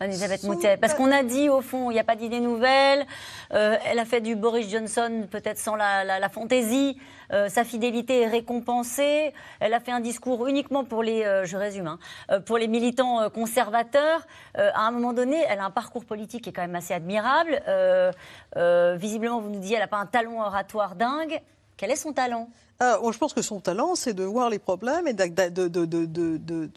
Elisabeth 0.00 0.44
Moutet 0.44 0.76
Parce 0.76 0.94
qu'on 0.94 1.10
a 1.10 1.22
dit, 1.22 1.48
au 1.48 1.60
fond, 1.60 1.90
il 1.90 1.94
n'y 1.94 2.00
a 2.00 2.04
pas 2.04 2.16
d'idée 2.16 2.40
nouvelle. 2.40 3.06
Euh, 3.52 3.76
elle 3.84 3.98
a 3.98 4.04
fait 4.04 4.20
du 4.20 4.36
Boris 4.36 4.68
Johnson, 4.70 5.26
peut-être 5.30 5.58
sans 5.58 5.76
la, 5.76 6.28
fantaisie. 6.28 6.98
Euh, 7.32 7.48
sa 7.48 7.64
fidélité 7.64 8.22
est 8.22 8.28
récompensée. 8.28 9.32
Elle 9.60 9.74
a 9.74 9.80
fait 9.80 9.90
un 9.90 10.00
discours 10.00 10.46
uniquement 10.46 10.84
pour 10.84 11.02
les, 11.02 11.24
euh, 11.24 11.44
je 11.44 11.56
résume, 11.56 11.86
hein, 12.28 12.40
pour 12.42 12.58
les 12.58 12.68
militants 12.68 13.28
conservateurs. 13.30 14.26
à 14.54 14.86
un 14.86 14.90
moment 14.90 15.12
donné, 15.12 15.42
elle 15.48 15.60
a 15.60 15.64
un 15.64 15.70
parcours 15.70 16.04
politique 16.04 16.44
qui 16.44 16.50
est 16.50 16.52
quand 16.52 16.62
même 16.62 16.76
assez 16.76 16.94
admirable. 16.94 17.60
visiblement, 18.96 19.40
vous 19.40 19.50
nous 19.50 19.60
dites, 19.60 19.72
elle 19.72 19.80
n'a 19.80 19.88
pas 19.88 19.98
un 19.98 20.06
talent 20.06 20.40
oratoire 20.40 20.94
dingue. 20.94 21.40
Quel 21.76 21.90
est 21.90 21.96
son 21.96 22.12
talent? 22.12 22.48
Je 22.80 23.18
pense 23.18 23.34
que 23.34 23.42
son 23.42 23.60
talent, 23.60 23.94
c'est 23.94 24.14
de 24.14 24.24
voir 24.24 24.50
les 24.50 24.58
problèmes 24.58 25.06
et 25.06 25.12
de, 25.12 25.68
de, 25.68 25.84
de, 25.84 26.36
de 26.36 26.70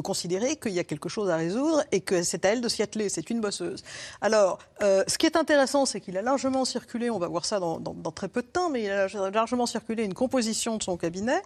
considérer 0.00 0.56
qu'il 0.56 0.72
y 0.72 0.78
a 0.78 0.84
quelque 0.84 1.08
chose 1.08 1.30
à 1.30 1.36
résoudre 1.36 1.84
et 1.92 2.00
que 2.00 2.22
c'est 2.22 2.44
à 2.44 2.50
elle 2.50 2.60
de 2.60 2.68
s'y 2.68 2.82
atteler. 2.82 3.08
C'est 3.08 3.30
une 3.30 3.40
bosseuse. 3.40 3.82
Alors, 4.20 4.58
euh, 4.82 5.04
ce 5.06 5.18
qui 5.18 5.26
est 5.26 5.36
intéressant, 5.36 5.86
c'est 5.86 6.00
qu'il 6.00 6.16
a 6.16 6.22
largement 6.22 6.64
circulé, 6.64 7.10
on 7.10 7.18
va 7.18 7.28
voir 7.28 7.44
ça 7.44 7.60
dans, 7.60 7.94
très 8.14 8.28
peu 8.28 8.42
de 8.42 8.46
temps, 8.46 8.70
mais 8.70 8.84
il 8.84 8.90
a 8.90 9.30
largement 9.30 9.66
circulé 9.66 10.04
une 10.04 10.14
composition 10.14 10.76
de 10.76 10.82
son 10.82 10.96
cabinet. 10.96 11.42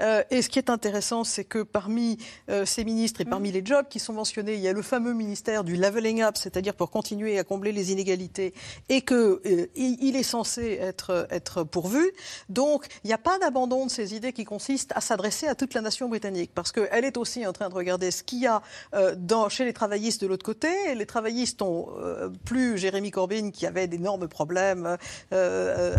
Euh, 0.00 0.22
et 0.30 0.42
ce 0.42 0.48
qui 0.48 0.58
est 0.58 0.70
intéressant, 0.70 1.24
c'est 1.24 1.44
que 1.44 1.62
parmi 1.62 2.18
euh, 2.50 2.64
ces 2.64 2.84
ministres 2.84 3.20
et 3.20 3.24
parmi 3.24 3.50
mm. 3.50 3.52
les 3.52 3.66
jobs 3.66 3.86
qui 3.88 3.98
sont 3.98 4.12
mentionnés, 4.12 4.54
il 4.54 4.60
y 4.60 4.68
a 4.68 4.72
le 4.72 4.82
fameux 4.82 5.14
ministère 5.14 5.64
du 5.64 5.76
leveling 5.76 6.22
up, 6.22 6.36
c'est-à-dire 6.36 6.74
pour 6.74 6.90
continuer 6.90 7.38
à 7.38 7.44
combler 7.44 7.72
les 7.72 7.92
inégalités, 7.92 8.54
et 8.88 9.02
qu'il 9.02 9.68
il 9.74 10.16
est 10.16 10.22
censé 10.22 10.78
être, 10.80 11.26
être 11.30 11.62
pourvu. 11.62 12.12
Donc, 12.48 12.86
il 13.04 13.08
n'y 13.08 13.14
a 13.14 13.18
pas 13.18 13.38
d'abandon 13.38 13.86
de 13.86 13.90
ces 13.90 14.14
idées 14.14 14.32
qui 14.32 14.44
consistent 14.44 14.92
à 14.94 15.00
s'adresser 15.00 15.46
à 15.46 15.54
toute 15.54 15.74
la 15.74 15.80
nation 15.80 16.08
britannique, 16.08 16.52
parce 16.54 16.72
qu'elle 16.72 17.04
est 17.04 17.16
aussi 17.16 17.46
en 17.46 17.52
train 17.52 17.68
de 17.68 17.74
regarder 17.74 17.91
ce 18.10 18.22
qu'il 18.22 18.40
y 18.40 18.46
a 18.46 18.62
euh, 18.94 19.14
dans, 19.16 19.48
chez 19.48 19.64
les 19.64 19.72
travaillistes 19.72 20.22
de 20.22 20.26
l'autre 20.26 20.44
côté. 20.44 20.94
Les 20.94 21.06
travaillistes 21.06 21.62
ont 21.62 21.88
euh, 21.98 22.28
plus 22.44 22.78
Jérémy 22.78 23.10
Corbyn 23.10 23.50
qui 23.50 23.66
avait 23.66 23.86
d'énormes 23.86 24.28
problèmes, 24.28 24.96
euh, 25.32 25.96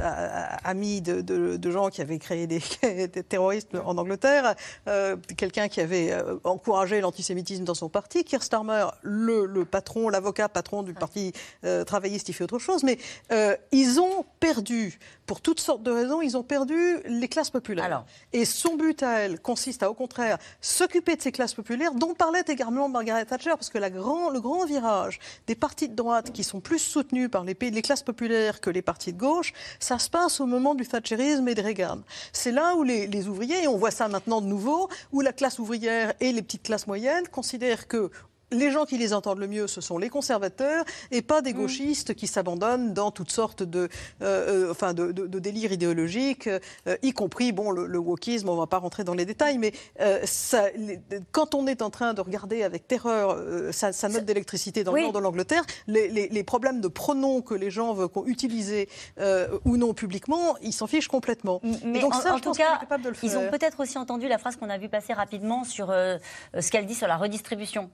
ami 0.64 1.02
de, 1.02 1.72
gens 1.72 1.90
qui 1.90 2.02
avaient 2.02 2.20
créé 2.20 2.48
des, 2.48 2.60
terroristes 3.30 3.70
en 3.84 3.98
Angleterre, 3.98 4.56
quelqu'un 5.38 5.68
qui 5.68 5.82
avait 5.82 6.16
encouragé 6.44 7.02
l'antisémitisme 7.02 7.64
dans 7.64 7.74
son 7.74 7.90
parti, 7.90 8.24
Keir 8.24 8.44
Starmer, 8.44 8.88
le, 9.02 9.64
patron, 9.66 10.10
l'avocat 10.10 10.50
patron 10.50 10.84
du 10.84 10.94
parti 10.94 11.34
travailliste, 11.86 12.30
il 12.30 12.34
fait 12.34 12.44
autre 12.44 12.60
chose, 12.60 12.84
mais 12.84 12.98
ils 13.72 14.00
ont 14.00 14.26
perdu, 14.40 15.00
pour 15.26 15.42
toutes 15.42 15.60
sortes 15.60 15.84
de 15.84 15.92
raisons, 15.92 16.22
ils 16.22 16.38
ont 16.38 16.44
perdu 16.44 17.00
les 17.06 17.28
classes 17.28 17.50
populaires. 17.50 18.06
Et 18.34 18.46
son 18.46 18.76
but 18.76 19.02
à 19.02 19.20
elle 19.20 19.40
consiste 19.40 19.84
à, 19.84 19.90
au 19.90 19.94
contraire, 19.94 20.38
s'occuper 20.62 21.16
de 21.16 21.22
ces 21.22 21.32
classes 21.32 21.54
populaires 21.54 21.83
dont 21.92 22.14
parlait 22.14 22.44
également 22.48 22.90
Margaret 22.90 23.26
Thatcher, 23.26 23.52
parce 23.52 23.70
que 23.70 23.78
le 23.78 23.90
grand 24.40 24.66
virage 24.66 25.20
des 25.48 25.56
partis 25.56 25.90
de 25.90 25.96
droite 25.96 26.32
qui 26.32 26.44
sont 26.44 26.62
plus 26.62 26.80
soutenus 26.80 27.30
par 27.30 27.44
les 27.44 27.82
classes 27.82 28.04
populaires 28.04 28.62
que 28.62 28.70
les 28.70 28.82
partis 28.82 29.14
de 29.14 29.20
gauche, 29.20 29.54
ça 29.80 30.00
se 30.00 30.10
passe 30.10 30.40
au 30.40 30.46
moment 30.46 30.76
du 30.76 30.88
Thatcherisme 30.88 31.48
et 31.48 31.56
de 31.56 31.62
Reagan. 31.62 32.00
C'est 32.32 32.52
là 32.52 32.76
où 32.76 32.84
les, 32.84 33.08
les 33.08 33.28
ouvriers, 33.28 33.64
et 33.64 33.68
on 33.68 33.78
voit 33.78 33.92
ça 33.92 34.08
maintenant 34.08 34.42
de 34.42 34.48
nouveau, 34.48 34.90
où 35.12 35.22
la 35.22 35.34
classe 35.34 35.60
ouvrière 35.60 36.14
et 36.20 36.32
les 36.32 36.42
petites 36.42 36.64
classes 36.64 36.88
moyennes 36.88 37.28
considèrent 37.28 37.88
que 37.88 38.12
les 38.54 38.72
gens 38.72 38.86
qui 38.86 38.98
les 38.98 39.14
entendent 39.14 39.40
le 39.40 39.48
mieux, 39.48 39.68
ce 39.68 39.82
sont 39.82 39.98
les 39.98 40.10
conservateurs 40.10 40.86
et 41.12 41.22
pas 41.22 41.42
des 41.42 41.54
mm. 41.54 41.58
gauchistes 41.58 42.14
qui 42.14 42.28
s'abandonnent 42.28 42.94
dans 42.94 43.12
toutes 43.12 43.32
sortes 43.32 43.64
de, 43.64 43.90
euh, 44.22 44.68
euh, 44.68 44.72
enfin 44.72 44.94
de, 44.94 45.12
délires 45.12 45.72
idéologiques, 45.72 46.48
euh, 46.48 46.96
y 47.02 47.12
compris 47.12 47.52
bon, 47.52 47.72
le, 47.72 47.98
wokisme, 47.98 48.50
on 48.50 48.54
ne 48.54 48.60
va 48.60 48.68
pas 48.68 48.78
rentrer 48.78 49.04
dans 49.04 49.14
les 49.14 49.26
détails, 49.26 49.58
mais 49.58 49.74
ça, 50.26 50.66
quand 51.32 51.56
on 51.56 51.68
est 51.68 51.82
en 51.82 51.90
train 51.90 52.14
de 52.14 52.22
regarder 52.22 52.64
avec 52.64 52.88
terreur 52.88 53.38
sa, 53.72 53.92
note 54.10 54.26
d'électricité 54.26 54.84
dans 54.84 54.94
le 54.94 55.02
nord 55.02 55.14
de 55.14 55.20
l'Angleterre, 55.20 55.64
les, 55.88 56.44
problèmes 56.44 56.82
de 56.82 56.88
pronoms 56.88 57.42
que 57.42 57.54
les 57.54 57.72
gens 57.72 57.94
veulent 57.94 58.10
utiliser 58.26 58.90
ou 59.66 59.78
non 59.78 59.94
publiquement, 59.94 60.56
ils 60.62 60.74
s'en 60.74 60.88
fichent 60.88 61.08
complètement. 61.08 61.62
Mais 61.84 62.00
donc, 62.00 62.14
ça, 62.16 62.36
en, 62.36 62.40
tout 62.40 62.52
cas, 62.52 62.80
ils 63.24 63.38
ont 63.38 63.50
peut-être 63.50 63.80
aussi 63.80 63.98
entendu 63.98 64.28
la 64.28 64.38
phrase 64.38 64.56
qu'on 64.56 64.70
a 64.70 64.78
vu 64.78 64.90
passer 64.90 65.14
rapidement 65.14 65.64
sur 65.64 65.88
ce 65.88 66.72
qu'elle 66.72 66.86
dit 66.86 66.96
sur 66.96 67.08
la 67.08 67.18
redistribution. 67.18 67.90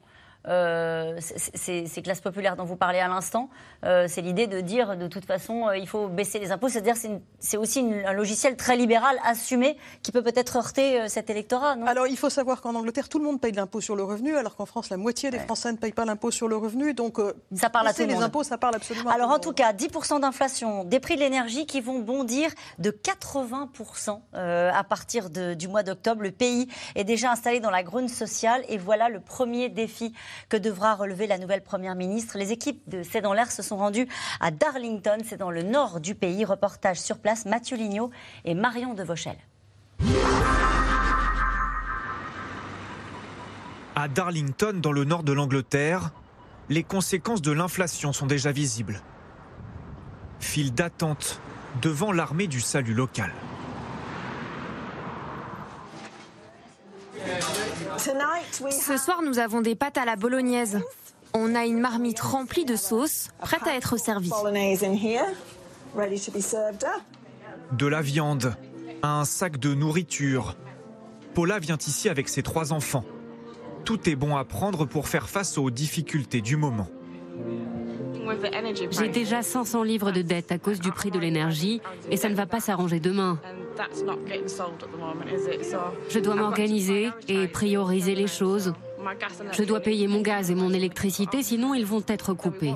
Euh, 0.48 1.18
ces, 1.20 2.02
classes 2.02 2.22
populaires 2.22 2.56
dont 2.56 2.64
vous 2.64 2.76
parlez 2.76 2.98
à 2.98 3.08
l'instant, 3.08 3.50
euh, 3.84 4.06
c'est 4.08 4.22
l'idée 4.22 4.46
de 4.46 4.60
dire 4.60 4.96
de 4.96 5.06
toute 5.06 5.26
façon 5.26 5.68
euh, 5.68 5.76
il 5.76 5.86
faut 5.86 6.08
baisser 6.08 6.38
les 6.38 6.50
impôts. 6.50 6.68
C'est-à-dire 6.68 6.94
c'est 7.38 7.56
aussi 7.58 7.80
un 8.06 8.12
logiciel 8.14 8.56
très 8.56 8.76
libéral 8.76 9.18
assumé 9.24 9.76
qui 10.02 10.12
peut 10.12 10.22
peut-être 10.22 10.56
heurter 10.56 11.08
cet 11.08 11.28
électorat. 11.28 11.76
Non? 11.76 11.86
Alors 11.86 12.06
il 12.06 12.16
faut 12.16 12.30
savoir 12.30 12.62
qu'en 12.62 12.74
Angleterre 12.74 13.10
tout 13.10 13.18
le 13.18 13.24
monde 13.24 13.40
paye 13.40 13.52
de 13.52 13.58
l'impôt 13.58 13.82
sur 13.82 13.96
le 13.96 14.02
revenu, 14.02 14.34
alors 14.34 14.56
qu'en 14.56 14.64
France 14.64 14.88
la 14.88 14.96
moitié 14.96 15.30
des 15.30 15.38
Français 15.38 15.72
ne 15.72 15.76
payent 15.76 15.92
pas 15.92 16.06
l'impôt 16.06 16.30
sur 16.30 16.48
le 16.48 16.56
revenu. 16.56 16.94
Donc 16.94 17.18
ça 17.54 17.68
parle 17.68 17.88
à 17.88 17.92
tout 17.92 18.06
les 18.06 18.14
impôts, 18.14 18.42
ça 18.42 18.56
parle 18.56 18.76
absolument. 18.76 19.10
Alors 19.10 19.30
en 19.30 19.38
tout 19.38 19.52
cas 19.52 19.72
10% 19.72 20.20
d'inflation, 20.20 20.84
des 20.84 21.00
prix 21.00 21.16
de 21.16 21.20
l'énergie 21.20 21.66
qui 21.66 21.82
vont 21.82 21.98
bondir 21.98 22.50
de 22.78 22.90
80% 22.90 24.20
à 24.32 24.84
partir 24.84 25.28
du 25.28 25.68
mois 25.68 25.82
d'octobre. 25.82 26.22
Le 26.22 26.30
pays 26.30 26.68
est 26.94 27.04
déjà 27.04 27.30
installé 27.30 27.60
dans 27.60 27.70
la 27.70 27.82
grune 27.82 28.08
sociale 28.08 28.64
et 28.68 28.78
voilà 28.78 29.10
le 29.10 29.20
premier 29.20 29.68
défi 29.68 30.14
que 30.48 30.56
devra 30.56 30.94
relever 30.94 31.26
la 31.26 31.38
nouvelle 31.38 31.62
Première 31.62 31.94
ministre. 31.94 32.38
Les 32.38 32.52
équipes 32.52 32.80
de 32.88 33.02
C'est 33.02 33.20
dans 33.20 33.32
l'air 33.32 33.50
se 33.50 33.62
sont 33.62 33.76
rendues 33.76 34.08
à 34.40 34.50
Darlington, 34.50 35.18
c'est 35.24 35.36
dans 35.36 35.50
le 35.50 35.62
nord 35.62 36.00
du 36.00 36.14
pays. 36.14 36.44
Reportage 36.44 37.00
sur 37.00 37.18
place, 37.18 37.46
Mathieu 37.46 37.76
Lignot 37.76 38.10
et 38.44 38.54
Marion 38.54 38.94
de 38.94 39.02
Vauchel. 39.02 39.36
À 43.96 44.08
Darlington, 44.08 44.80
dans 44.80 44.92
le 44.92 45.04
nord 45.04 45.22
de 45.22 45.32
l'Angleterre, 45.32 46.10
les 46.68 46.84
conséquences 46.84 47.42
de 47.42 47.52
l'inflation 47.52 48.12
sont 48.12 48.26
déjà 48.26 48.52
visibles. 48.52 49.02
File 50.38 50.72
d'attente 50.72 51.40
devant 51.82 52.12
l'armée 52.12 52.46
du 52.46 52.60
salut 52.60 52.94
local. 52.94 53.32
Ce 58.70 58.96
soir, 58.96 59.22
nous 59.22 59.38
avons 59.38 59.60
des 59.60 59.74
pâtes 59.74 59.98
à 59.98 60.04
la 60.04 60.16
bolognaise. 60.16 60.80
On 61.34 61.54
a 61.54 61.66
une 61.66 61.78
marmite 61.78 62.20
remplie 62.20 62.64
de 62.64 62.76
sauce, 62.76 63.28
prête 63.40 63.66
à 63.66 63.76
être 63.76 63.96
servie. 63.98 64.30
De 67.72 67.86
la 67.86 68.02
viande, 68.02 68.54
un 69.02 69.24
sac 69.24 69.58
de 69.58 69.74
nourriture. 69.74 70.56
Paula 71.34 71.58
vient 71.58 71.78
ici 71.78 72.08
avec 72.08 72.28
ses 72.28 72.42
trois 72.42 72.72
enfants. 72.72 73.04
Tout 73.84 74.08
est 74.08 74.16
bon 74.16 74.36
à 74.36 74.44
prendre 74.44 74.86
pour 74.86 75.08
faire 75.08 75.28
face 75.28 75.58
aux 75.58 75.70
difficultés 75.70 76.40
du 76.40 76.56
moment. 76.56 76.88
J'ai 78.90 79.08
déjà 79.08 79.42
500 79.42 79.82
livres 79.82 80.12
de 80.12 80.22
dette 80.22 80.52
à 80.52 80.58
cause 80.58 80.80
du 80.80 80.92
prix 80.92 81.10
de 81.10 81.18
l'énergie 81.18 81.80
et 82.10 82.16
ça 82.16 82.28
ne 82.28 82.34
va 82.34 82.46
pas 82.46 82.60
s'arranger 82.60 83.00
demain. 83.00 83.40
Je 86.08 86.18
dois 86.18 86.34
m'organiser 86.34 87.10
et 87.28 87.46
prioriser 87.48 88.14
les 88.14 88.26
choses. 88.26 88.72
Je 89.52 89.62
dois 89.64 89.80
payer 89.80 90.08
mon 90.08 90.20
gaz 90.20 90.50
et 90.50 90.54
mon 90.54 90.72
électricité, 90.72 91.42
sinon 91.42 91.74
ils 91.74 91.86
vont 91.86 92.04
être 92.06 92.34
coupés. 92.34 92.74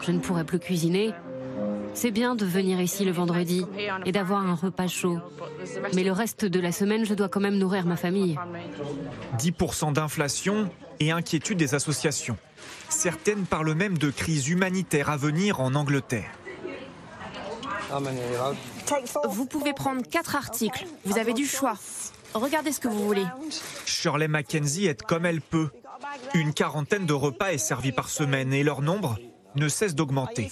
Je 0.00 0.12
ne 0.12 0.18
pourrai 0.18 0.44
plus 0.44 0.58
cuisiner. 0.58 1.12
C'est 1.92 2.10
bien 2.12 2.34
de 2.34 2.46
venir 2.46 2.80
ici 2.80 3.04
le 3.04 3.10
vendredi 3.10 3.66
et 4.06 4.12
d'avoir 4.12 4.46
un 4.46 4.54
repas 4.54 4.86
chaud. 4.86 5.18
Mais 5.94 6.04
le 6.04 6.12
reste 6.12 6.44
de 6.44 6.60
la 6.60 6.72
semaine, 6.72 7.04
je 7.04 7.14
dois 7.14 7.28
quand 7.28 7.40
même 7.40 7.58
nourrir 7.58 7.84
ma 7.84 7.96
famille. 7.96 8.38
10% 9.38 9.92
d'inflation 9.92 10.70
et 11.00 11.10
inquiétude 11.10 11.58
des 11.58 11.74
associations. 11.74 12.36
Certaines 12.88 13.44
parlent 13.44 13.74
même 13.74 13.98
de 13.98 14.10
crise 14.10 14.48
humanitaire 14.48 15.10
à 15.10 15.16
venir 15.16 15.60
en 15.60 15.74
Angleterre. 15.74 16.30
Vous 19.28 19.46
pouvez 19.46 19.72
prendre 19.72 20.02
quatre 20.02 20.36
articles. 20.36 20.86
Vous 21.04 21.18
avez 21.18 21.32
du 21.32 21.46
choix. 21.46 21.74
Regardez 22.34 22.72
ce 22.72 22.80
que 22.80 22.88
vous 22.88 23.04
voulez. 23.04 23.24
Shirley 23.84 24.28
Mackenzie 24.28 24.86
aide 24.86 25.02
comme 25.02 25.26
elle 25.26 25.40
peut. 25.40 25.70
Une 26.34 26.52
quarantaine 26.52 27.06
de 27.06 27.12
repas 27.12 27.52
est 27.52 27.58
servi 27.58 27.92
par 27.92 28.08
semaine 28.08 28.52
et 28.52 28.62
leur 28.62 28.82
nombre 28.82 29.18
ne 29.56 29.68
cesse 29.68 29.94
d'augmenter. 29.94 30.50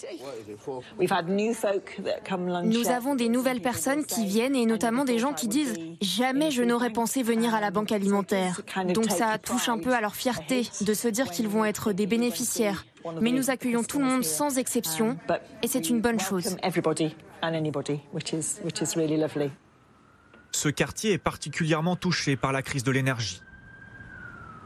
Nous 2.64 2.88
avons 2.88 3.14
des 3.14 3.28
nouvelles 3.28 3.60
personnes 3.60 4.04
qui 4.04 4.26
viennent 4.26 4.56
et 4.56 4.66
notamment 4.66 5.04
des 5.04 5.18
gens 5.18 5.32
qui 5.32 5.46
disent 5.48 5.74
jamais 6.00 6.50
je 6.50 6.62
n'aurais 6.62 6.90
pensé 6.90 7.22
venir 7.22 7.54
à 7.54 7.60
la 7.60 7.70
banque 7.70 7.92
alimentaire. 7.92 8.60
Donc 8.86 9.10
ça 9.10 9.38
touche 9.38 9.68
un 9.68 9.78
peu 9.78 9.94
à 9.94 10.00
leur 10.00 10.16
fierté 10.16 10.68
de 10.80 10.94
se 10.94 11.08
dire 11.08 11.30
qu'ils 11.30 11.48
vont 11.48 11.64
être 11.64 11.92
des 11.92 12.06
bénéficiaires. 12.06 12.86
Mais 13.20 13.30
nous 13.30 13.50
accueillons 13.50 13.84
tout 13.84 14.00
le 14.00 14.04
monde 14.04 14.24
sans 14.24 14.58
exception 14.58 15.16
et 15.62 15.68
c'est 15.68 15.88
une 15.88 16.00
bonne 16.00 16.20
chose. 16.20 16.56
Ce 20.52 20.68
quartier 20.68 21.12
est 21.12 21.18
particulièrement 21.18 21.96
touché 21.96 22.36
par 22.36 22.52
la 22.52 22.62
crise 22.62 22.84
de 22.84 22.90
l'énergie. 22.90 23.42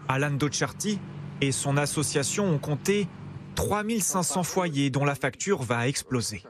Alan 0.09 0.31
Docharty 0.31 0.99
et 1.41 1.53
son 1.53 1.77
association 1.77 2.49
ont 2.49 2.59
compté 2.59 3.09
3500 3.55 4.43
foyers 4.43 4.91
dont 4.91 5.05
la 5.05 5.15
facture 5.15 5.63
va 5.63 5.89
exploser. 5.89 6.43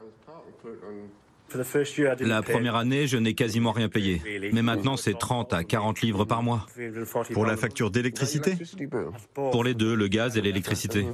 La 2.19 2.41
première 2.41 2.75
année, 2.75 3.05
je 3.07 3.17
n'ai 3.17 3.35
quasiment 3.35 3.71
rien 3.71 3.89
payé. 3.89 4.21
Mais 4.53 4.61
maintenant, 4.61 4.97
c'est 4.97 5.17
30 5.17 5.53
à 5.53 5.63
40 5.63 6.01
livres 6.01 6.25
par 6.25 6.41
mois. 6.41 6.65
Pour 7.33 7.45
la 7.45 7.57
facture 7.57 7.91
d'électricité? 7.91 8.57
Pour 9.33 9.63
les 9.63 9.73
deux, 9.73 9.95
le 9.95 10.07
gaz 10.07 10.37
et 10.37 10.41
l'électricité. 10.41 11.05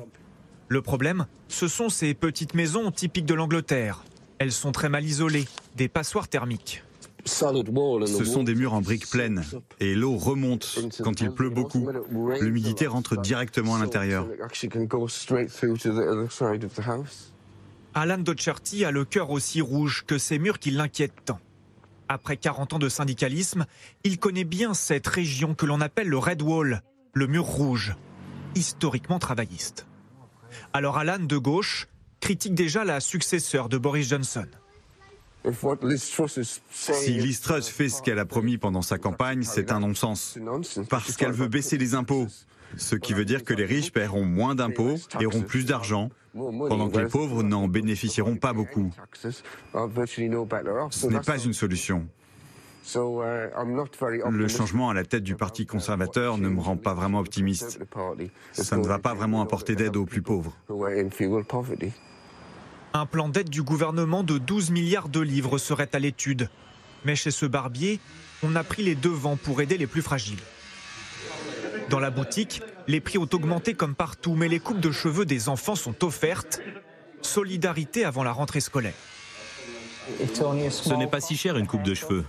Le 0.68 0.82
problème, 0.82 1.26
ce 1.48 1.68
sont 1.68 1.90
ces 1.90 2.14
petites 2.14 2.54
maisons 2.54 2.92
typiques 2.92 3.26
de 3.26 3.34
l'Angleterre. 3.34 4.04
Elles 4.40 4.52
sont 4.54 4.72
très 4.72 4.88
mal 4.88 5.04
isolées, 5.04 5.48
des 5.76 5.90
passoires 5.90 6.28
thermiques. 6.30 6.84
Ce 7.26 8.24
sont 8.26 8.44
des 8.44 8.56
murs 8.56 8.74
en 8.74 8.82
briques 8.82 9.10
pleines 9.10 9.44
et 9.82 9.94
l'eau 9.94 10.16
remonte 10.16 10.80
quand 11.04 11.20
il 11.20 11.32
pleut 11.32 11.50
beaucoup. 11.50 11.88
L'humidité 12.40 12.88
rentre 12.88 13.18
directement 13.18 13.76
à 13.76 13.80
l'intérieur. 13.80 14.26
Alan 17.94 18.18
Docharty 18.18 18.86
a 18.86 18.92
le 18.92 19.04
cœur 19.04 19.32
aussi 19.32 19.62
rouge 19.62 20.06
que 20.08 20.18
ces 20.18 20.40
murs 20.40 20.60
qui 20.60 20.72
l'inquiètent 20.72 21.26
tant. 21.26 21.40
Après 22.08 22.38
40 22.38 22.74
ans 22.74 22.80
de 22.80 22.88
syndicalisme, 22.90 23.66
il 24.06 24.18
connaît 24.18 24.46
bien 24.46 24.74
cette 24.74 25.08
région 25.08 25.54
que 25.56 25.66
l'on 25.66 25.82
appelle 25.82 26.08
le 26.08 26.18
Red 26.18 26.42
Wall, 26.42 26.82
le 27.14 27.28
mur 27.28 27.44
rouge, 27.44 27.96
historiquement 28.56 29.20
travailliste. 29.20 29.86
Alors 30.72 30.98
Alan 30.98 31.20
de 31.20 31.38
gauche 31.38 31.89
critique 32.20 32.54
déjà 32.54 32.84
la 32.84 33.00
successeur 33.00 33.70
de 33.70 33.78
Boris 33.78 34.08
Johnson. 34.10 34.46
Si 36.72 37.14
Liz 37.14 37.42
Truss 37.42 37.70
fait 37.70 37.90
ce 37.90 38.02
qu'elle 38.02 38.20
a 38.20 38.26
promis 38.26 38.58
pendant 38.58 38.82
sa 38.82 38.98
campagne, 38.98 39.44
c'est 39.44 39.72
un 39.72 39.80
non-sens. 39.80 40.38
Parce 40.90 41.16
qu'elle 41.16 41.32
veut 41.32 41.48
baisser 41.48 41.78
les 41.78 41.96
impôts. 41.96 42.28
Ce 42.78 42.96
qui 42.96 43.14
veut 43.14 43.26
dire 43.26 43.44
que 43.44 43.54
les 43.54 43.66
riches 43.66 43.92
paieront 43.92 44.26
moins 44.26 44.54
d'impôts 44.54 44.96
et 45.20 45.26
auront 45.26 45.42
plus 45.42 45.66
d'argent, 45.66 46.10
pendant 46.34 46.90
que 46.90 47.00
les 47.00 47.08
pauvres 47.08 47.42
n'en 47.42 47.68
bénéficieront 47.68 48.36
pas 48.36 48.54
beaucoup. 48.54 48.94
Ce 49.24 51.08
n'est 51.08 51.22
pas 51.22 51.40
une 51.40 51.54
solution. 51.54 52.08
Le 52.96 54.48
changement 54.48 54.90
à 54.90 54.94
la 54.94 55.04
tête 55.04 55.24
du 55.24 55.36
Parti 55.36 55.66
conservateur 55.66 56.38
ne 56.38 56.50
me 56.50 56.60
rend 56.60 56.78
pas 56.78 56.94
vraiment 56.94 57.20
optimiste. 57.20 57.80
Ça 58.54 58.78
ne 58.78 58.88
va 58.88 59.00
pas 59.00 59.14
vraiment 59.14 59.42
apporter 59.42 59.76
d'aide 59.76 59.96
aux 59.96 60.06
plus 60.06 60.22
pauvres. 60.22 60.56
Un 62.94 63.06
plan 63.06 63.30
d'aide 63.30 63.50
du 63.50 63.62
gouvernement 63.62 64.24
de 64.24 64.38
12 64.38 64.72
milliards 64.72 65.10
de 65.10 65.20
livres 65.20 65.58
serait 65.58 65.90
à 65.94 66.00
l'étude. 66.00 66.50
Mais 67.06 67.16
chez 67.16 67.32
ce 67.32 67.46
barbier, 67.46 68.00
on 68.44 68.56
a 68.56 68.64
pris 68.64 68.84
les 68.84 68.96
devants 68.96 69.38
pour 69.38 69.62
aider 69.62 69.78
les 69.78 69.88
plus 69.88 70.02
fragiles. 70.02 70.40
Dans 71.90 72.00
la 72.00 72.10
boutique, 72.10 72.62
les 72.88 73.00
prix 73.00 73.18
ont 73.18 73.30
augmenté 73.32 73.74
comme 73.74 73.96
partout, 73.96 74.36
mais 74.36 74.48
les 74.48 74.60
coupes 74.60 74.80
de 74.80 74.92
cheveux 74.92 75.26
des 75.26 75.50
enfants 75.50 75.76
sont 75.76 76.04
offertes. 76.04 76.62
Solidarité 77.22 78.06
avant 78.06 78.24
la 78.24 78.32
rentrée 78.32 78.62
scolaire. 78.62 78.94
Ce 80.24 80.94
n'est 80.94 81.08
pas 81.08 81.22
si 81.22 81.38
cher 81.38 81.58
une 81.58 81.68
coupe 81.68 81.84
de 81.84 81.94
cheveux. 81.94 82.26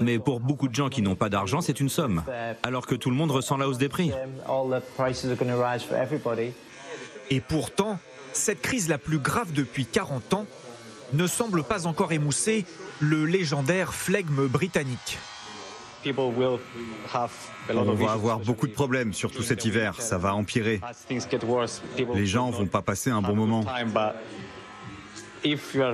Mais 0.00 0.18
pour 0.18 0.40
beaucoup 0.40 0.68
de 0.68 0.74
gens 0.74 0.88
qui 0.88 1.02
n'ont 1.02 1.14
pas 1.14 1.28
d'argent, 1.28 1.60
c'est 1.60 1.78
une 1.78 1.88
somme. 1.88 2.22
Alors 2.62 2.86
que 2.86 2.94
tout 2.94 3.10
le 3.10 3.16
monde 3.16 3.30
ressent 3.30 3.56
la 3.56 3.68
hausse 3.68 3.78
des 3.78 3.88
prix. 3.88 4.10
Et 7.30 7.40
pourtant, 7.40 7.98
cette 8.38 8.62
crise 8.62 8.88
la 8.88 8.98
plus 8.98 9.18
grave 9.18 9.52
depuis 9.52 9.84
40 9.84 10.34
ans 10.34 10.46
ne 11.12 11.26
semble 11.26 11.62
pas 11.62 11.86
encore 11.86 12.12
émousser 12.12 12.64
le 13.00 13.24
légendaire 13.26 13.94
flegme 13.94 14.46
britannique. 14.46 15.18
On 16.06 17.94
va 17.94 18.12
avoir 18.12 18.38
beaucoup 18.38 18.66
de 18.66 18.72
problèmes, 18.72 19.12
surtout 19.12 19.42
cet 19.42 19.64
hiver. 19.64 20.00
Ça 20.00 20.16
va 20.16 20.34
empirer. 20.34 20.80
Les 22.14 22.26
gens 22.26 22.50
vont 22.50 22.66
pas 22.66 22.82
passer 22.82 23.10
un 23.10 23.20
bon 23.20 23.34
moment. 23.34 23.64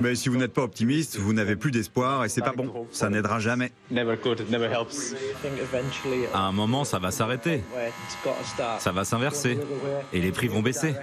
Mais 0.01 0.15
si 0.15 0.29
vous 0.29 0.37
n'êtes 0.37 0.53
pas 0.53 0.63
optimiste, 0.63 1.17
vous 1.17 1.33
n'avez 1.33 1.55
plus 1.55 1.71
d'espoir 1.71 2.25
et 2.25 2.29
c'est 2.29 2.41
pas 2.41 2.53
bon. 2.53 2.87
Ça 2.91 3.09
n'aidera 3.09 3.39
jamais. 3.39 3.71
À 6.33 6.39
un 6.41 6.51
moment, 6.51 6.83
ça 6.83 6.99
va 6.99 7.11
s'arrêter. 7.11 7.63
Ça 8.79 8.91
va 8.91 9.05
s'inverser. 9.05 9.59
Et 10.13 10.21
les 10.21 10.31
prix 10.31 10.47
vont 10.47 10.61
baisser. 10.61 10.95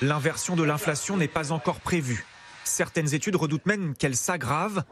L'inversion 0.00 0.56
de 0.56 0.62
l'inflation 0.62 1.16
n'est 1.16 1.28
pas 1.28 1.52
encore 1.52 1.80
prévue. 1.80 2.24
Certaines 2.64 3.14
études 3.14 3.36
redoutent 3.36 3.66
même 3.66 3.94
qu'elle 3.96 4.16
s'aggrave. 4.16 4.84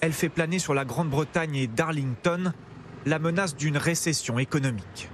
Elle 0.00 0.12
fait 0.12 0.28
planer 0.28 0.58
sur 0.58 0.74
la 0.74 0.84
Grande-Bretagne 0.84 1.56
et 1.56 1.66
Darlington 1.66 2.52
la 3.06 3.18
menace 3.18 3.56
d'une 3.56 3.76
récession 3.76 4.38
économique. 4.38 5.10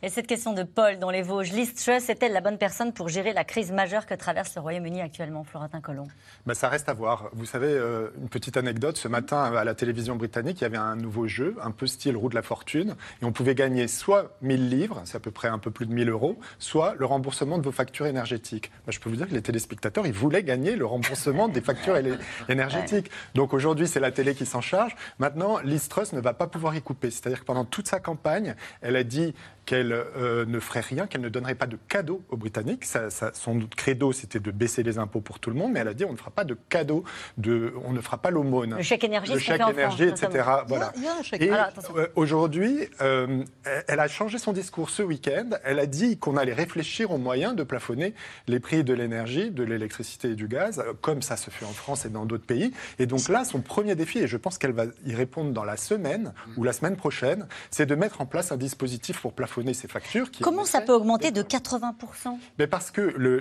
Et 0.00 0.10
cette 0.10 0.28
question 0.28 0.52
de 0.52 0.62
Paul 0.62 1.00
dans 1.00 1.10
les 1.10 1.22
Vosges, 1.22 1.50
Liz 1.50 1.74
Truss 1.74 2.08
est-elle 2.08 2.32
la 2.32 2.40
bonne 2.40 2.56
personne 2.56 2.92
pour 2.92 3.08
gérer 3.08 3.32
la 3.32 3.42
crise 3.42 3.72
majeure 3.72 4.06
que 4.06 4.14
traverse 4.14 4.54
le 4.54 4.60
Royaume-Uni 4.60 5.00
actuellement, 5.00 5.42
Florentin 5.42 5.80
Colomb 5.80 6.06
bah, 6.46 6.54
Ça 6.54 6.68
reste 6.68 6.88
à 6.88 6.92
voir. 6.92 7.30
Vous 7.32 7.46
savez, 7.46 7.66
euh, 7.66 8.10
une 8.20 8.28
petite 8.28 8.56
anecdote, 8.56 8.96
ce 8.96 9.08
matin 9.08 9.42
à 9.42 9.64
la 9.64 9.74
télévision 9.74 10.14
britannique, 10.14 10.60
il 10.60 10.62
y 10.62 10.66
avait 10.66 10.76
un 10.76 10.94
nouveau 10.94 11.26
jeu, 11.26 11.56
un 11.60 11.72
peu 11.72 11.88
style 11.88 12.16
roue 12.16 12.28
de 12.28 12.36
la 12.36 12.42
fortune, 12.42 12.94
et 13.20 13.24
on 13.24 13.32
pouvait 13.32 13.56
gagner 13.56 13.88
soit 13.88 14.36
1000 14.42 14.68
livres, 14.68 15.02
c'est 15.04 15.16
à 15.16 15.20
peu 15.20 15.32
près 15.32 15.48
un 15.48 15.58
peu 15.58 15.72
plus 15.72 15.86
de 15.86 15.92
1000 15.92 16.10
euros, 16.10 16.38
soit 16.60 16.94
le 16.96 17.04
remboursement 17.04 17.58
de 17.58 17.64
vos 17.64 17.72
factures 17.72 18.06
énergétiques. 18.06 18.70
Bah, 18.86 18.92
je 18.92 19.00
peux 19.00 19.10
vous 19.10 19.16
dire 19.16 19.26
que 19.26 19.34
les 19.34 19.42
téléspectateurs, 19.42 20.06
ils 20.06 20.12
voulaient 20.12 20.44
gagner 20.44 20.76
le 20.76 20.86
remboursement 20.86 21.48
des 21.48 21.60
factures 21.60 21.96
énergétiques. 22.48 23.10
Donc 23.34 23.52
aujourd'hui, 23.52 23.88
c'est 23.88 23.98
la 23.98 24.12
télé 24.12 24.36
qui 24.36 24.46
s'en 24.46 24.60
charge. 24.60 24.94
Maintenant, 25.18 25.58
Liz 25.58 25.88
Truss 25.88 26.12
ne 26.12 26.20
va 26.20 26.34
pas 26.34 26.46
pouvoir 26.46 26.76
y 26.76 26.82
couper. 26.82 27.10
C'est-à-dire 27.10 27.40
que 27.40 27.46
pendant 27.46 27.64
toute 27.64 27.88
sa 27.88 27.98
campagne, 27.98 28.54
elle 28.80 28.94
a 28.94 29.02
dit 29.02 29.34
qu'elle 29.68 29.92
euh, 29.92 30.46
ne 30.46 30.60
ferait 30.60 30.80
rien, 30.80 31.06
qu'elle 31.06 31.20
ne 31.20 31.28
donnerait 31.28 31.54
pas 31.54 31.66
de 31.66 31.76
cadeaux 31.88 32.22
aux 32.30 32.38
Britanniques. 32.38 32.86
son 33.34 33.60
credo, 33.76 34.12
c'était 34.12 34.40
de 34.40 34.50
baisser 34.50 34.82
les 34.82 34.96
impôts 34.96 35.20
pour 35.20 35.40
tout 35.40 35.50
le 35.50 35.56
monde, 35.56 35.72
mais 35.72 35.80
elle 35.80 35.88
a 35.88 35.92
dit 35.92 36.06
on 36.06 36.12
ne 36.12 36.16
fera 36.16 36.30
pas 36.30 36.44
de 36.44 36.56
cadeaux, 36.70 37.04
de, 37.36 37.74
on 37.84 37.92
ne 37.92 38.00
fera 38.00 38.16
pas 38.16 38.30
l'aumône. 38.30 38.76
Le 38.76 38.82
chèque 38.82 39.04
énergie, 39.04 39.34
le 39.34 39.38
chèque 39.38 39.60
énergie, 39.60 40.04
etc. 40.04 40.48
Voilà. 40.68 40.94
Et 41.38 41.50
euh, 41.52 42.06
aujourd'hui, 42.16 42.88
euh, 43.02 43.44
elle 43.88 44.00
a 44.00 44.08
changé 44.08 44.38
son 44.38 44.54
discours 44.54 44.88
ce 44.88 45.02
week-end. 45.02 45.50
Elle 45.64 45.80
a 45.80 45.86
dit 45.86 46.16
qu'on 46.16 46.38
allait 46.38 46.54
réfléchir 46.54 47.10
aux 47.10 47.18
moyens 47.18 47.54
de 47.54 47.62
plafonner 47.62 48.14
les 48.46 48.60
prix 48.60 48.84
de 48.84 48.94
l'énergie, 48.94 49.50
de 49.50 49.64
l'électricité 49.64 50.30
et 50.30 50.34
du 50.34 50.48
gaz, 50.48 50.82
comme 51.02 51.20
ça 51.20 51.36
se 51.36 51.50
fait 51.50 51.66
en 51.66 51.74
France 51.74 52.06
et 52.06 52.08
dans 52.08 52.24
d'autres 52.24 52.46
pays. 52.46 52.72
Et 52.98 53.04
donc 53.04 53.28
là, 53.28 53.44
son 53.44 53.60
premier 53.60 53.96
défi, 53.96 54.20
et 54.20 54.28
je 54.28 54.38
pense 54.38 54.56
qu'elle 54.56 54.72
va 54.72 54.84
y 55.04 55.14
répondre 55.14 55.52
dans 55.52 55.64
la 55.64 55.76
semaine 55.76 56.32
ou 56.56 56.64
la 56.64 56.72
semaine 56.72 56.96
prochaine, 56.96 57.46
c'est 57.70 57.84
de 57.84 57.94
mettre 57.94 58.22
en 58.22 58.26
place 58.26 58.50
un 58.50 58.56
dispositif 58.56 59.20
pour 59.20 59.34
plafonner 59.34 59.57
factures. 59.88 60.30
Comment 60.40 60.64
ça 60.64 60.80
peut 60.80 60.92
augmenter 60.92 61.30
de 61.30 61.42
80% 61.42 62.38
Mais 62.58 62.66
Parce 62.66 62.90
que 62.90 63.00
le, 63.00 63.38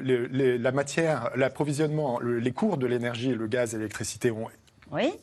la 0.57 0.71
matière, 0.71 1.31
l'approvisionnement, 1.35 2.19
les 2.19 2.51
cours 2.51 2.77
de 2.77 2.87
l'énergie, 2.87 3.33
le 3.33 3.47
gaz 3.47 3.73
et 3.73 3.77
l'électricité 3.77 4.31
ont 4.31 4.47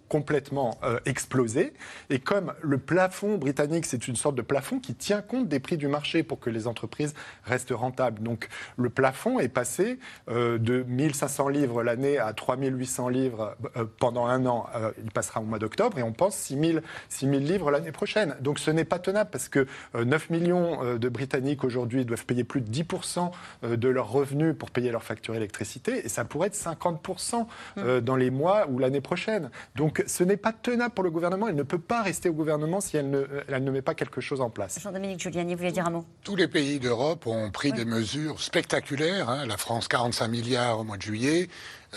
complètement 0.09 0.79
euh, 0.85 0.99
explosé. 1.07 1.73
Et 2.11 2.19
comme 2.19 2.53
le 2.61 2.79
plafond 2.79 3.37
britannique, 3.37 3.87
c'est 3.87 4.09
une 4.09 4.17
sorte 4.17 4.35
de 4.35 4.43
plafond 4.43 4.79
qui 4.79 4.95
tient 4.95 5.23
compte 5.23 5.49
des 5.49 5.61
prix 5.61 5.77
du 5.77 5.89
marché 5.89 6.23
pour 6.23 6.39
que 6.39 6.51
les 6.51 6.67
entreprises 6.67 7.15
restent 7.45 7.73
rentables. 7.73 8.23
Donc 8.23 8.49
le 8.77 8.91
plafond 8.91 9.39
est 9.39 9.49
passé 9.49 9.99
euh, 10.29 10.59
de 10.59 10.85
1500 10.87 11.49
livres 11.49 11.83
l'année 11.83 12.19
à 12.19 12.33
3800 12.33 13.09
livres 13.09 13.57
euh, 13.77 13.85
pendant 13.99 14.27
un 14.27 14.47
an. 14.47 14.67
il 15.03 15.11
passera 15.11 15.41
au 15.41 15.45
mois 15.45 15.59
d'octobre 15.59 15.99
et 15.99 16.03
on 16.03 16.12
pense 16.12 16.37
6000 16.37 16.83
6000 17.09 17.45
livres 17.45 17.71
l'année 17.71 17.93
prochaine. 17.93 18.37
Donc 18.41 18.59
ce 18.59 18.71
n'est 18.71 18.85
pas 18.85 18.99
tenable 18.99 19.31
parce 19.31 19.49
que 19.49 19.67
9 19.95 20.31
millions 20.31 20.97
de 20.97 21.09
Britanniques 21.09 21.65
aujourd'hui 21.65 22.05
doivent 22.05 22.25
payer 22.25 22.45
plus 22.45 22.61
de 22.61 22.71
10% 22.71 23.31
de 23.62 23.89
leurs 23.89 24.11
revenus 24.11 24.55
pour 24.59 24.71
payer 24.71 24.91
leur 24.91 25.03
facture 25.03 25.35
d'électricité 25.35 26.05
et 26.05 26.09
ça 26.09 26.25
pourrait 26.25 26.49
être 26.49 26.55
50% 26.55 27.47
mmh. 27.77 28.01
dans 28.01 28.17
les 28.17 28.31
mois 28.31 28.67
ou 28.69 28.79
l'année 28.79 29.01
prochaine. 29.01 29.51
Donc 29.77 30.03
ce 30.07 30.25
n'est 30.25 30.37
pas 30.37 30.53
tenable 30.53 30.95
pour 30.95 31.05
le 31.05 31.11
gouvernement. 31.11 31.49
Elle 31.49 31.55
ne 31.55 31.63
peut 31.63 31.79
pas 31.79 32.03
rester 32.03 32.29
au 32.29 32.33
gouvernement 32.33 32.81
si 32.81 32.97
elle 32.97 33.11
ne, 33.11 33.27
elle 33.49 33.65
ne 33.65 33.71
met 33.71 33.83
pas 33.83 33.95
quelque 33.95 34.21
chose 34.21 34.41
en 34.41 34.51
place. 34.51 34.81
Jean-Dominique 34.81 35.21
Giuliani, 35.21 35.55
vous 35.55 35.59
voulez 35.59 35.73
dire 35.73 35.87
un 35.87 35.91
mot? 35.91 36.05
Tous 36.23 36.37
les 36.37 36.49
pays 36.49 36.79
d'Europe 36.79 37.27
ont 37.27 37.51
pris 37.51 37.73
des 37.73 37.85
mesures 37.85 38.41
spectaculaires. 38.41 39.29
Hein. 39.29 39.47
La 39.47 39.57
France, 39.57 39.89
45 39.89 40.29
milliards 40.29 40.81
au 40.81 40.85
mois 40.85 40.97
de 40.97 41.03
juillet. 41.03 41.49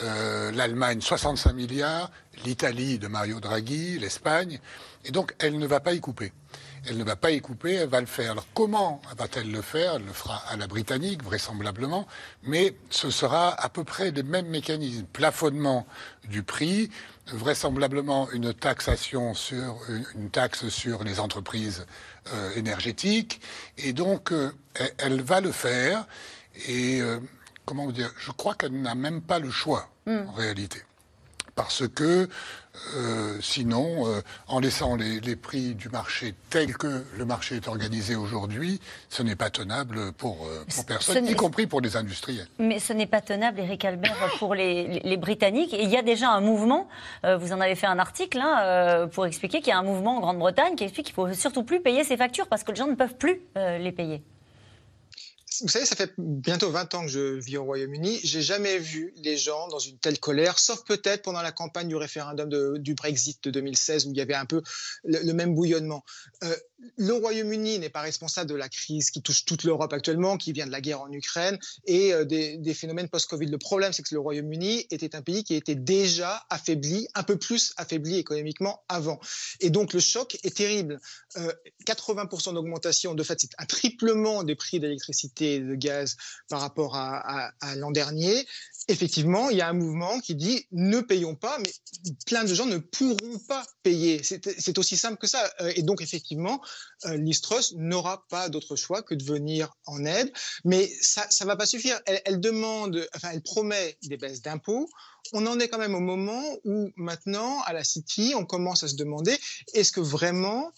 Euh, 0.04 0.52
L'Allemagne, 0.52 1.02
65 1.02 1.54
milliards. 1.54 2.12
L'Italie 2.46 3.00
de 3.00 3.08
Mario 3.08 3.40
Draghi, 3.40 3.98
l'Espagne. 4.00 4.60
Et 5.06 5.12
donc, 5.12 5.34
elle 5.40 5.58
ne 5.58 5.66
va 5.68 5.80
pas 5.80 5.94
y 5.94 6.00
couper. 6.00 6.32
Elle 6.90 6.98
ne 6.98 7.04
va 7.04 7.16
pas 7.16 7.32
y 7.32 7.42
couper, 7.42 7.74
elle 7.74 7.90
va 7.90 8.00
le 8.00 8.06
faire. 8.06 8.32
Alors 8.32 8.48
comment 8.54 9.02
va-t-elle 9.18 9.52
le 9.52 9.62
faire? 9.62 9.96
Elle 9.96 10.06
le 10.06 10.14
fera 10.14 10.42
à 10.50 10.56
la 10.56 10.68
britannique, 10.68 11.24
vraisemblablement, 11.24 12.08
mais 12.44 12.76
ce 12.90 13.10
sera 13.10 13.50
à 13.50 13.68
peu 13.68 13.84
près 13.84 14.12
les 14.12 14.24
mêmes 14.24 14.48
mécanismes. 14.48 15.06
Plafonnement 15.12 15.86
du 16.30 16.44
prix, 16.44 16.90
vraisemblablement 17.34 18.30
une 18.32 18.54
taxation 18.54 19.34
sur 19.34 19.78
une 20.16 20.30
taxe 20.30 20.70
sur 20.70 21.04
les 21.04 21.20
entreprises 21.20 21.86
euh, 22.34 22.52
énergétiques, 22.56 23.42
et 23.78 23.94
donc 23.94 24.32
euh, 24.32 24.52
elle, 24.98 25.22
va 25.22 25.42
le 25.42 25.52
faire. 25.52 26.08
Et 26.68 27.02
euh, 27.02 27.20
comment 27.66 27.86
vous 27.86 27.92
dire 27.92 28.12
Je 28.18 28.32
crois 28.32 28.56
qu'elle 28.56 28.82
n'a 28.82 28.96
même 28.96 29.22
pas 29.22 29.40
le 29.40 29.52
choix 29.52 29.90
hmm. 30.06 30.28
en 30.28 30.32
réalité 30.32 30.82
parce 31.58 31.88
que 31.88 32.30
euh, 32.96 33.38
sinon, 33.42 34.08
euh, 34.08 34.22
en 34.48 34.60
laissant 34.60 34.96
les, 34.96 35.36
prix 35.36 35.76
du 35.76 35.90
marché 35.90 36.34
tels 36.50 36.76
que 36.76 37.04
le 37.18 37.26
marché 37.26 37.56
est 37.56 37.68
organisé 37.68 38.16
aujourd'hui, 38.16 38.80
ce 39.10 39.24
n'est 39.24 39.36
pas 39.36 39.50
tenable 39.50 40.12
pour, 40.14 40.46
euh, 40.46 40.64
personne, 40.88 41.26
y 41.28 41.36
compris 41.36 41.68
pour 41.68 41.82
les 41.82 41.96
industriels. 41.98 42.48
Mais 42.60 42.80
ce 42.80 42.94
n'est 42.94 43.06
pas 43.08 43.22
tenable, 43.22 43.60
Eric 43.60 43.86
Albert, 43.86 44.16
pour 44.40 44.56
les, 44.56 45.18
Britanniques. 45.18 45.74
Et 45.74 45.84
il 45.84 45.90
y 45.90 45.98
a 45.98 46.02
déjà 46.02 46.30
un 46.30 46.42
mouvement, 46.42 46.88
vous 47.24 47.52
en 47.52 47.60
avez 47.60 47.76
fait 47.76 47.88
un 47.88 48.00
article 48.00 48.40
hein, 48.42 49.08
pour 49.12 49.26
expliquer 49.26 49.60
qu'il 49.60 49.70
y 49.70 49.72
a 49.72 49.80
un 49.80 49.84
mouvement 49.84 50.18
en 50.18 50.20
Grande-Bretagne 50.20 50.76
qui 50.76 50.84
explique 50.84 51.08
qu'il 51.08 51.22
ne 51.22 51.28
faut 51.28 51.34
surtout 51.34 51.64
plus 51.64 51.82
payer 51.82 52.04
ces 52.04 52.18
factures 52.18 52.48
parce 52.48 52.64
que 52.64 52.72
les 52.72 52.78
gens 52.78 52.88
ne 52.88 52.96
peuvent 52.96 53.16
plus 53.16 53.42
les 53.56 53.92
payer 53.92 54.22
vous 55.62 55.68
savez, 55.68 55.86
ça 55.86 55.96
fait 55.96 56.14
bientôt 56.18 56.70
20 56.70 56.94
ans 56.94 57.02
que 57.04 57.12
je 57.12 57.40
vis 57.40 57.58
au 57.58 57.64
Royaume-Uni. 57.64 58.20
J'ai 58.24 58.42
jamais 58.42 58.78
vu 58.78 59.14
les 59.18 59.38
gens 59.38 59.68
dans 59.68 59.80
une 59.80 59.98
telle 59.98 60.20
colère, 60.20 60.60
sauf 60.60 60.84
peut-être 60.84 61.24
pendant 61.24 61.42
la 61.42 61.52
campagne 61.52 61.88
du 61.88 61.96
référendum 61.96 62.78
du 62.80 62.94
Brexit 62.94 63.44
de 63.44 63.52
2016, 63.52 64.08
où 64.08 64.12
il 64.12 64.18
y 64.18 64.22
avait 64.22 64.36
un 64.36 64.46
peu 64.46 64.62
le, 65.04 65.32
même 65.34 65.56
bouillonnement. 65.56 66.04
Euh, 66.44 66.56
le 66.98 67.14
Royaume-Uni 67.14 67.80
n'est 67.80 67.90
pas 67.90 68.02
responsable 68.02 68.50
de 68.50 68.56
la 68.56 68.70
crise 68.70 69.10
qui 69.10 69.22
touche 69.22 69.46
toute 69.46 69.64
l'Europe 69.64 69.94
actuellement, 69.94 70.38
qui 70.38 70.52
vient 70.52 70.68
de 70.68 70.72
la 70.72 70.82
guerre 70.82 71.02
en 71.02 71.12
Ukraine 71.12 71.58
et 71.86 72.14
euh, 72.14 72.24
des, 72.24 72.74
phénomènes 72.74 73.10
post-Covid. 73.10 73.48
Le 73.48 73.58
problème, 73.58 73.94
c'est 73.94 74.04
que 74.04 74.14
le 74.14 74.20
Royaume-Uni 74.20 74.86
était 74.92 75.16
un 75.16 75.22
pays 75.22 75.44
qui 75.44 75.56
était 75.56 75.76
déjà 75.76 76.46
affaibli, 76.50 77.08
un 77.16 77.24
peu 77.24 77.38
plus 77.38 77.74
affaibli 77.78 78.18
économiquement 78.18 78.84
avant. 78.90 79.20
Et 79.60 79.70
donc 79.72 79.94
le 79.94 80.00
choc 80.00 80.38
est 80.44 80.56
terrible. 80.56 81.00
Euh, 81.38 81.52
80% 81.86 82.54
d'augmentation, 82.54 83.16
de 83.16 83.24
fait, 83.24 83.40
c'est 83.40 83.52
un 83.58 83.66
triplement 83.66 84.44
des 84.44 84.56
prix 84.56 84.80
d'électricité 84.80 85.56
et 85.56 85.60
de 85.60 85.76
gaz 85.76 86.16
par 86.50 86.62
rapport 86.62 86.96
à 86.96 87.52
l'an 87.76 87.92
dernier 87.92 88.46
effectivement, 88.88 89.50
il 89.50 89.58
y 89.58 89.62
a 89.62 89.70
un 89.70 89.74
mouvement 89.74 90.20
qui 90.20 90.36
dit 90.36 90.68
ne 90.72 91.02
payons 91.02 91.36
pas, 91.36 91.58
mais 91.60 91.72
plein 92.26 92.44
de 92.44 92.54
gens 92.54 92.66
ne 92.66 92.78
pourront 92.78 93.40
pas 93.48 93.66
payer. 93.84 94.22
C'est 94.24 94.78
aussi 94.78 94.98
simple 94.98 95.18
que 95.18 95.28
ça. 95.28 95.52
Euh, 95.62 95.72
et 95.76 95.84
donc, 95.84 96.02
effectivement, 96.02 96.62
euh, 97.06 97.18
l'Istros 97.18 97.74
n'aura 97.76 98.26
pas 98.30 98.50
d'autre 98.50 98.76
choix 98.76 99.02
que 99.04 99.16
de 99.16 99.24
venir 99.24 99.74
en 99.86 100.06
aide. 100.06 100.32
Mais 100.64 100.90
ça 101.02 101.28
ne 101.42 101.46
va 101.46 101.56
pas 101.56 101.66
suffire. 101.66 102.00
Elle, 102.06 102.40
demande, 102.40 103.08
enfin, 103.16 103.30
elle 103.34 103.42
promet 103.42 103.98
des 104.04 104.18
baisses 104.18 104.42
d'impôts. 104.42 104.90
On 105.34 105.46
en 105.46 105.60
est 105.60 105.68
quand 105.68 105.80
même 105.80 105.96
au 105.96 106.00
moment 106.00 106.44
où 106.64 106.92
maintenant, 106.96 107.62
à 107.64 107.74
la 107.74 107.84
City, 107.84 108.34
on 108.36 108.46
commence 108.46 108.84
à 108.84 108.88
se 108.88 108.96
demander 108.96 109.38
est-ce 109.74 109.92
que 109.92 110.00
vraiment 110.00 110.72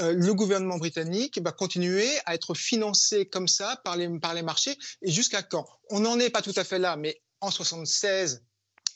euh, 0.00 0.12
le 0.12 0.34
gouvernement 0.34 0.76
britannique 0.76 1.40
va 1.42 1.52
continuer 1.52 2.08
à 2.26 2.34
être 2.34 2.54
financé 2.54 3.26
comme 3.26 3.48
ça 3.48 3.80
par 3.84 3.96
les, 3.96 4.08
par 4.18 4.34
les 4.34 4.42
marchés 4.42 4.76
et 5.02 5.10
jusqu'à 5.10 5.42
quand? 5.42 5.66
On 5.88 6.00
n'en 6.00 6.18
est 6.18 6.30
pas 6.30 6.42
tout 6.42 6.52
à 6.56 6.64
fait 6.64 6.78
là, 6.78 6.96
mais 6.96 7.22
en 7.44 7.50
76, 7.50 8.42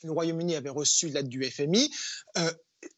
le 0.03 0.11
Royaume-Uni 0.11 0.55
avait 0.55 0.69
reçu 0.69 1.09
l'aide 1.09 1.29
du 1.29 1.43
FMI. 1.43 1.91
Euh, 2.37 2.51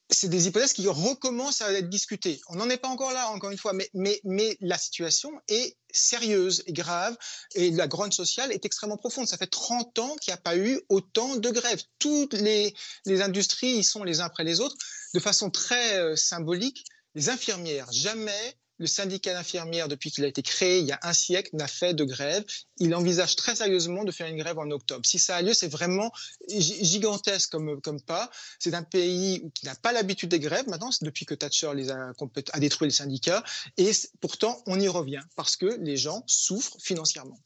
c'est 0.09 0.27
des 0.27 0.47
hypothèses 0.47 0.73
qui 0.73 0.87
recommencent 0.87 1.61
à 1.61 1.71
être 1.73 1.89
discutées. 1.89 2.41
On 2.49 2.55
n'en 2.55 2.69
est 2.69 2.77
pas 2.77 2.89
encore 2.89 3.13
là, 3.13 3.29
encore 3.29 3.49
une 3.49 3.57
fois, 3.57 3.73
mais, 3.73 3.89
mais, 3.93 4.19
mais 4.23 4.57
la 4.59 4.77
situation 4.77 5.31
est 5.47 5.77
sérieuse 5.91 6.63
et 6.67 6.73
grave 6.73 7.17
et 7.55 7.71
la 7.71 7.87
grogne 7.87 8.11
sociale 8.11 8.51
est 8.51 8.65
extrêmement 8.65 8.97
profonde. 8.97 9.27
Ça 9.27 9.37
fait 9.37 9.47
30 9.47 9.99
ans 9.99 10.15
qu'il 10.17 10.31
n'y 10.31 10.35
a 10.37 10.41
pas 10.41 10.57
eu 10.57 10.81
autant 10.89 11.37
de 11.37 11.49
grèves. 11.49 11.81
Toutes 11.97 12.33
les, 12.33 12.75
les 13.05 13.21
industries 13.21 13.77
y 13.77 13.83
sont 13.83 14.03
les 14.03 14.19
uns 14.19 14.25
après 14.25 14.43
les 14.43 14.59
autres. 14.59 14.75
De 15.13 15.19
façon 15.19 15.49
très 15.49 15.97
euh, 15.97 16.15
symbolique, 16.15 16.85
les 17.15 17.29
infirmières, 17.29 17.91
jamais 17.91 18.57
le 18.81 18.87
syndicat 18.87 19.33
d'infirmières, 19.33 19.87
depuis 19.87 20.09
qu'il 20.09 20.25
a 20.25 20.27
été 20.27 20.41
créé 20.41 20.79
il 20.79 20.87
y 20.87 20.91
a 20.91 20.99
un 21.03 21.13
siècle, 21.13 21.51
n'a 21.53 21.67
fait 21.67 21.93
de 21.93 22.03
grève. 22.03 22.43
Il 22.77 22.95
envisage 22.95 23.35
très 23.35 23.55
sérieusement 23.55 24.03
de 24.03 24.11
faire 24.11 24.25
une 24.25 24.37
grève 24.37 24.57
en 24.57 24.71
octobre. 24.71 25.05
Si 25.05 25.19
ça 25.19 25.35
a 25.35 25.41
lieu, 25.43 25.53
c'est 25.53 25.67
vraiment 25.67 26.11
gigantesque 26.49 27.51
comme, 27.51 28.01
pas. 28.01 28.31
C'est 28.57 28.73
un 28.73 28.81
pays 28.81 29.51
qui 29.53 29.65
n'a 29.65 29.75
pas 29.75 29.91
l'habitude 29.91 30.29
des 30.29 30.39
grèves 30.39 30.67
maintenant, 30.67 30.89
depuis 31.01 31.27
que 31.27 31.35
Thatcher 31.35 31.71
les 31.75 31.91
a, 31.91 32.11
a 32.53 32.59
détruit 32.59 32.87
les 32.87 32.93
syndicats. 32.93 33.43
Et 33.77 33.91
pourtant, 34.19 34.59
on 34.65 34.79
y 34.79 34.87
revient 34.87 35.21
parce 35.35 35.55
que 35.57 35.77
les 35.79 35.95
gens 35.95 36.23
souffrent 36.25 36.77
financièrement. 36.79 37.37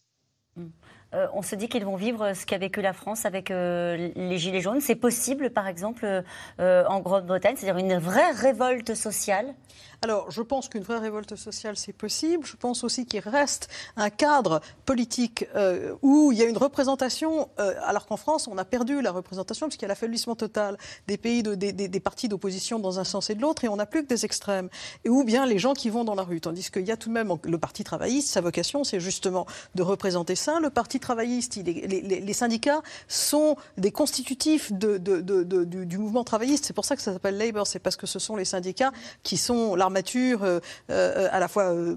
Mmh. 0.55 0.67
Euh, 1.13 1.27
on 1.33 1.41
se 1.41 1.55
dit 1.55 1.69
qu'ils 1.69 1.85
vont 1.85 1.95
vivre 1.95 2.33
ce 2.33 2.45
qu'a 2.45 2.57
vécu 2.57 2.81
la 2.81 2.93
France 2.93 3.25
avec 3.25 3.51
euh, 3.51 4.11
les 4.15 4.37
Gilets 4.37 4.61
jaunes. 4.61 4.81
C'est 4.81 4.95
possible, 4.95 5.49
par 5.49 5.67
exemple, 5.67 6.23
euh, 6.59 6.85
en 6.87 6.99
Grande-Bretagne, 6.99 7.55
c'est-à-dire 7.57 7.77
une 7.77 7.97
vraie 7.97 8.31
révolte 8.31 8.95
sociale? 8.95 9.53
Alors, 10.01 10.29
je 10.29 10.41
pense 10.41 10.69
qu'une 10.69 10.83
vraie 10.83 10.99
révolte 10.99 11.35
sociale, 11.35 11.77
c'est 11.77 11.93
possible. 11.93 12.45
Je 12.45 12.55
pense 12.55 12.83
aussi 12.83 13.05
qu'il 13.05 13.21
reste 13.21 13.69
un 13.97 14.09
cadre 14.09 14.61
politique 14.85 15.47
euh, 15.55 15.95
où 16.01 16.31
il 16.31 16.37
y 16.37 16.43
a 16.43 16.45
une 16.45 16.57
représentation, 16.57 17.49
euh, 17.59 17.73
alors 17.83 18.05
qu'en 18.05 18.17
France, 18.17 18.47
on 18.47 18.57
a 18.57 18.65
perdu 18.65 19.01
la 19.01 19.11
représentation 19.11 19.67
puisqu'il 19.67 19.85
y 19.85 19.87
a 19.87 19.89
l'affaiblissement 19.89 20.35
total 20.35 20.77
des 21.07 21.17
pays, 21.17 21.43
de, 21.43 21.55
des, 21.55 21.71
des, 21.73 21.99
partis 21.99 22.27
d'opposition 22.27 22.77
dans 22.79 22.99
un 22.99 23.03
sens 23.03 23.29
et 23.29 23.35
de 23.35 23.41
l'autre, 23.41 23.63
et 23.63 23.67
on 23.67 23.77
n'a 23.77 23.85
plus 23.85 24.03
que 24.03 24.07
des 24.07 24.25
extrêmes. 24.25 24.69
Et 25.05 25.09
ou 25.09 25.23
bien 25.23 25.45
les 25.45 25.57
gens 25.57 25.73
qui 25.73 25.89
vont 25.89 26.03
dans 26.03 26.15
la 26.15 26.23
rue. 26.23 26.41
Tandis 26.41 26.69
qu'il 26.69 26.85
y 26.85 26.91
a 26.91 26.97
tout 26.97 27.09
de 27.09 27.13
même 27.13 27.33
le 27.43 27.57
Parti 27.57 27.83
travailliste, 27.83 28.29
sa 28.29 28.41
vocation, 28.41 28.83
c'est 28.83 28.99
justement 28.99 29.47
de 29.75 29.81
représenter 29.81 30.35
ça. 30.35 30.59
Le 30.59 30.69
Parti 30.69 30.94
travailliste, 30.99 31.57
il 31.57 31.65
les, 31.65 32.01
les, 32.21 32.33
syndicats 32.33 32.81
sont 33.07 33.55
des 33.77 33.91
constitutifs 33.91 34.71
de, 34.71 34.97
de, 34.97 35.21
du, 35.43 35.85
du, 35.85 35.97
mouvement 35.97 36.23
travailliste. 36.23 36.65
C'est 36.65 36.73
pour 36.73 36.85
ça 36.85 36.95
que 36.95 37.01
ça 37.01 37.13
s'appelle 37.13 37.37
Labour, 37.37 37.67
c'est 37.67 37.79
parce 37.79 37.95
que 37.95 38.07
ce 38.07 38.19
sont 38.19 38.35
les 38.35 38.45
syndicats 38.45 38.91
qui 39.23 39.37
sont 39.37 39.75
l'armature 39.75 40.43
euh, 40.43 40.59
euh, 40.89 41.27
à 41.31 41.39
la 41.39 41.47
fois 41.47 41.63
euh, 41.65 41.95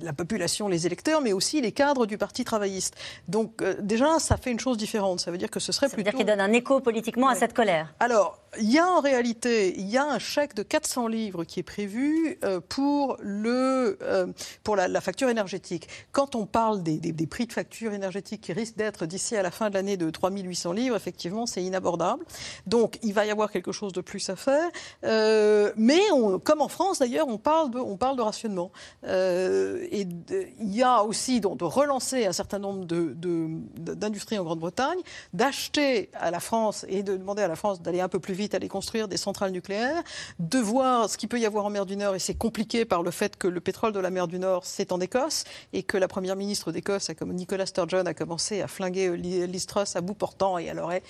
la, 0.00 0.12
population, 0.12 0.68
les 0.68 0.86
électeurs, 0.86 1.20
mais 1.20 1.32
aussi 1.32 1.60
les 1.60 1.72
cadres 1.72 2.06
du 2.06 2.18
Parti 2.18 2.44
travailliste. 2.44 2.96
Donc 3.28 3.62
déjà, 3.80 4.18
ça 4.18 4.36
fait 4.36 4.50
une 4.50 4.60
chose 4.60 4.76
différente. 4.76 5.20
Ça 5.20 5.30
veut 5.30 5.38
dire 5.38 5.50
que 5.50 5.60
ce 5.60 5.72
serait 5.72 5.88
ça 5.88 5.96
veut 5.96 6.02
dire 6.02 6.14
qu'il 6.14 6.26
donne 6.26 6.40
un 6.40 6.52
écho 6.52 6.80
politiquement 6.80 7.28
à 7.28 7.34
cette 7.34 7.54
colère. 7.54 7.94
Alors, 8.00 8.38
il 8.58 8.70
y 8.70 8.78
a 8.78 8.86
en 8.86 9.00
réalité, 9.00 9.78
il 9.78 9.88
y 9.88 9.96
a 9.96 10.04
un 10.04 10.18
chèque 10.18 10.54
de 10.54 10.62
400 10.62 11.06
livres 11.08 11.44
qui 11.44 11.60
est 11.60 11.64
prévu 11.64 12.38
pour, 12.68 13.16
le, 13.20 13.98
pour 14.64 14.76
la, 14.76 15.00
facture 15.00 15.28
énergétique. 15.28 15.88
Quand 16.12 16.34
on 16.34 16.46
parle 16.46 16.82
des, 16.82 16.98
des, 16.98 17.26
prix 17.26 17.46
de 17.46 17.52
facture 17.52 17.92
énergétique 17.92 18.40
qui 18.40 18.52
risquent 18.52 18.76
d'être 18.76 19.06
d'ici 19.06 19.36
à 19.36 19.42
la 19.42 19.50
fin 19.50 19.70
de 19.70 19.74
l'année 19.74 19.96
de 19.96 20.10
3800 20.10 20.72
livres, 20.72 20.96
effectivement, 20.96 21.46
c'est 21.46 21.62
inabordable. 21.62 22.24
Donc, 22.66 22.98
il 23.02 23.14
va 23.14 23.24
y 23.24 23.30
avoir 23.30 23.50
quelque 23.50 23.72
chose 23.72 23.92
de 23.92 24.00
plus 24.00 24.28
à 24.30 24.36
faire. 24.36 24.70
mais 25.76 26.00
comme 26.44 26.60
en 26.60 26.68
France 26.68 26.98
d'ailleurs, 26.98 27.28
on 27.28 27.38
parle 27.38 27.70
de, 27.70 27.78
on 27.78 27.96
parle 27.96 28.16
de 28.16 28.22
rationnement. 28.22 28.70
Euh, 29.04 29.86
et 29.90 30.06
il 30.60 30.74
y 30.74 30.82
a 30.82 31.02
aussi 31.02 31.40
donc, 31.40 31.58
de 31.58 31.64
relancer 31.64 32.26
un 32.26 32.32
certain 32.32 32.58
nombre 32.58 32.84
d'industries 32.84 34.36
de, 34.36 34.40
en 34.40 34.44
Grande-Bretagne, 34.44 34.98
d'acheter 35.32 36.10
à 36.14 36.30
la 36.30 36.40
France 36.40 36.86
et 36.88 37.02
de 37.02 37.16
demander 37.16 37.42
à 37.42 37.48
la 37.48 37.56
France 37.56 37.82
d'aller 37.82 38.00
un 38.00 38.08
peu 38.08 38.20
plus 38.20 38.34
vite 38.34 38.39
vite 38.40 38.54
aller 38.54 38.68
construire 38.68 39.06
des 39.06 39.18
centrales 39.18 39.52
nucléaires, 39.52 40.02
de 40.38 40.58
voir 40.58 41.10
ce 41.10 41.18
qu'il 41.18 41.28
peut 41.28 41.38
y 41.38 41.46
avoir 41.46 41.66
en 41.66 41.70
mer 41.70 41.84
du 41.84 41.96
Nord, 41.96 42.14
et 42.14 42.18
c'est 42.18 42.34
compliqué 42.34 42.84
par 42.84 43.02
le 43.02 43.10
fait 43.10 43.36
que 43.36 43.46
le 43.46 43.60
pétrole 43.60 43.92
de 43.92 44.00
la 44.00 44.10
mer 44.10 44.26
du 44.28 44.38
Nord, 44.38 44.62
c'est 44.64 44.92
en 44.92 45.00
Écosse, 45.00 45.44
et 45.74 45.82
que 45.82 45.98
la 45.98 46.08
première 46.08 46.36
ministre 46.36 46.72
d'Écosse, 46.72 47.10
comme 47.18 47.32
Nicola 47.32 47.66
Sturgeon, 47.66 48.06
a 48.06 48.14
commencé 48.14 48.62
à 48.62 48.68
flinguer 48.68 49.14
Listros 49.16 49.94
à 49.94 50.00
bout 50.00 50.14
portant, 50.14 50.58
et 50.58 50.64
elle 50.64 50.78
aurait 50.78 51.02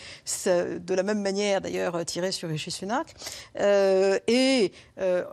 de 0.46 0.94
la 0.94 1.02
même 1.04 1.22
manière 1.22 1.60
d'ailleurs 1.60 2.04
tiré 2.04 2.32
sur 2.32 2.48
Rishi 2.48 2.70
Sunak. 2.70 3.14
Euh, 3.60 4.18
et 4.26 4.72
euh, 4.98 5.24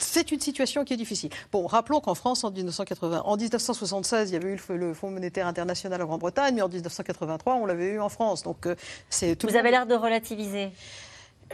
c'est 0.00 0.32
une 0.32 0.40
situation 0.40 0.84
qui 0.84 0.94
est 0.94 0.96
difficile. 0.96 1.30
Bon, 1.52 1.66
rappelons 1.66 2.00
qu'en 2.00 2.14
France, 2.14 2.44
en 2.44 2.50
1980, 2.50 3.22
en 3.24 3.36
1976, 3.36 4.30
il 4.30 4.32
y 4.32 4.36
avait 4.36 4.54
eu 4.54 4.58
le 4.70 4.94
Fonds 4.94 5.10
monétaire 5.10 5.46
international 5.46 6.00
en 6.02 6.06
Grande-Bretagne, 6.06 6.54
mais 6.54 6.62
en 6.62 6.68
1983, 6.68 7.56
on 7.56 7.66
l'avait 7.66 7.92
eu 7.92 8.00
en 8.00 8.08
France. 8.08 8.42
Donc, 8.42 8.66
c'est 9.10 9.44
Vous 9.44 9.56
avez 9.56 9.70
l'air 9.70 9.86
de 9.86 9.94
relativiser. 9.94 10.45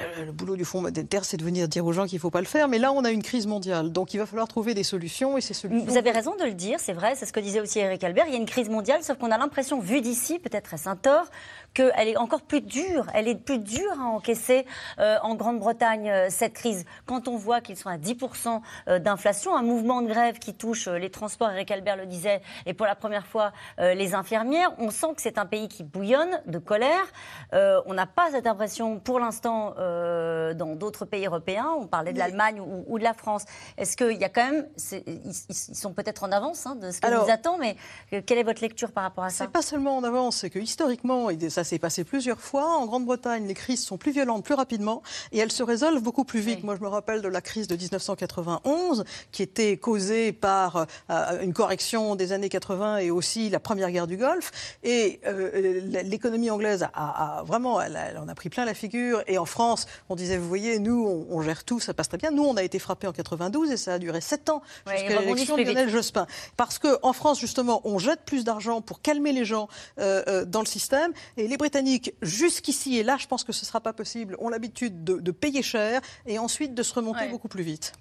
Euh, 0.01 0.25
le 0.25 0.33
boulot 0.33 0.57
du 0.57 0.65
Fonds 0.65 0.81
monétaire, 0.81 1.25
c'est 1.25 1.37
de 1.37 1.45
venir 1.45 1.69
dire 1.69 1.85
aux 1.85 1.93
gens 1.93 2.07
qu'il 2.07 2.17
ne 2.17 2.21
faut 2.21 2.31
pas 2.31 2.41
le 2.41 2.47
faire. 2.47 2.67
Mais 2.69 2.79
là, 2.79 2.93
on 2.93 3.05
a 3.05 3.11
une 3.11 3.23
crise 3.23 3.47
mondiale. 3.47 3.93
Donc, 3.93 4.15
il 4.15 4.19
va 4.19 4.27
falloir 4.27 4.49
trouver 4.49 4.73
des 4.73 4.85
solutions. 4.85 5.37
Et 5.37 5.43
ces 5.43 5.53
solutions... 5.53 5.85
Vous 5.85 5.99
avez 5.99 6.11
raison 6.11 6.35
de 6.37 6.45
le 6.45 6.55
dire, 6.55 6.81
c'est 6.81 6.95
vrai. 6.95 7.15
C'est 7.15 7.27
ce 7.27 7.33
que 7.33 7.41
disait 7.41 7.61
aussi 7.61 7.79
Eric 7.79 8.03
Albert. 8.03 8.25
Il 8.27 8.33
y 8.33 8.37
a 8.37 8.39
une 8.39 8.47
crise 8.47 8.71
mondiale, 8.71 9.03
sauf 9.03 9.19
qu'on 9.19 9.31
a 9.31 9.37
l'impression, 9.37 9.81
vu 9.81 10.01
d'ici, 10.01 10.39
peut-être 10.39 10.73
est-ce 10.73 10.89
un 10.89 10.97
tort, 10.97 11.27
qu'elle 11.75 12.09
est 12.09 12.17
encore 12.17 12.43
plus 12.43 12.61
dure. 12.61 13.07
Elle 13.15 13.29
est 13.29 13.35
plus 13.35 13.59
dure 13.59 13.93
à 14.01 14.05
encaisser 14.05 14.67
euh, 14.99 15.19
en 15.23 15.35
Grande-Bretagne, 15.35 16.09
euh, 16.09 16.27
cette 16.31 16.55
crise. 16.55 16.85
Quand 17.07 17.29
on 17.29 17.37
voit 17.37 17.61
qu'ils 17.61 17.77
sont 17.77 17.89
à 17.89 17.99
10% 17.99 18.61
d'inflation, 19.01 19.57
un 19.57 19.63
mouvement 19.63 20.03
de 20.03 20.09
grève 20.09 20.39
qui 20.39 20.55
touche 20.55 20.89
les 20.89 21.11
transports, 21.11 21.51
Eric 21.51 21.71
Albert 21.71 21.97
le 21.97 22.07
disait, 22.07 22.43
et 22.67 22.75
pour 22.75 22.87
la 22.87 22.95
première 22.95 23.27
fois, 23.27 23.53
les 23.79 24.15
infirmières, 24.15 24.73
on 24.79 24.91
sent 24.91 25.15
que 25.17 25.23
c'est 25.23 25.39
un 25.39 25.47
pays 25.47 25.69
qui 25.69 25.85
bouillonne 25.85 26.41
de 26.47 26.59
colère. 26.59 27.07
on 27.53 27.95
n'a 27.95 28.07
pas 28.07 28.31
cette 28.31 28.47
impression, 28.47 28.99
pour 28.99 29.21
l'instant, 29.21 29.75
euh, 29.79 30.55
dans 30.55 30.75
d'autres 30.75 31.05
pays 31.05 31.27
européens. 31.27 31.69
On 31.79 31.87
parlait 31.87 32.13
de 32.13 32.19
l'Allemagne 32.19 32.61
ou, 32.61 32.99
de 32.99 33.05
la 33.05 33.15
France. 33.15 33.45
Est-ce 33.77 33.97
qu'il 33.97 34.19
y 34.19 34.25
a 34.25 34.29
quand 34.29 34.51
même. 34.51 34.67
Ils, 35.07 35.55
sont 35.55 35.93
peut-être 35.93 36.25
en 36.25 36.33
avance 36.33 36.67
hein, 36.67 36.77
de 36.77 36.91
ce 36.91 37.01
qui 37.01 37.11
nous 37.11 37.31
attend, 37.31 37.59
mais 37.59 37.77
quelle 38.11 38.39
est 38.39 38.43
votre 38.43 38.63
lecture 38.63 38.93
par 38.93 39.05
rapport 39.05 39.25
à 39.25 39.31
ça? 39.31 39.45
C'est 39.45 39.53
pas 39.53 39.63
seulement 39.63 39.97
en 39.97 40.05
avance, 40.05 40.39
c'est 40.39 40.51
que 40.51 40.59
historiquement, 40.59 41.31
et 41.31 41.51
ça 41.51 41.62
s'est 41.65 41.79
passé 41.79 42.05
plusieurs 42.05 42.41
fois, 42.41 42.77
en 42.77 42.87
Grande-Bretagne, 42.87 43.47
les 43.47 43.55
crises 43.55 43.85
sont 43.85 43.99
plus 43.99 44.13
violentes 44.13 44.45
plus 44.45 44.55
rapidement 44.55 45.03
et 45.33 45.39
elles 45.39 45.53
se 45.53 45.63
résolvent 45.63 46.03
beaucoup 46.03 46.25
plus 46.25 46.41
vite. 46.41 46.65
Moi, 46.65 46.77
je 46.77 46.81
me 46.81 46.89
rappelle 46.89 47.23
de 47.23 47.29
la 47.29 47.41
crise 47.41 47.67
de 47.67 47.77
1991 47.77 49.05
qui 49.31 49.43
était 49.43 49.77
causée 49.77 50.33
par 50.33 50.87
euh, 51.11 51.43
une 51.43 51.53
correction 51.53 52.17
des 52.17 52.33
années 52.33 52.49
80 52.49 52.99
et 52.99 53.11
aussi 53.11 53.51
la 53.51 53.61
première 53.61 53.91
guerre 53.91 54.07
du 54.07 54.17
Golfe. 54.17 54.51
Et 54.83 55.21
euh, 55.27 55.81
l'économie 56.05 56.51
anglaise 56.51 56.87
a, 56.95 57.43
vraiment, 57.47 57.81
elle, 57.81 57.99
elle 58.11 58.19
en 58.19 58.29
a 58.29 58.35
pris 58.35 58.49
plein 58.49 58.65
la 58.65 58.75
figure. 58.75 59.23
Et 59.27 59.39
en 59.39 59.45
France, 59.45 59.87
on 60.09 60.17
disait, 60.17 60.37
vous 60.37 60.49
voyez, 60.49 60.79
nous, 60.79 61.27
on, 61.31 61.43
gère 61.43 61.65
tout, 61.65 61.81
ça 61.81 61.95
passe 61.95 62.09
très 62.09 62.19
bien. 62.19 62.31
Nous, 62.31 62.45
on 62.45 62.57
a 62.57 62.63
été 62.63 62.79
frappés 62.79 63.07
en 63.07 63.13
92 63.13 63.71
et 63.71 63.77
ça 63.77 63.95
a 63.95 63.99
duré 63.99 64.21
7 64.21 64.51
ans 64.51 64.63
jusqu'à 64.87 65.21
l'élection 65.21 65.57
de 65.57 65.63
Lionel 65.63 65.89
Jospin. 65.89 66.27
Parce 66.57 66.79
qu'en 66.79 67.13
France, 67.13 67.41
justement, 67.41 67.81
on 67.85 67.99
jette 67.99 68.21
plus 68.25 68.45
d'argent 68.45 68.81
pour 68.81 69.01
calmer 69.01 69.33
les 69.33 69.45
gens 69.45 69.69
euh, 69.99 70.23
euh, 70.29 70.45
dans 70.45 70.61
le 70.61 70.67
système. 70.67 71.13
Et 71.37 71.49
les 71.53 71.59
Britanniques, 71.59 72.15
jusqu'ici, 72.23 72.97
et 72.97 73.03
là, 73.03 73.19
je 73.21 73.27
pense 73.27 73.45
que 73.45 73.53
ce 73.53 73.63
ne 73.63 73.67
sera 73.67 73.81
pas 73.81 73.93
possible, 73.93 74.37
ont 74.39 74.49
l'habitude 74.49 75.05
de, 75.05 75.31
payer 75.31 75.63
cher 75.63 76.01
et 76.27 76.39
ensuite 76.39 76.75
de 76.75 76.83
se 76.83 76.95
remonter 76.95 77.29
beaucoup 77.29 77.49
plus 77.49 77.63
vite. 77.63 77.93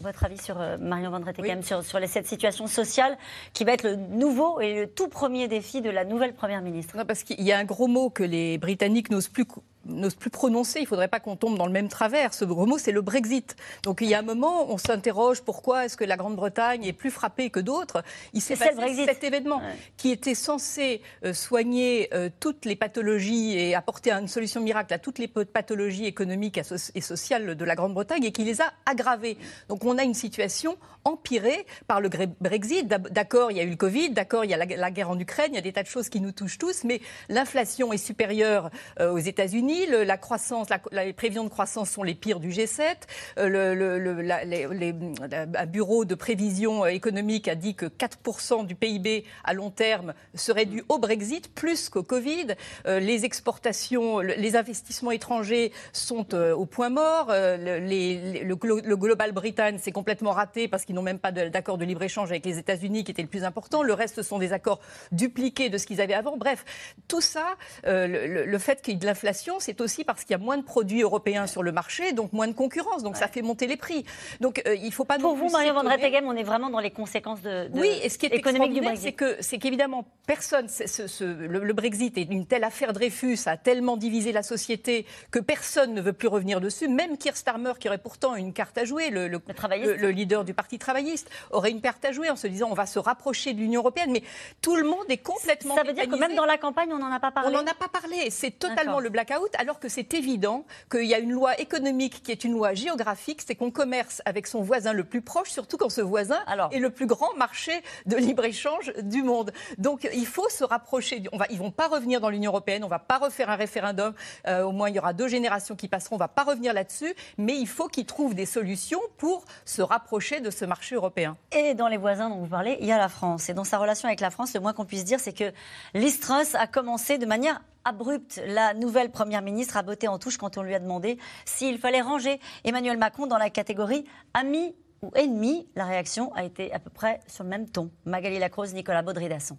Votre 0.00 0.24
avis 0.24 0.38
sur 0.38 0.60
euh, 0.60 0.76
Marion 0.78 1.10
Van 1.10 1.22
sur, 1.62 1.84
sur 1.84 2.08
cette 2.08 2.26
situation 2.26 2.66
sociale 2.66 3.16
qui 3.52 3.64
va 3.64 3.72
être 3.72 3.84
le 3.84 3.96
nouveau 3.96 4.60
et 4.60 4.74
le 4.74 4.86
tout 4.88 5.08
premier 5.08 5.48
défi 5.48 5.80
de 5.80 5.90
la 5.90 6.04
nouvelle 6.04 6.34
Première 6.34 6.62
ministre? 6.62 6.96
Non, 6.96 7.04
Parce 7.04 7.22
qu'il 7.22 7.42
y 7.42 7.52
a 7.52 7.58
un 7.58 7.64
gros 7.64 7.86
mot 7.86 8.10
que 8.10 8.22
les 8.22 8.58
Britanniques 8.58 9.10
n'osent 9.10 9.28
plus 9.28 9.46
n'ose 9.86 10.14
plus 10.14 10.30
prononcer, 10.30 10.80
il 10.80 10.82
ne 10.82 10.88
faudrait 10.88 11.08
pas 11.08 11.20
qu'on 11.20 11.36
tombe 11.36 11.56
dans 11.56 11.66
le 11.66 11.72
même 11.72 11.88
travers. 11.88 12.34
Ce 12.34 12.44
gros 12.44 12.66
mot, 12.66 12.78
c'est 12.78 12.92
le 12.92 13.02
Brexit. 13.02 13.56
Donc 13.82 14.00
il 14.00 14.08
y 14.08 14.14
a 14.14 14.18
un 14.18 14.22
moment, 14.22 14.70
on 14.70 14.78
s'interroge 14.78 15.42
pourquoi 15.42 15.84
est-ce 15.84 15.96
que 15.96 16.04
la 16.04 16.16
Grande-Bretagne 16.16 16.84
est 16.84 16.92
plus 16.92 17.10
frappée 17.10 17.50
que 17.50 17.60
d'autres? 17.60 18.02
Il 18.32 18.40
s'est 18.40 18.56
passé 18.56 19.04
cet 19.06 19.24
événement 19.24 19.62
qui 19.96 20.10
était 20.10 20.34
censé 20.34 21.02
euh, 21.24 21.32
soigner 21.32 22.08
euh, 22.14 22.28
toutes 22.40 22.64
les 22.64 22.76
pathologies 22.76 23.58
et 23.58 23.74
apporter 23.74 24.10
une 24.12 24.28
solution 24.28 24.60
miracle 24.60 24.92
à 24.94 24.98
toutes 24.98 25.18
les 25.18 25.28
pathologies 25.28 26.06
économiques 26.06 26.60
et 26.94 27.00
sociales 27.00 27.54
de 27.54 27.64
la 27.64 27.74
Grande-Bretagne 27.74 28.24
et 28.24 28.32
qui 28.32 28.44
les 28.44 28.60
a 28.60 28.72
aggravées. 28.86 29.36
Donc 29.68 29.84
on 29.84 29.98
a 29.98 30.04
une 30.04 30.14
situation 30.14 30.76
empirée 31.04 31.66
par 31.86 32.00
le 32.00 32.08
Brexit. 32.40 32.86
D'accord, 32.86 33.50
il 33.50 33.56
y 33.56 33.60
a 33.60 33.64
eu 33.64 33.70
le 33.70 33.76
Covid, 33.76 34.10
d'accord, 34.10 34.44
il 34.44 34.50
y 34.50 34.54
a 34.54 34.56
la, 34.56 34.90
guerre 34.90 35.10
en 35.10 35.18
Ukraine, 35.18 35.48
il 35.50 35.56
y 35.56 35.58
a 35.58 35.62
des 35.62 35.72
tas 35.72 35.82
de 35.82 35.88
choses 35.88 36.08
qui 36.08 36.20
nous 36.20 36.32
touchent 36.32 36.58
tous, 36.58 36.84
mais 36.84 37.00
l'inflation 37.28 37.92
est 37.92 37.98
supérieure 37.98 38.70
euh, 39.00 39.12
aux 39.12 39.18
États-Unis 39.18 39.73
la 39.86 40.16
croissance, 40.16 40.68
les 40.92 41.12
prévisions 41.12 41.44
de 41.44 41.48
croissance 41.48 41.90
sont 41.90 42.02
les 42.02 42.14
pires 42.14 42.40
du 42.40 42.50
G7. 42.50 42.96
Euh, 43.38 43.74
le, 43.74 45.54
un 45.56 45.66
bureau 45.66 46.04
de 46.04 46.14
prévision 46.14 46.86
économique 46.86 47.48
a 47.48 47.54
dit 47.54 47.74
que 47.74 47.86
4% 47.86 48.66
du 48.66 48.74
PIB 48.74 49.24
à 49.44 49.54
long 49.54 49.70
terme 49.70 50.14
serait 50.34 50.66
dû 50.66 50.84
au 50.88 50.98
Brexit 50.98 51.52
plus 51.54 51.88
qu'au 51.88 52.02
Covid. 52.02 52.54
Euh, 52.86 53.00
les 53.00 53.24
exportations, 53.24 54.20
les 54.20 54.56
investissements 54.56 55.10
étrangers 55.10 55.72
sont 55.92 56.34
euh, 56.34 56.54
au 56.54 56.66
point 56.66 56.90
mort. 56.90 57.28
le, 57.30 58.54
Global 58.94 59.32
Britain 59.32 59.78
s'est 59.78 59.92
complètement 59.92 60.30
raté 60.30 60.68
parce 60.68 60.84
qu'ils 60.84 60.94
n'ont 60.94 61.02
même 61.02 61.18
pas 61.18 61.32
d'accord 61.32 61.78
de 61.78 61.84
libre-échange 61.84 62.30
avec 62.30 62.46
les 62.46 62.58
États-Unis 62.58 63.04
qui 63.04 63.10
était 63.10 63.22
le 63.22 63.28
plus 63.28 63.44
important. 63.44 63.82
Le 63.82 63.92
reste 63.92 64.22
sont 64.22 64.38
des 64.38 64.52
accords 64.52 64.80
dupliqués 65.12 65.68
de 65.68 65.78
ce 65.78 65.86
qu'ils 65.86 66.00
avaient 66.00 66.14
avant. 66.14 66.36
Bref, 66.36 66.64
tout 67.08 67.20
ça, 67.20 67.56
le, 67.84 68.58
fait 68.58 68.80
qu'il 68.80 68.94
y 68.94 68.96
ait 68.96 69.00
de 69.00 69.06
l'inflation, 69.06 69.60
c'est 69.64 69.80
aussi 69.80 70.04
parce 70.04 70.22
qu'il 70.22 70.32
y 70.32 70.34
a 70.34 70.38
moins 70.38 70.58
de 70.58 70.62
produits 70.62 71.02
européens 71.02 71.46
sur 71.46 71.62
le 71.62 71.72
marché, 71.72 72.12
donc 72.12 72.32
moins 72.32 72.48
de 72.48 72.52
concurrence. 72.52 73.02
Donc 73.02 73.16
ça 73.16 73.28
fait 73.28 73.42
monter 73.42 73.66
les 73.66 73.76
prix. 73.76 74.04
Donc 74.40 74.62
euh, 74.66 74.74
il 74.74 74.86
ne 74.86 74.90
faut 74.90 75.04
pas. 75.04 75.18
Pour 75.18 75.36
vous, 75.36 75.48
Marie 75.48 75.70
Van 75.70 75.82
on 75.84 76.36
est 76.36 76.42
vraiment 76.42 76.70
dans 76.70 76.80
les 76.80 76.90
conséquences 76.90 77.40
de, 77.42 77.68
oui. 77.72 77.90
Et 78.02 78.08
ce 78.08 78.18
qui 78.18 78.26
est 78.26 78.34
économique 78.34 78.72
du 78.72 78.80
Brexit, 78.80 79.04
c'est 79.04 79.12
que 79.12 79.36
c'est 79.40 79.58
qu'évidemment 79.58 80.04
personne, 80.26 80.68
ce, 80.68 81.24
le, 81.24 81.72
Brexit 81.72 82.16
est 82.18 82.30
une 82.30 82.46
telle 82.46 82.64
affaire 82.64 82.92
Dreyfus, 82.92 83.38
a 83.46 83.56
tellement 83.56 83.96
divisé 83.96 84.32
la 84.32 84.42
société 84.42 85.06
que 85.30 85.38
personne 85.38 85.94
ne 85.94 86.00
veut 86.00 86.12
plus 86.12 86.28
revenir 86.28 86.60
dessus. 86.60 86.88
Même 86.88 87.16
Keir 87.16 87.36
Starmer, 87.36 87.72
qui 87.78 87.88
aurait 87.88 87.98
pourtant 87.98 88.34
une 88.36 88.52
carte 88.52 88.76
à 88.78 88.84
jouer, 88.84 89.10
le, 89.10 89.28
le 89.28 90.10
leader 90.10 90.44
du 90.44 90.54
parti 90.54 90.78
travailliste, 90.78 91.30
aurait 91.50 91.70
une 91.70 91.80
carte 91.80 92.04
à 92.04 92.12
jouer 92.12 92.30
en 92.30 92.36
se 92.36 92.46
disant 92.46 92.68
on 92.70 92.74
va 92.74 92.86
se 92.86 92.98
rapprocher 92.98 93.52
de 93.52 93.58
l'Union 93.60 93.80
européenne. 93.80 94.10
Mais 94.12 94.22
tout 94.60 94.76
le 94.76 94.84
monde 94.84 95.04
est 95.08 95.18
complètement. 95.18 95.74
Ça 95.74 95.82
veut 95.82 95.92
dire 95.92 96.08
que 96.08 96.16
même 96.16 96.34
dans 96.34 96.46
la 96.46 96.58
campagne, 96.58 96.92
on 96.92 96.98
n'en 96.98 97.12
a 97.12 97.20
pas 97.20 97.30
parlé. 97.30 97.48
On 97.48 97.62
n'en 97.62 97.66
a 97.66 97.74
pas 97.74 97.88
parlé. 97.88 98.30
C'est 98.30 98.58
totalement 98.58 99.00
le 99.00 99.08
blackout 99.08 99.53
alors 99.58 99.80
que 99.80 99.88
c'est 99.88 100.14
évident 100.14 100.64
qu'il 100.90 101.04
y 101.04 101.14
a 101.14 101.18
une 101.18 101.32
loi 101.32 101.58
économique 101.60 102.22
qui 102.22 102.32
est 102.32 102.44
une 102.44 102.52
loi 102.52 102.74
géographique, 102.74 103.42
c'est 103.46 103.54
qu'on 103.54 103.70
commerce 103.70 104.22
avec 104.24 104.46
son 104.46 104.62
voisin 104.62 104.92
le 104.92 105.04
plus 105.04 105.22
proche, 105.22 105.50
surtout 105.50 105.76
quand 105.76 105.88
ce 105.88 106.00
voisin 106.00 106.38
est 106.70 106.78
le 106.78 106.90
plus 106.90 107.06
grand 107.06 107.34
marché 107.36 107.72
de 108.06 108.16
libre-échange 108.16 108.92
du 109.02 109.22
monde. 109.22 109.52
Donc 109.78 110.08
il 110.12 110.26
faut 110.26 110.48
se 110.48 110.64
rapprocher. 110.64 111.22
On 111.32 111.38
va, 111.38 111.46
ils 111.50 111.58
ne 111.58 111.62
vont 111.62 111.70
pas 111.70 111.88
revenir 111.88 112.20
dans 112.20 112.30
l'Union 112.30 112.50
européenne, 112.50 112.82
on 112.84 112.86
ne 112.86 112.90
va 112.90 112.98
pas 112.98 113.18
refaire 113.18 113.50
un 113.50 113.56
référendum. 113.56 114.14
Euh, 114.46 114.62
au 114.62 114.72
moins, 114.72 114.88
il 114.88 114.96
y 114.96 114.98
aura 114.98 115.12
deux 115.12 115.28
générations 115.28 115.76
qui 115.76 115.88
passeront, 115.88 116.16
on 116.16 116.18
ne 116.18 116.24
va 116.24 116.28
pas 116.28 116.44
revenir 116.44 116.72
là-dessus. 116.72 117.14
Mais 117.38 117.56
il 117.56 117.68
faut 117.68 117.88
qu'ils 117.88 118.06
trouvent 118.06 118.34
des 118.34 118.46
solutions 118.46 119.00
pour 119.16 119.44
se 119.64 119.82
rapprocher 119.82 120.40
de 120.40 120.50
ce 120.50 120.64
marché 120.64 120.94
européen. 120.94 121.36
Et 121.52 121.74
dans 121.74 121.88
les 121.88 121.96
voisins 121.96 122.28
dont 122.28 122.38
vous 122.38 122.46
parlez, 122.46 122.76
il 122.80 122.86
y 122.86 122.92
a 122.92 122.98
la 122.98 123.08
France. 123.08 123.48
Et 123.48 123.54
dans 123.54 123.64
sa 123.64 123.78
relation 123.78 124.08
avec 124.08 124.20
la 124.20 124.30
France, 124.30 124.54
le 124.54 124.60
moins 124.60 124.72
qu'on 124.72 124.84
puisse 124.84 125.04
dire, 125.04 125.20
c'est 125.20 125.32
que 125.32 125.52
l'Istrus 125.94 126.54
a 126.54 126.66
commencé 126.66 127.18
de 127.18 127.26
manière 127.26 127.60
abrupte. 127.84 128.40
La 128.46 128.74
nouvelle 128.74 129.10
Première 129.10 129.42
ministre 129.42 129.76
a 129.76 129.82
botté 129.82 130.08
en 130.08 130.18
touche 130.18 130.36
quand 130.38 130.56
on 130.58 130.62
lui 130.62 130.74
a 130.74 130.78
demandé 130.80 131.18
s'il 131.44 131.78
fallait 131.78 132.00
ranger 132.00 132.40
Emmanuel 132.64 132.98
Macron 132.98 133.26
dans 133.26 133.38
la 133.38 133.50
catégorie 133.50 134.04
ami 134.32 134.74
ou 135.02 135.10
ennemi. 135.14 135.68
La 135.74 135.84
réaction 135.84 136.32
a 136.34 136.44
été 136.44 136.72
à 136.72 136.78
peu 136.78 136.90
près 136.90 137.20
sur 137.26 137.44
le 137.44 137.50
même 137.50 137.68
ton. 137.68 137.90
Magali 138.04 138.38
Lacroze, 138.38 138.74
Nicolas 138.74 139.02
Baudry-Dasson. 139.02 139.58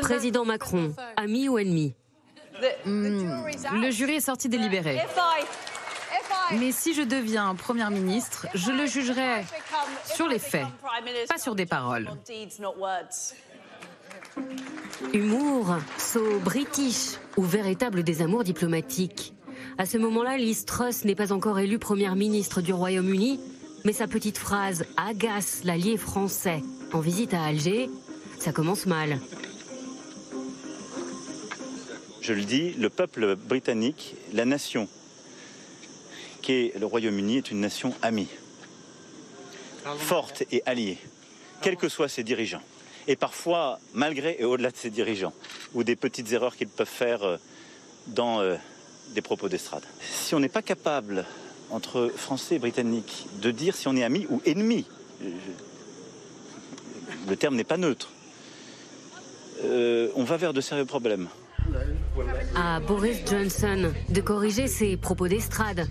Président 0.00 0.44
Macron, 0.44 0.94
ami 1.16 1.48
ou 1.48 1.58
ennemi? 1.58 1.94
Hmm, 2.84 3.44
Le 3.74 3.90
jury 3.90 4.16
est 4.16 4.20
sorti 4.20 4.48
délibéré. 4.48 5.00
Mais 6.58 6.72
si 6.72 6.94
je 6.94 7.02
deviens 7.02 7.54
Première 7.54 7.90
ministre, 7.90 8.46
je 8.54 8.70
le 8.72 8.86
jugerai 8.86 9.44
sur 10.04 10.28
les 10.28 10.38
faits, 10.38 10.66
pas 11.28 11.38
sur 11.38 11.54
des 11.54 11.66
paroles. 11.66 12.08
Humour, 15.12 15.76
saut 15.98 16.38
british 16.44 17.18
ou 17.36 17.42
véritable 17.42 18.02
désamour 18.02 18.44
diplomatique. 18.44 19.34
À 19.78 19.86
ce 19.86 19.98
moment-là, 19.98 20.36
Liz 20.36 20.64
Truss 20.64 21.04
n'est 21.04 21.14
pas 21.14 21.32
encore 21.32 21.58
élue 21.58 21.78
première 21.78 22.16
ministre 22.16 22.62
du 22.62 22.72
Royaume-Uni, 22.72 23.40
mais 23.84 23.92
sa 23.92 24.06
petite 24.06 24.38
phrase 24.38 24.84
agace 24.96 25.64
l'allié 25.64 25.96
français 25.96 26.62
en 26.92 27.00
visite 27.00 27.34
à 27.34 27.44
Alger. 27.44 27.90
Ça 28.38 28.52
commence 28.52 28.86
mal. 28.86 29.18
Je 32.20 32.32
le 32.32 32.42
dis, 32.42 32.72
le 32.74 32.88
peuple 32.88 33.36
britannique, 33.36 34.14
la 34.32 34.44
nation 34.44 34.88
qui 36.40 36.52
est 36.52 36.78
le 36.78 36.86
Royaume-Uni, 36.86 37.38
est 37.38 37.50
une 37.50 37.60
nation 37.60 37.94
amie, 38.02 38.28
forte 39.98 40.42
et 40.50 40.62
alliée, 40.66 40.98
quels 41.60 41.76
que 41.76 41.88
soient 41.88 42.08
ses 42.08 42.24
dirigeants. 42.24 42.62
Et 43.08 43.16
parfois 43.16 43.78
malgré 43.94 44.36
et 44.38 44.44
au-delà 44.44 44.70
de 44.70 44.76
ses 44.76 44.90
dirigeants, 44.90 45.32
ou 45.74 45.84
des 45.84 45.96
petites 45.96 46.32
erreurs 46.32 46.56
qu'ils 46.56 46.68
peuvent 46.68 46.86
faire 46.86 47.22
euh, 47.22 47.36
dans 48.08 48.40
euh, 48.40 48.56
des 49.14 49.22
propos 49.22 49.48
d'estrade. 49.48 49.84
Si 50.00 50.34
on 50.34 50.40
n'est 50.40 50.48
pas 50.48 50.62
capable, 50.62 51.24
entre 51.70 52.10
Français 52.14 52.56
et 52.56 52.58
Britanniques, 52.58 53.26
de 53.40 53.50
dire 53.50 53.74
si 53.74 53.88
on 53.88 53.96
est 53.96 54.04
ami 54.04 54.26
ou 54.28 54.42
ennemi, 54.44 54.86
le 57.28 57.36
terme 57.36 57.56
n'est 57.56 57.64
pas 57.64 57.78
neutre, 57.78 58.10
on 59.64 60.24
va 60.24 60.36
vers 60.36 60.52
de 60.52 60.60
sérieux 60.60 60.84
problèmes 60.84 61.28
à 62.54 62.80
Boris 62.80 63.18
Johnson 63.28 63.92
de 64.08 64.20
corriger 64.20 64.66
ses 64.66 64.96
propos 64.96 65.28
d'estrade. 65.28 65.86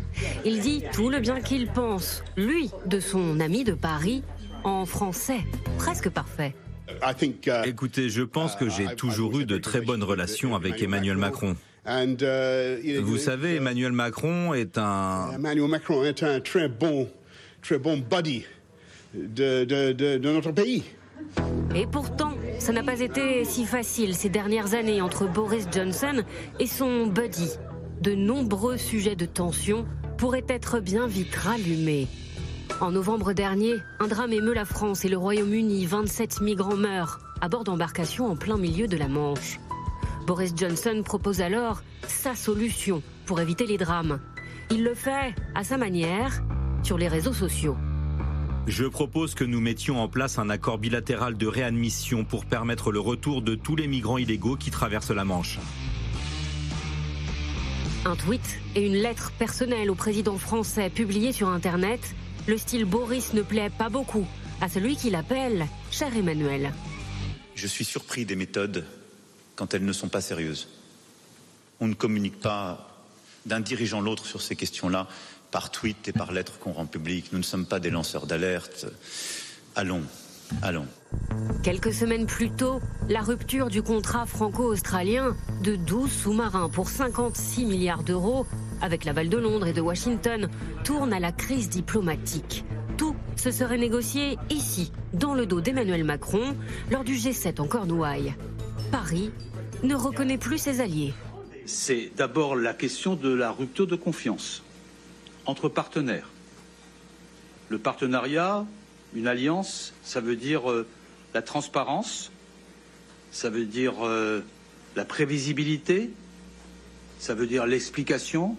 Il 0.45 0.59
dit 0.59 0.84
tout 0.93 1.09
le 1.09 1.20
bien 1.20 1.41
qu'il 1.41 1.68
pense, 1.68 2.24
lui, 2.38 2.70
de 2.86 2.99
son 2.99 3.39
ami 3.39 3.64
de 3.64 3.74
Paris, 3.74 4.24
en 4.64 4.86
français, 4.86 5.39
presque 5.78 6.09
parfait. 6.09 6.53
Uh, 7.02 7.68
Écoutez, 7.68 8.10
je 8.10 8.22
pense 8.24 8.56
que 8.56 8.70
j'ai 8.70 8.86
uh, 8.86 8.96
toujours 8.96 9.39
eu 9.39 9.46
de 9.46 9.58
très 9.58 9.82
bonnes 9.82 10.04
relations 10.04 10.56
avec 10.56 10.82
Emmanuel 10.82 11.18
Macron. 11.18 11.56
Uh, 11.88 13.00
Vous 13.02 13.18
savez, 13.18 13.56
Emmanuel 13.56 13.92
Macron 13.92 14.54
est 14.54 14.78
un... 14.78 15.32
Emmanuel 15.34 15.70
Macron 15.70 16.04
est 16.04 16.24
un 16.24 16.39
très 16.39 16.68
bon, 16.68 17.10
très 17.62 17.80
bon 17.80 17.98
buddy 17.98 18.46
de, 19.14 19.64
de 19.64 20.18
notre 20.18 20.52
pays. 20.52 20.84
Et 21.76 21.88
pourtant, 21.88 22.34
ça 22.60 22.72
n'a 22.72 22.84
pas 22.84 23.00
été 23.00 23.46
si 23.46 23.66
facile 23.66 24.16
ces 24.16 24.30
dernières 24.30 24.74
années 24.74 25.02
entre 25.02 25.26
Boris 25.26 25.68
Johnson 25.72 26.24
et 26.60 26.68
son 26.68 27.08
buddy. 27.08 27.50
De 28.02 28.14
nombreux 28.16 28.78
sujets 28.78 29.16
de 29.16 29.26
tension 29.26 29.86
pourraient 30.18 30.46
être 30.50 30.80
bien 30.80 31.08
vite 31.08 31.36
rallumés. 31.36 32.08
En 32.80 32.91
novembre 32.91 33.34
dernier, 33.34 33.76
un 33.99 34.07
drame 34.07 34.34
émeut 34.34 34.53
la 34.53 34.65
France 34.65 35.05
et 35.05 35.09
le 35.09 35.17
Royaume-Uni. 35.17 35.86
27 35.86 36.41
migrants 36.41 36.76
meurent 36.76 37.19
à 37.41 37.49
bord 37.49 37.63
d'embarcations 37.63 38.28
en 38.28 38.36
plein 38.36 38.57
milieu 38.57 38.88
de 38.88 38.97
la 38.97 39.07
Manche. 39.07 39.59
Boris 40.26 40.53
Johnson 40.55 41.01
propose 41.03 41.41
alors 41.41 41.82
sa 42.07 42.36
solution 42.36 43.03
pour 43.26 43.39
éviter 43.39 43.65
les 43.65 43.78
drames. 43.78 44.19
Il 44.69 44.84
le 44.84 44.93
fait 44.93 45.36
à 45.55 45.63
sa 45.63 45.78
manière 45.78 46.41
sur 46.84 46.97
les 46.97 47.07
réseaux 47.07 47.34
sociaux. 47.34 47.76
Je 48.67 48.86
propose 48.86 49.34
que 49.34 49.43
nous 49.43 49.59
mettions 49.59 50.01
en 50.01 50.07
place 50.07 50.38
un 50.38 50.49
accord 50.49 50.78
bilatéral 50.78 51.36
de 51.36 51.47
réadmission 51.47 52.24
pour 52.24 52.45
permettre 52.45 52.91
le 52.91 52.99
retour 52.99 53.41
de 53.41 53.55
tous 53.55 53.76
les 53.76 53.88
migrants 53.88 54.17
illégaux 54.19 54.55
qui 54.55 54.72
traversent 54.72 55.11
la 55.11 55.26
Manche. 55.26 55.59
Un 58.05 58.15
tweet 58.15 58.59
et 58.76 58.86
une 58.86 58.95
lettre 58.95 59.32
personnelle 59.38 59.91
au 59.91 59.95
président 59.95 60.38
français 60.38 60.89
publiée 60.89 61.34
sur 61.34 61.49
Internet, 61.49 62.15
le 62.48 62.58
style 62.58 62.86
Boris 62.86 63.34
ne 63.34 63.42
plaît 63.42 63.70
pas 63.70 63.89
beaucoup 63.89 64.26
à 64.62 64.70
celui 64.70 64.96
qui 64.96 65.10
l'appelle 65.10 65.68
cher 65.92 66.16
Emmanuel. 66.16 66.72
Je 67.56 67.68
suis 67.68 67.86
surpris 67.86 68.26
des 68.26 68.36
méthodes 68.36 68.86
quand 69.56 69.74
elles 69.74 69.86
ne 69.86 69.94
sont 69.94 70.10
pas 70.10 70.22
sérieuses. 70.22 70.68
On 71.80 71.88
ne 71.88 71.94
communique 71.94 72.39
pas 72.39 72.88
d'un 73.46 73.60
dirigeant 73.60 74.02
l'autre 74.02 74.26
sur 74.26 74.42
ces 74.42 74.56
questions-là 74.56 75.08
par 75.52 75.72
tweet 75.72 76.08
et 76.08 76.14
par 76.14 76.32
lettre 76.32 76.60
qu'on 76.60 76.72
rend 76.72 76.86
public. 76.86 77.32
Nous 77.32 77.39
ne 77.39 77.44
sommes 77.44 77.66
pas 77.66 77.80
des 77.80 77.89
lanceurs 77.89 78.26
d'alerte. 78.26 78.86
Allons, 79.76 80.04
allons. 80.62 80.88
Quelques 81.64 81.94
semaines 81.94 82.26
plus 82.26 82.52
tôt, 82.52 82.82
la 83.10 83.22
rupture 83.22 83.70
du 83.70 83.82
contrat 83.82 84.26
franco-australien 84.26 85.36
de 85.64 85.76
12 85.76 86.12
sous-marins 86.12 86.70
pour 86.70 86.89
56 86.89 87.66
milliards 87.66 88.04
d'euros 88.04 88.46
avec 88.82 89.06
l'aval 89.06 89.30
de 89.30 89.38
Londres 89.38 89.68
et 89.68 89.74
de 89.74 89.82
Washington 89.82 90.50
tourne 90.84 91.14
à 91.14 91.20
la 91.20 91.32
crise 91.32 91.70
diplomatique. 91.70 92.66
Tout 92.98 93.16
se 93.36 93.52
serait 93.52 93.78
négocié 93.78 94.38
ici, 94.50 94.92
dans 95.14 95.34
le 95.34 95.46
dos 95.46 95.62
d'Emmanuel 95.62 96.04
Macron, 96.04 96.56
lors 96.92 97.04
du 97.04 97.16
G7 97.16 97.62
en 97.62 97.68
Cornouailles. 97.68 98.36
Paris 98.92 99.32
ne 99.84 99.96
reconnaît 99.96 100.38
plus 100.38 100.58
ses 100.58 100.82
alliés. 100.82 101.14
C'est 101.66 102.12
d'abord 102.16 102.56
la 102.56 102.74
question 102.74 103.16
de 103.16 103.34
la 103.34 103.52
rupture 103.52 103.88
de 103.88 103.96
confiance 103.96 104.64
entre 105.46 105.70
partenaires. 105.70 106.30
Le 107.70 107.78
partenariat, 107.78 108.66
une 109.16 109.28
alliance, 109.28 109.94
ça 110.04 110.20
veut 110.20 110.36
dire 110.36 110.70
euh, 110.70 110.86
la 111.34 111.42
transparence, 111.42 112.32
ça 113.32 113.50
veut 113.50 113.66
dire 113.66 114.06
euh, 114.06 114.42
la 114.96 115.06
prévisibilité, 115.06 116.12
ça 117.20 117.34
veut 117.34 117.48
dire 117.48 117.66
l'explication, 117.66 118.58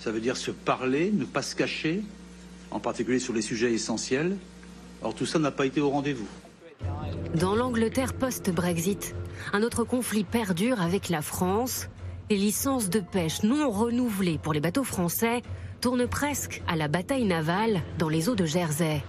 ça 0.00 0.10
veut 0.10 0.20
dire 0.20 0.36
se 0.36 0.50
parler, 0.50 1.12
ne 1.12 1.24
pas 1.24 1.42
se 1.42 1.54
cacher, 1.54 2.02
en 2.70 2.80
particulier 2.80 3.18
sur 3.18 3.32
les 3.32 3.42
sujets 3.42 3.72
essentiels. 3.72 4.36
Or 5.02 5.14
tout 5.14 5.26
ça 5.26 5.38
n'a 5.38 5.50
pas 5.50 5.66
été 5.66 5.80
au 5.80 5.90
rendez-vous. 5.90 6.28
Dans 7.34 7.54
l'Angleterre 7.54 8.14
post-Brexit, 8.14 9.14
un 9.52 9.62
autre 9.62 9.84
conflit 9.84 10.24
perdure 10.24 10.80
avec 10.80 11.08
la 11.08 11.22
France 11.22 11.88
les 12.30 12.36
licences 12.36 12.90
de 12.90 13.00
pêche 13.00 13.42
non 13.42 13.68
renouvelées 13.70 14.38
pour 14.38 14.52
les 14.52 14.60
bateaux 14.60 14.84
français 14.84 15.42
tournent 15.80 16.06
presque 16.06 16.62
à 16.68 16.76
la 16.76 16.86
bataille 16.86 17.24
navale 17.24 17.82
dans 17.98 18.08
les 18.08 18.28
eaux 18.28 18.36
de 18.36 18.46
Jersey. 18.46 19.02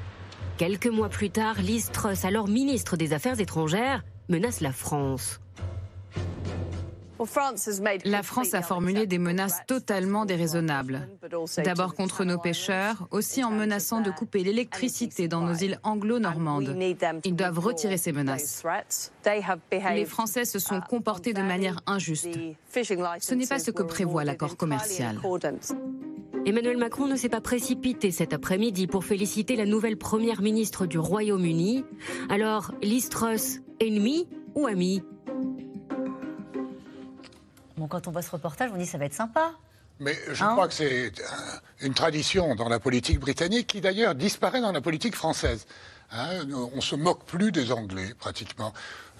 Quelques 0.57 0.87
mois 0.87 1.09
plus 1.09 1.29
tard, 1.29 1.61
Liz 1.61 1.91
Truss, 1.91 2.25
alors 2.25 2.47
ministre 2.47 2.97
des 2.97 3.13
Affaires 3.13 3.39
étrangères, 3.39 4.03
menace 4.27 4.59
la 4.59 4.71
France. 4.71 5.39
La 8.05 8.23
France 8.23 8.53
a 8.53 8.61
formulé 8.61 9.05
des 9.05 9.17
menaces 9.19 9.59
totalement 9.67 10.25
déraisonnables. 10.25 11.07
D'abord 11.63 11.93
contre 11.93 12.23
nos 12.23 12.37
pêcheurs, 12.37 13.07
aussi 13.11 13.43
en 13.43 13.51
menaçant 13.51 14.01
de 14.01 14.11
couper 14.11 14.43
l'électricité 14.43 15.27
dans 15.27 15.41
nos 15.41 15.53
îles 15.53 15.79
anglo-normandes. 15.83 16.75
Ils 17.23 17.35
doivent 17.35 17.59
retirer 17.59 17.97
ces 17.97 18.11
menaces. 18.11 18.63
Les 19.93 20.05
Français 20.05 20.45
se 20.45 20.59
sont 20.59 20.81
comportés 20.81 21.33
de 21.33 21.41
manière 21.41 21.79
injuste. 21.85 22.29
Ce 22.71 23.35
n'est 23.35 23.47
pas 23.47 23.59
ce 23.59 23.71
que 23.71 23.83
prévoit 23.83 24.23
l'accord 24.23 24.57
commercial. 24.57 25.19
Emmanuel 26.43 26.77
Macron 26.77 27.05
ne 27.05 27.15
s'est 27.15 27.29
pas 27.29 27.41
précipité 27.41 28.09
cet 28.09 28.33
après-midi 28.33 28.87
pour 28.87 29.05
féliciter 29.05 29.55
la 29.55 29.65
nouvelle 29.65 29.97
première 29.97 30.41
ministre 30.41 30.87
du 30.87 30.97
Royaume-Uni. 30.97 31.85
Alors, 32.29 32.73
Liz 32.81 33.09
Truss, 33.09 33.59
ennemi 33.79 34.27
ou 34.55 34.67
quand 37.87 38.07
on 38.07 38.11
voit 38.11 38.21
ce 38.21 38.31
reportage, 38.31 38.71
on 38.73 38.77
dit 38.77 38.85
ça 38.85 38.97
va 38.97 39.05
être 39.05 39.13
sympa. 39.13 39.51
Mais 39.99 40.15
je 40.31 40.43
crois 40.43 40.65
hein 40.65 40.67
que 40.67 40.73
c'est 40.73 41.11
une 41.81 41.93
tradition 41.93 42.55
dans 42.55 42.69
la 42.69 42.79
politique 42.79 43.19
britannique 43.19 43.67
qui 43.67 43.81
d'ailleurs 43.81 44.15
disparaît 44.15 44.61
dans 44.61 44.71
la 44.71 44.81
politique 44.81 45.15
française. 45.15 45.67
Hein, 46.13 46.45
on 46.75 46.81
se 46.81 46.95
moque 46.95 47.23
plus 47.23 47.53
des 47.53 47.71
Anglais, 47.71 48.13
pratiquement. 48.19 48.73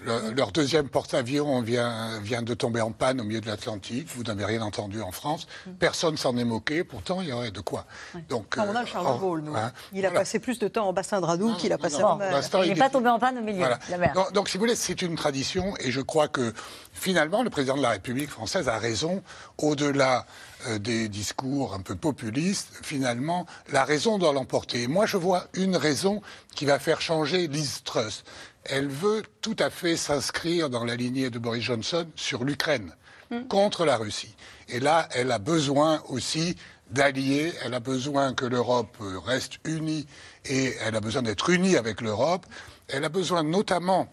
leur 0.04 0.52
deuxième 0.52 0.88
porte-avions 0.88 1.62
vient, 1.62 2.20
vient 2.20 2.42
de 2.42 2.52
tomber 2.52 2.82
en 2.82 2.90
panne 2.90 3.20
au 3.20 3.24
milieu 3.24 3.40
de 3.40 3.46
l'Atlantique. 3.46 4.08
Vous 4.14 4.24
n'avez 4.24 4.44
rien 4.44 4.60
entendu 4.60 5.00
en 5.00 5.10
France. 5.10 5.46
Mm. 5.66 5.70
Personne 5.78 6.16
s'en 6.18 6.36
est 6.36 6.44
moqué. 6.44 6.84
Pourtant, 6.84 7.22
il 7.22 7.28
y 7.28 7.32
aurait 7.32 7.50
de 7.50 7.60
quoi. 7.60 7.86
Donc, 8.28 8.56
on 8.58 8.76
a 8.76 8.84
Charles 8.84 9.14
de 9.14 9.20
Gaulle, 9.20 9.44
hein, 9.54 9.72
il 9.94 10.04
a 10.04 10.10
passé 10.10 10.38
plus 10.38 10.58
de 10.58 10.68
temps 10.68 10.88
en 10.88 10.92
bassin 10.92 11.20
de 11.20 11.26
Radou 11.26 11.54
qu'il 11.54 11.72
a 11.72 11.78
passé 11.78 12.02
en 12.02 12.16
mer. 12.16 12.42
Il 12.62 12.68
n'est 12.68 12.74
pas 12.74 12.90
tombé 12.90 13.08
en 13.08 13.18
panne 13.18 13.38
au 13.38 13.42
milieu 13.42 13.64
de 13.64 13.90
la 13.90 13.98
mer. 13.98 14.12
Donc, 14.14 14.32
donc, 14.32 14.48
si 14.48 14.58
vous 14.58 14.64
voulez, 14.64 14.76
c'est 14.76 15.00
une 15.00 15.14
tradition. 15.14 15.74
Et 15.80 15.90
je 15.90 16.00
crois 16.00 16.28
que, 16.28 16.52
finalement, 16.92 17.42
le 17.42 17.50
président 17.50 17.76
de 17.76 17.82
la 17.82 17.90
République 17.90 18.28
française 18.28 18.68
a 18.68 18.78
raison. 18.78 19.22
Au-delà 19.56 20.18
euh, 20.18 20.51
des 20.78 21.08
discours 21.08 21.74
un 21.74 21.80
peu 21.80 21.96
populistes, 21.96 22.68
finalement, 22.82 23.46
la 23.72 23.84
raison 23.84 24.18
doit 24.18 24.32
l'emporter. 24.32 24.86
Moi, 24.86 25.06
je 25.06 25.16
vois 25.16 25.46
une 25.54 25.76
raison 25.76 26.22
qui 26.54 26.64
va 26.64 26.78
faire 26.78 27.00
changer 27.00 27.48
Liz 27.48 27.82
Truss. 27.84 28.24
Elle 28.64 28.88
veut 28.88 29.22
tout 29.40 29.56
à 29.58 29.70
fait 29.70 29.96
s'inscrire 29.96 30.70
dans 30.70 30.84
la 30.84 30.94
lignée 30.94 31.30
de 31.30 31.38
Boris 31.38 31.64
Johnson 31.64 32.06
sur 32.14 32.44
l'Ukraine, 32.44 32.94
hmm. 33.30 33.48
contre 33.48 33.84
la 33.84 33.96
Russie. 33.96 34.34
Et 34.68 34.80
là, 34.80 35.08
elle 35.12 35.32
a 35.32 35.38
besoin 35.38 36.02
aussi 36.08 36.56
d'alliés, 36.92 37.52
elle 37.64 37.74
a 37.74 37.80
besoin 37.80 38.34
que 38.34 38.44
l'Europe 38.44 38.96
reste 39.24 39.54
unie 39.64 40.06
et 40.44 40.74
elle 40.80 40.94
a 40.94 41.00
besoin 41.00 41.22
d'être 41.22 41.50
unie 41.50 41.76
avec 41.76 42.00
l'Europe. 42.00 42.46
Elle 42.88 43.04
a 43.04 43.08
besoin 43.08 43.42
notamment, 43.42 44.12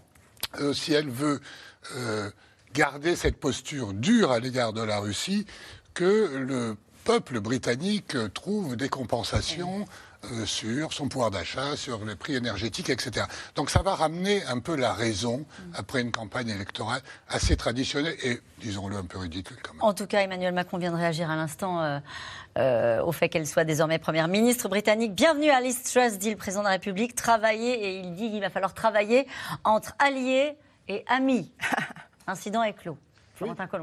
euh, 0.59 0.73
si 0.73 0.93
elle 0.93 1.09
veut 1.09 1.41
euh, 1.95 2.31
garder 2.73 3.15
cette 3.15 3.37
posture 3.37 3.93
dure 3.93 4.31
à 4.31 4.39
l'égard 4.39 4.73
de 4.73 4.81
la 4.81 4.99
Russie, 4.99 5.45
que 5.99 6.37
le 6.37 6.77
peuple 7.03 7.41
britannique 7.41 8.15
trouve 8.33 8.77
des 8.77 8.87
compensations 8.87 9.83
euh, 10.23 10.45
sur 10.45 10.93
son 10.93 11.09
pouvoir 11.09 11.29
d'achat, 11.29 11.75
sur 11.75 12.05
les 12.05 12.15
prix 12.15 12.35
énergétiques, 12.35 12.89
etc. 12.89 13.25
Donc 13.55 13.69
ça 13.69 13.81
va 13.81 13.95
ramener 13.95 14.41
un 14.45 14.59
peu 14.59 14.77
la 14.77 14.93
raison 14.93 15.45
après 15.73 15.99
une 15.99 16.13
campagne 16.13 16.47
électorale 16.47 17.01
assez 17.27 17.57
traditionnelle 17.57 18.15
et, 18.23 18.39
disons-le, 18.61 18.95
un 18.95 19.03
peu 19.03 19.17
ridicule 19.17 19.57
quand 19.61 19.73
même. 19.73 19.83
En 19.83 19.93
tout 19.93 20.07
cas, 20.07 20.21
Emmanuel 20.21 20.53
Macron 20.53 20.77
vient 20.77 20.91
de 20.91 20.95
réagir 20.95 21.29
à 21.29 21.35
l'instant 21.35 21.81
euh, 21.81 21.99
euh, 22.57 23.03
au 23.03 23.11
fait 23.11 23.27
qu'elle 23.27 23.45
soit 23.45 23.65
désormais 23.65 23.99
première 23.99 24.29
ministre 24.29 24.69
britannique. 24.69 25.13
Bienvenue 25.13 25.49
à 25.49 25.59
Liz 25.59 25.83
Truss, 25.83 26.17
dit 26.17 26.29
le 26.29 26.37
président 26.37 26.61
de 26.61 26.67
la 26.67 26.73
République. 26.75 27.13
Travailler, 27.13 27.73
et 27.73 27.99
il 27.99 28.13
dit 28.13 28.31
qu'il 28.31 28.39
va 28.39 28.49
falloir 28.49 28.73
travailler 28.73 29.27
entre 29.65 29.95
alliés 29.99 30.55
et 30.87 31.03
amis. 31.09 31.51
Incident 32.27 32.63
est 32.63 32.71
clos. 32.71 32.97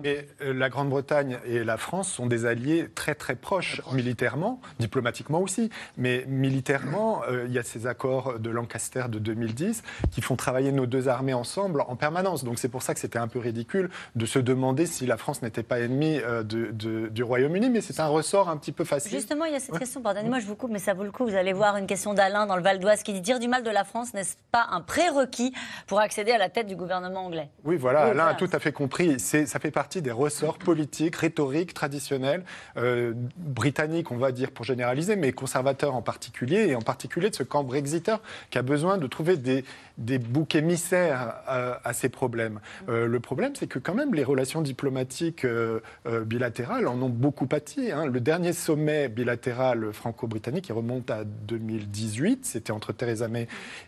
Et 0.05 0.27
la 0.41 0.69
Grande-Bretagne 0.69 1.39
et 1.47 1.65
la 1.65 1.77
France 1.77 2.11
sont 2.11 2.27
des 2.27 2.47
alliés 2.47 2.89
très 2.95 3.15
très 3.15 3.35
proches 3.35 3.81
militairement, 3.93 4.61
diplomatiquement 4.79 5.41
aussi. 5.41 5.71
Mais 5.97 6.25
militairement, 6.27 7.23
il 7.47 7.53
y 7.53 7.59
a 7.59 7.63
ces 7.63 7.87
accords 7.87 8.39
de 8.39 8.51
Lancaster 8.51 9.05
de 9.09 9.19
2010 9.19 9.83
qui 10.11 10.21
font 10.21 10.37
travailler 10.37 10.73
nos 10.73 10.87
deux 10.87 11.09
armées 11.09 11.35
ensemble 11.35 11.83
en 11.83 11.97
permanence. 11.97 12.45
Donc 12.45 12.59
c'est 12.59 12.69
pour 12.69 12.83
ça 12.83 12.95
que 12.95 13.01
c'était 13.01 13.19
un 13.19 13.29
peu 13.29 13.39
ridicule 13.39 13.91
de 14.15 14.27
se 14.27 14.39
demander 14.39 14.87
si 14.87 15.07
la 15.07 15.17
France 15.17 15.43
n'était 15.43 15.63
pas 15.63 15.81
ennemie 15.81 16.21
du 16.45 17.23
Royaume-Uni. 17.23 17.71
Mais 17.71 17.81
c'est 17.81 18.01
un 18.01 18.09
ressort 18.09 18.49
un 18.49 18.57
petit 18.57 18.73
peu 18.73 18.85
facile. 18.85 19.13
Justement, 19.13 19.45
il 19.45 19.53
y 19.53 19.57
a 19.57 19.61
cette 19.61 19.79
question, 19.79 20.03
pardonnez-moi, 20.03 20.41
je 20.41 20.47
vous 20.47 20.57
coupe, 20.57 20.71
mais 20.71 20.79
ça 20.79 20.95
vaut 20.95 21.05
le 21.05 21.13
coup. 21.13 21.25
Vous 21.27 21.35
allez 21.35 21.53
voir 21.53 21.77
une 21.77 21.87
question 21.87 22.15
d'Alain 22.15 22.47
dans 22.47 22.57
le 22.57 22.63
Val 22.63 22.79
d'Oise 22.79 23.03
qui 23.03 23.13
dit 23.13 23.21
dire 23.21 23.39
du 23.39 23.49
mal 23.49 23.63
de 23.63 23.71
la 23.71 23.85
France, 23.85 24.15
n'est-ce 24.15 24.37
pas 24.53 24.67
un 24.71 24.81
prérequis 24.81 25.53
pour 25.87 26.01
accéder 26.01 26.33
à 26.33 26.39
la 26.39 26.49
tête 26.49 26.67
du 26.67 26.77
gouvernement 26.77 27.27
anglais? 27.27 27.51
Oui, 27.65 27.77
voilà, 27.77 28.03
Alain 28.07 28.27
a 28.27 28.35
tout 28.35 28.51
à 28.53 28.59
fait 28.59 28.73
compris. 28.73 29.17
Ça 29.47 29.59
fait 29.59 29.71
partie 29.71 30.03
des 30.03 30.11
ressorts 30.11 30.59
politiques, 30.59 31.17
rhétoriques, 31.17 31.73
traditionnels, 31.73 32.45
euh, 32.77 33.13
britanniques, 33.37 34.11
on 34.11 34.17
va 34.17 34.33
dire 34.33 34.51
pour 34.51 34.65
généraliser, 34.65 35.17
mais 35.17 35.33
conservateurs 35.33 35.95
en 35.95 36.03
particulier, 36.03 36.69
et 36.69 36.75
en 36.75 36.83
particulier 36.83 37.31
de 37.31 37.35
ce 37.35 37.43
camp 37.43 37.65
brexiteur 37.65 38.21
qui 38.51 38.59
a 38.59 38.63
besoin 38.63 38.99
de 38.99 39.07
trouver 39.07 39.37
des, 39.37 39.65
des 39.99 40.19
boucs 40.19 40.55
émissaires 40.55 41.37
à, 41.47 41.93
ces 41.93 42.09
problèmes. 42.09 42.61
Euh, 42.89 43.07
le 43.07 43.21
problème, 43.21 43.53
c'est 43.55 43.67
que 43.67 43.79
quand 43.79 43.95
même 43.95 44.15
les 44.15 44.25
relations 44.25 44.61
diplomatiques 44.61 45.45
euh, 45.45 45.81
bilatérales 46.25 46.89
en 46.89 47.01
ont 47.01 47.09
beaucoup 47.09 47.47
pâti. 47.47 47.93
Hein. 47.93 48.07
Le 48.07 48.21
dernier 48.21 48.53
sommet 48.53 49.09
bilatéral 49.09 49.93
franco-britannique, 49.93 50.69
il 50.69 50.73
remonte 50.73 51.11
à 51.11 51.25
2018, 51.25 52.45
c'était 52.45 52.73
entre 52.73 52.93
Theresa 52.93 53.29
May 53.29 53.47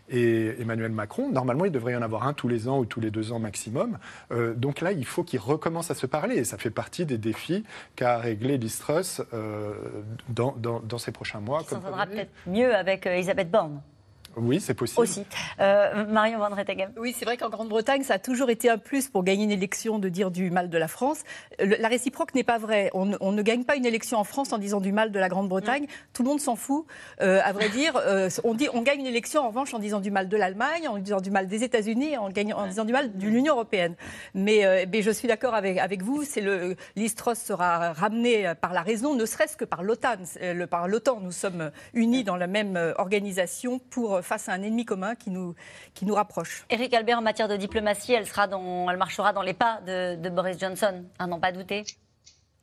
et 0.09 0.55
Emmanuel 0.59 0.91
Macron. 0.91 1.29
Normalement, 1.29 1.65
il 1.65 1.71
devrait 1.71 1.93
y 1.93 1.95
en 1.95 2.01
avoir 2.01 2.27
un 2.27 2.33
tous 2.33 2.47
les 2.47 2.67
ans 2.67 2.79
ou 2.79 2.85
tous 2.85 3.01
les 3.01 3.11
deux 3.11 3.31
ans 3.31 3.39
maximum. 3.39 3.97
Donc 4.55 4.81
là, 4.81 4.91
il 4.91 5.05
faut 5.05 5.23
qu'ils 5.23 5.39
recommencent 5.49 5.91
à 5.91 5.95
se 5.95 6.05
parler 6.05 6.35
et 6.37 6.43
ça 6.43 6.57
fait 6.57 6.69
partie 6.69 7.05
des 7.05 7.17
défis 7.17 7.63
qu'a 7.95 8.17
réglé 8.17 8.57
Liz 8.57 8.79
Truss 8.79 9.21
euh, 9.33 9.73
dans, 10.29 10.55
dans, 10.57 10.97
ces 10.97 11.11
prochains 11.11 11.39
mois. 11.39 11.63
Ça 11.63 11.75
s'entendra 11.75 12.05
peut-être 12.05 12.31
mieux 12.45 12.75
avec 12.75 13.05
euh, 13.05 13.15
Elisabeth 13.15 13.49
Borne. 13.49 13.81
Oui, 14.35 14.59
c'est 14.59 14.73
possible. 14.73 15.01
Aussi. 15.01 15.25
Euh, 15.59 16.05
Marion 16.05 16.39
Van 16.39 16.49
Rettegem. 16.49 16.91
Oui, 16.97 17.15
c'est 17.17 17.25
vrai 17.25 17.37
qu'en 17.37 17.49
Grande-Bretagne, 17.49 18.03
ça 18.03 18.15
a 18.15 18.19
toujours 18.19 18.49
été 18.49 18.69
un 18.69 18.77
plus 18.77 19.07
pour 19.09 19.23
gagner 19.23 19.43
une 19.43 19.51
élection 19.51 19.99
de 19.99 20.09
dire 20.09 20.31
du 20.31 20.51
mal 20.51 20.69
de 20.69 20.77
la 20.77 20.87
France. 20.87 21.23
la 21.59 21.87
réciproque 21.87 22.33
n'est 22.35 22.43
pas 22.43 22.57
vraie. 22.57 22.89
On, 22.93 23.05
ne 23.05 23.41
gagne 23.41 23.63
pas 23.63 23.75
une 23.75 23.85
élection 23.85 24.17
en 24.17 24.23
France 24.23 24.53
en 24.53 24.57
disant 24.57 24.79
du 24.79 24.91
mal 24.91 25.11
de 25.11 25.19
la 25.19 25.29
Grande-Bretagne. 25.29 25.87
Tout 26.13 26.23
le 26.23 26.29
monde 26.29 26.39
s'en 26.39 26.55
fout. 26.55 26.85
Euh, 27.21 27.41
à 27.43 27.51
vrai 27.51 27.69
dire, 27.73 27.93
euh, 27.97 28.29
on, 28.43 28.53
dit, 28.53 28.67
on 28.73 28.81
gagne 28.81 29.01
une 29.01 29.07
élection 29.07 29.41
en 29.41 29.47
revanche 29.49 29.73
en 29.73 29.79
disant 29.79 29.99
du 29.99 30.11
mal 30.11 30.29
de 30.29 30.37
l'Allemagne, 30.37 30.87
en 30.87 30.97
disant 30.97 31.21
du 31.21 31.31
mal 31.31 31.47
des 31.47 31.63
États-Unis, 31.63 32.17
en, 32.17 32.29
en 32.29 32.67
disant 32.67 32.85
du 32.85 32.93
mal 32.93 33.17
de 33.17 33.25
l'Union 33.25 33.53
européenne. 33.53 33.95
Mais, 34.33 34.85
mais, 34.91 35.01
je 35.01 35.11
suis 35.11 35.27
d'accord 35.27 35.53
avec, 35.53 35.77
avec 35.77 36.01
vous. 36.01 36.23
C'est 36.23 36.41
le 36.41 36.75
l'Istros 36.95 37.35
sera 37.35 37.93
ramené 37.93 38.53
par 38.61 38.73
la 38.73 38.81
raison, 38.81 39.15
ne 39.15 39.25
serait-ce 39.25 39.57
que 39.57 39.65
par 39.65 39.83
l'OTAN. 39.83 40.17
Par 40.69 40.87
l'OTAN, 40.87 41.19
nous 41.21 41.31
sommes 41.31 41.71
unis 41.93 42.23
dans 42.23 42.35
la 42.35 42.47
même 42.47 42.77
organisation 42.97 43.79
pour 43.79 44.19
face 44.29 44.47
à 44.47 44.53
un 44.53 44.61
ennemi 44.61 44.85
commun 44.85 45.15
qui 45.15 45.31
nous, 45.31 45.55
qui 45.93 46.05
nous 46.05 46.13
rapproche. 46.13 46.65
Éric 46.69 46.93
Albert, 46.93 47.17
en 47.17 47.21
matière 47.21 47.47
de 47.47 47.57
diplomatie, 47.57 48.13
elle, 48.13 48.27
sera 48.27 48.47
dans, 48.47 48.89
elle 48.89 48.97
marchera 48.97 49.33
dans 49.33 49.41
les 49.41 49.53
pas 49.53 49.81
de, 49.85 50.15
de 50.15 50.29
Boris 50.29 50.57
Johnson, 50.59 51.03
à 51.17 51.27
n'en 51.27 51.39
pas 51.39 51.51
douter 51.51 51.83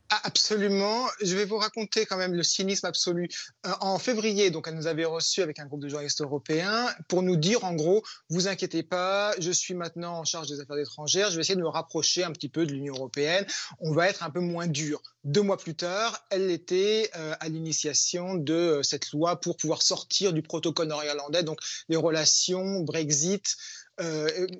absolument. 0.09 1.07
Je 1.23 1.37
vais 1.37 1.45
vous 1.45 1.57
raconter 1.57 2.07
quand 2.07 2.17
même 2.17 2.35
le 2.35 2.43
cynisme 2.43 2.87
absolu. 2.87 3.29
Euh, 3.67 3.71
en 3.81 3.99
février, 3.99 4.51
donc, 4.51 4.69
elle 4.69 4.75
nous 4.75 4.87
avait 4.87 5.05
reçus 5.05 5.43
avec 5.43 5.59
un 5.59 5.67
groupe 5.67 5.81
de 5.81 5.89
journalistes 5.89 6.21
européens 6.21 6.89
pour 7.09 7.23
nous 7.23 7.37
dire, 7.37 7.65
en 7.65 7.75
gros, 7.75 8.03
vous 8.29 8.49
inquiétez 8.49 8.83
pas, 8.83 9.35
je 9.39 9.51
suis 9.51 9.75
maintenant 9.75 10.19
en 10.19 10.25
charge 10.25 10.49
des 10.49 10.61
affaires 10.61 10.79
étrangères, 10.79 11.31
je 11.31 11.37
vais 11.37 11.41
essayer 11.41 11.57
de 11.57 11.63
me 11.63 11.69
rapprocher 11.69 12.25
un 12.25 12.33
petit 12.33 12.49
peu 12.49 12.67
de 12.67 12.73
l'Union 12.73 12.95
européenne, 12.95 13.47
on 13.81 13.93
va 13.93 14.09
être 14.09 14.23
un 14.23 14.31
peu 14.31 14.41
moins 14.41 14.67
dur. 14.67 15.03
Deux 15.25 15.43
mois 15.43 15.59
plus 15.59 15.75
tard, 15.75 16.25
elle 16.31 16.51
était 16.51 17.11
euh, 17.17 17.35
à 17.41 17.49
l'initiation 17.49 18.35
de 18.35 18.55
euh, 18.55 18.83
cette 18.83 19.13
loi 19.13 19.41
pour 19.41 19.57
pouvoir 19.57 19.83
sortir 19.83 20.33
du 20.33 20.43
protocole 20.43 20.89
nord-irlandais, 20.89 21.43
donc 21.43 21.59
les 21.89 21.97
relations 21.97 22.81
Brexit. 22.81 23.57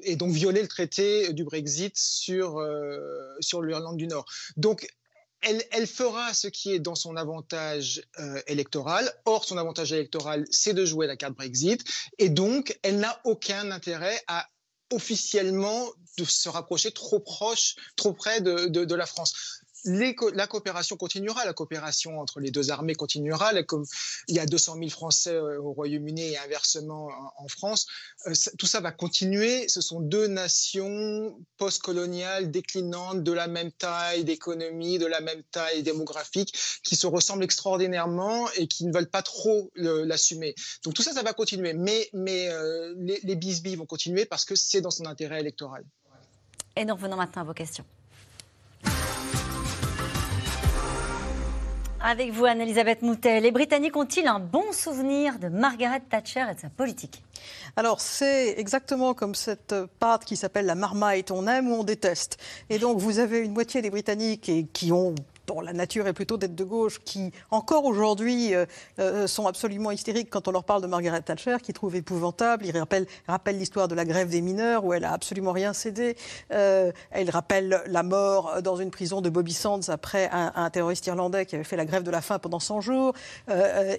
et 0.03 0.17
donc 0.17 0.33
violer 0.33 0.63
le 0.63 0.69
traité 0.69 1.35
du 1.35 1.45
Brexit 1.45 1.95
sur, 1.95 2.65
sur 3.41 3.61
l'Irlande 3.61 3.99
du 3.99 4.07
Nord. 4.07 4.25
Donc 4.57 4.89
elle, 5.43 5.87
fera 5.87 6.35
ce 6.35 6.49
qui 6.49 6.73
est 6.73 6.81
dans 6.81 6.95
son 6.95 7.17
avantage 7.17 8.03
euh, 8.19 8.41
électoral. 8.47 9.13
Or, 9.25 9.45
son 9.45 9.59
avantage 9.59 9.93
électoral, 9.93 10.45
c'est 10.51 10.75
de 10.75 10.85
jouer 10.85 11.07
la 11.07 11.17
carte 11.17 11.35
Brexit. 11.35 11.85
Et 12.19 12.29
donc, 12.29 12.79
elle 12.83 12.99
n'a 12.99 13.21
aucun 13.25 13.71
intérêt 13.71 14.21
à 14.27 14.47
officiellement 14.93 15.89
se 16.25 16.49
rapprocher 16.49 16.93
trop 16.93 17.21
proche, 17.21 17.75
trop 17.97 18.13
près 18.13 18.41
de 18.41 18.95
la 18.95 19.07
France 19.07 19.63
la 19.87 20.47
coopération 20.47 20.97
continuera, 20.97 21.45
la 21.45 21.53
coopération 21.53 22.21
entre 22.21 22.41
les 22.41 22.51
deux 22.51 22.71
armées 22.71 22.95
continuera. 22.95 23.53
il 23.53 24.37
y 24.37 24.41
a 24.41 24.47
200 24.47 24.77
000 24.79 24.91
Français 24.91 25.35
euh, 25.35 25.61
au 25.61 25.73
Royaume-Uni 25.73 26.33
et 26.33 26.39
inversement 26.39 27.09
en, 27.39 27.49
France. 27.49 27.87
Euh, 28.27 28.33
tout 28.59 28.67
ça 28.67 28.81
va 28.81 28.93
continuer. 28.93 29.69
Ce 29.69 29.81
sont 29.81 30.01
deux 30.01 30.27
nations 30.27 31.39
postcoloniales 31.57 32.51
déclinantes 32.51 33.23
de 33.23 33.33
la 33.33 33.47
même 33.47 33.73
taille 33.73 34.25
d'économie, 34.25 34.99
de 34.99 35.07
la 35.07 35.21
même 35.21 35.43
taille 35.51 35.83
démographique, 35.83 36.57
qui 36.83 36.97
se 36.97 37.07
ressemblent 37.07 37.45
extraordinairement 37.45 38.51
et 38.53 38.67
qui 38.67 38.85
ne 38.85 38.93
veulent 38.93 39.11
pas 39.11 39.23
trop 39.23 39.71
l'assumer. 39.75 40.55
Donc 40.85 40.95
tout 40.95 41.03
ça, 41.03 41.13
ça 41.13 41.23
va 41.23 41.33
continuer. 41.33 41.73
Mais, 41.73 42.09
mais 42.13 42.49
euh, 42.49 42.95
les, 42.99 43.21
les 43.23 43.37
bisbilles 43.37 43.77
vont 43.77 43.87
continuer 43.87 44.25
parce 44.25 44.45
que 44.45 44.55
c'est 44.57 44.81
dans 44.81 44.91
son 44.91 45.07
intérêt 45.07 45.41
électoral. 45.41 45.85
Et 46.75 46.85
nous 46.85 46.95
revenons 46.95 47.17
maintenant 47.17 47.43
à 47.43 47.45
vos 47.47 47.55
questions. 47.55 47.85
Avec 52.09 52.31
vous, 52.31 52.45
Anne-Elisabeth 52.45 53.03
Moutet, 53.03 53.41
les 53.41 53.51
Britanniques 53.51 53.97
ont-ils 53.97 54.29
un 54.29 54.39
bon 54.39 54.63
souvenir 54.71 55.41
de 55.41 55.49
Margaret 55.49 56.01
Thatcher 56.09 56.45
et 56.49 56.55
de 56.55 56.61
sa 56.61 56.69
politique? 56.69 57.21
Alors, 57.75 58.01
c'est 58.01 58.55
exactement 58.61 59.13
comme 59.13 59.35
cette 59.35 59.75
pâte 59.99 60.25
qui 60.25 60.37
s'appelle 60.37 60.67
la 60.67 60.77
marmite, 60.77 61.33
on 61.33 61.49
aime 61.49 61.69
ou 61.69 61.75
on 61.75 61.83
déteste. 61.83 62.39
Et 62.71 62.79
donc, 62.79 62.99
vous 62.99 63.19
avez 63.19 63.41
une 63.41 63.53
moitié 63.53 63.83
des 63.83 63.91
Britanniques 63.91 64.53
qui 64.73 64.93
ont 64.93 65.17
dont 65.47 65.61
la 65.61 65.73
nature 65.73 66.07
est 66.07 66.13
plutôt 66.13 66.37
d'être 66.37 66.55
de 66.55 66.65
gauche, 66.65 67.01
qui 67.05 67.33
encore 67.51 67.85
aujourd'hui 67.85 68.55
euh, 68.55 68.67
euh, 68.99 69.27
sont 69.27 69.47
absolument 69.47 69.91
hystériques 69.91 70.31
quand 70.31 70.49
on 70.49 70.51
leur 70.51 70.65
parle 70.65 70.83
de 70.83 70.87
Margaret 70.87 71.23
Thatcher, 71.23 71.57
qui 71.63 71.73
trouvent 71.73 71.97
épouvantable. 71.97 72.67
Ils 72.67 72.77
rappellent, 72.79 73.59
l'histoire 73.59 73.89
de 73.89 73.95
la 73.95 74.05
grève 74.05 74.29
des 74.29 74.41
mineurs 74.41 74.85
où 74.85 74.93
elle 74.93 75.05
a 75.05 75.13
absolument 75.13 75.53
rien 75.53 75.73
cédé. 75.73 76.17
Euh, 76.53 76.93
elle 77.11 77.31
rappelle 77.31 77.83
la 77.87 78.03
mort 78.03 78.61
dans 78.63 78.77
une 78.77 78.91
prison 78.91 79.21
de 79.21 79.31
Bobby 79.31 79.53
Sands 79.53 79.89
après 79.89 80.29
un, 80.33 80.69
terroriste 80.71 81.07
irlandais 81.07 81.47
qui 81.47 81.55
avait 81.55 81.65
fait 81.65 81.77
la 81.77 81.85
grève 81.85 82.03
de 82.03 82.11
la 82.11 82.21
faim 82.21 82.39
pendant 82.39 82.59
100 82.59 82.81
jours. 82.81 83.15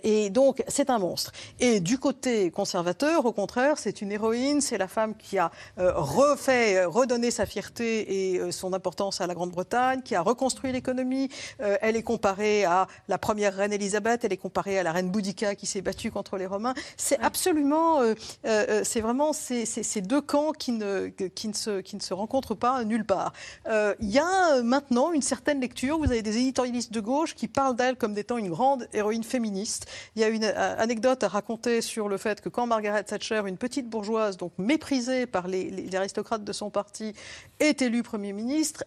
et 0.03 0.29
donc, 0.29 0.63
c'est 0.67 0.89
un 0.89 0.99
monstre. 0.99 1.31
Et 1.59 1.79
du 1.79 1.97
côté 1.97 2.51
conservateur, 2.51 3.25
au 3.25 3.31
contraire, 3.31 3.77
c'est 3.77 4.01
une 4.01 4.11
héroïne. 4.11 4.61
C'est 4.61 4.77
la 4.77 4.87
femme 4.87 5.15
qui 5.15 5.37
a 5.37 5.51
refait, 5.77 6.83
redonné 6.85 7.31
sa 7.31 7.45
fierté 7.45 8.33
et 8.33 8.51
son 8.51 8.73
importance 8.73 9.21
à 9.21 9.27
la 9.27 9.33
Grande-Bretagne, 9.33 10.01
qui 10.01 10.15
a 10.15 10.21
reconstruit 10.21 10.71
l'économie, 10.71 11.29
euh, 11.61 11.77
elle 11.81 11.95
est 11.95 12.03
comparée 12.03 12.65
à 12.65 12.87
la 13.07 13.17
première 13.17 13.55
reine 13.55 13.73
Elisabeth, 13.73 14.23
elle 14.23 14.33
est 14.33 14.37
comparée 14.37 14.79
à 14.79 14.83
la 14.83 14.91
reine 14.91 15.09
Boudica 15.09 15.55
qui 15.55 15.65
s'est 15.65 15.81
battue 15.81 16.11
contre 16.11 16.37
les 16.37 16.45
Romains. 16.45 16.73
C'est 16.95 17.19
absolument, 17.19 18.01
euh, 18.01 18.13
euh, 18.45 18.81
c'est 18.83 19.01
vraiment 19.01 19.33
ces, 19.33 19.65
deux 20.01 20.21
camps 20.21 20.51
qui 20.51 20.71
ne, 20.71 21.07
qui, 21.07 21.47
ne 21.47 21.53
se, 21.53 21.81
qui 21.81 21.95
ne 21.95 22.01
se 22.01 22.13
rencontrent 22.13 22.55
pas 22.55 22.83
nulle 22.83 23.05
part. 23.05 23.33
Il 23.67 24.09
y 24.09 24.19
a 24.19 24.61
maintenant 24.61 25.11
une 25.11 25.21
certaine 25.21 25.59
lecture. 25.59 25.97
Vous 25.97 26.11
avez 26.11 26.21
des 26.21 26.37
éditorialistes 26.37 26.93
de 26.93 26.99
gauche 26.99 27.35
qui 27.35 27.47
parlent 27.47 27.75
d'elle 27.75 27.95
comme 27.95 28.17
étant 28.17 28.37
une 28.37 28.49
grande 28.49 28.87
héroïne 28.93 29.23
féministe. 29.23 29.87
Il 30.15 30.21
y 30.21 30.25
a 30.25 30.29
une 30.29 30.45
anecdote 30.45 31.23
à 31.23 31.27
raconter 31.27 31.81
sur 31.81 32.09
le 32.09 32.17
fait 32.17 32.41
que 32.41 32.49
quand 32.49 32.67
Margaret 32.67 33.03
Thatcher, 33.03 33.41
une 33.45 33.57
petite 33.57 33.89
bourgeoise, 33.89 34.37
donc 34.37 34.51
méprisée 34.57 35.25
par 35.25 35.47
les, 35.47 35.69
les 35.69 35.95
aristocrates 35.95 36.43
de 36.43 36.53
son 36.53 36.69
parti, 36.69 37.13
est 37.59 37.81
élue 37.81 38.03
Premier 38.03 38.33
ministre, 38.33 38.83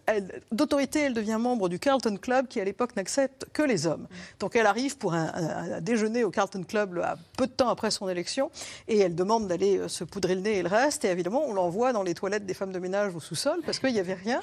d'autorité, 0.51 1.01
elle 1.01 1.13
devient 1.13 1.37
membre 1.39 1.69
du 1.69 1.79
Carlton 1.79 2.17
Club, 2.17 2.40
qui 2.47 2.59
à 2.59 2.63
l'époque 2.63 2.95
n'accepte 2.95 3.45
que 3.53 3.61
les 3.61 3.87
hommes. 3.87 4.07
Donc 4.39 4.55
elle 4.55 4.65
arrive 4.65 4.97
pour 4.97 5.13
un, 5.13 5.81
déjeuner 5.81 6.23
au 6.23 6.31
Carlton 6.31 6.63
Club 6.63 7.01
peu 7.37 7.47
de 7.47 7.51
temps 7.51 7.69
après 7.69 7.91
son 7.91 8.09
élection, 8.09 8.51
et 8.87 8.99
elle 8.99 9.15
demande 9.15 9.47
d'aller 9.47 9.77
euh, 9.77 9.87
se 9.87 10.03
poudrer 10.03 10.35
le 10.35 10.41
nez 10.41 10.57
et 10.57 10.63
le 10.63 10.69
reste, 10.69 11.05
et 11.05 11.09
évidemment 11.09 11.43
on 11.45 11.53
l'envoie 11.53 11.93
dans 11.93 12.03
les 12.03 12.13
toilettes 12.13 12.45
des 12.45 12.53
femmes 12.53 12.71
de 12.71 12.79
ménage 12.79 13.15
au 13.15 13.19
sous-sol, 13.19 13.59
parce 13.65 13.79
qu'il 13.79 13.93
n'y 13.93 13.99
avait 13.99 14.13
rien. 14.13 14.41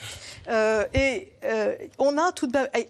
Euh, 0.48 0.84
et 0.94 1.28
on 2.08 2.18
a. 2.18 2.32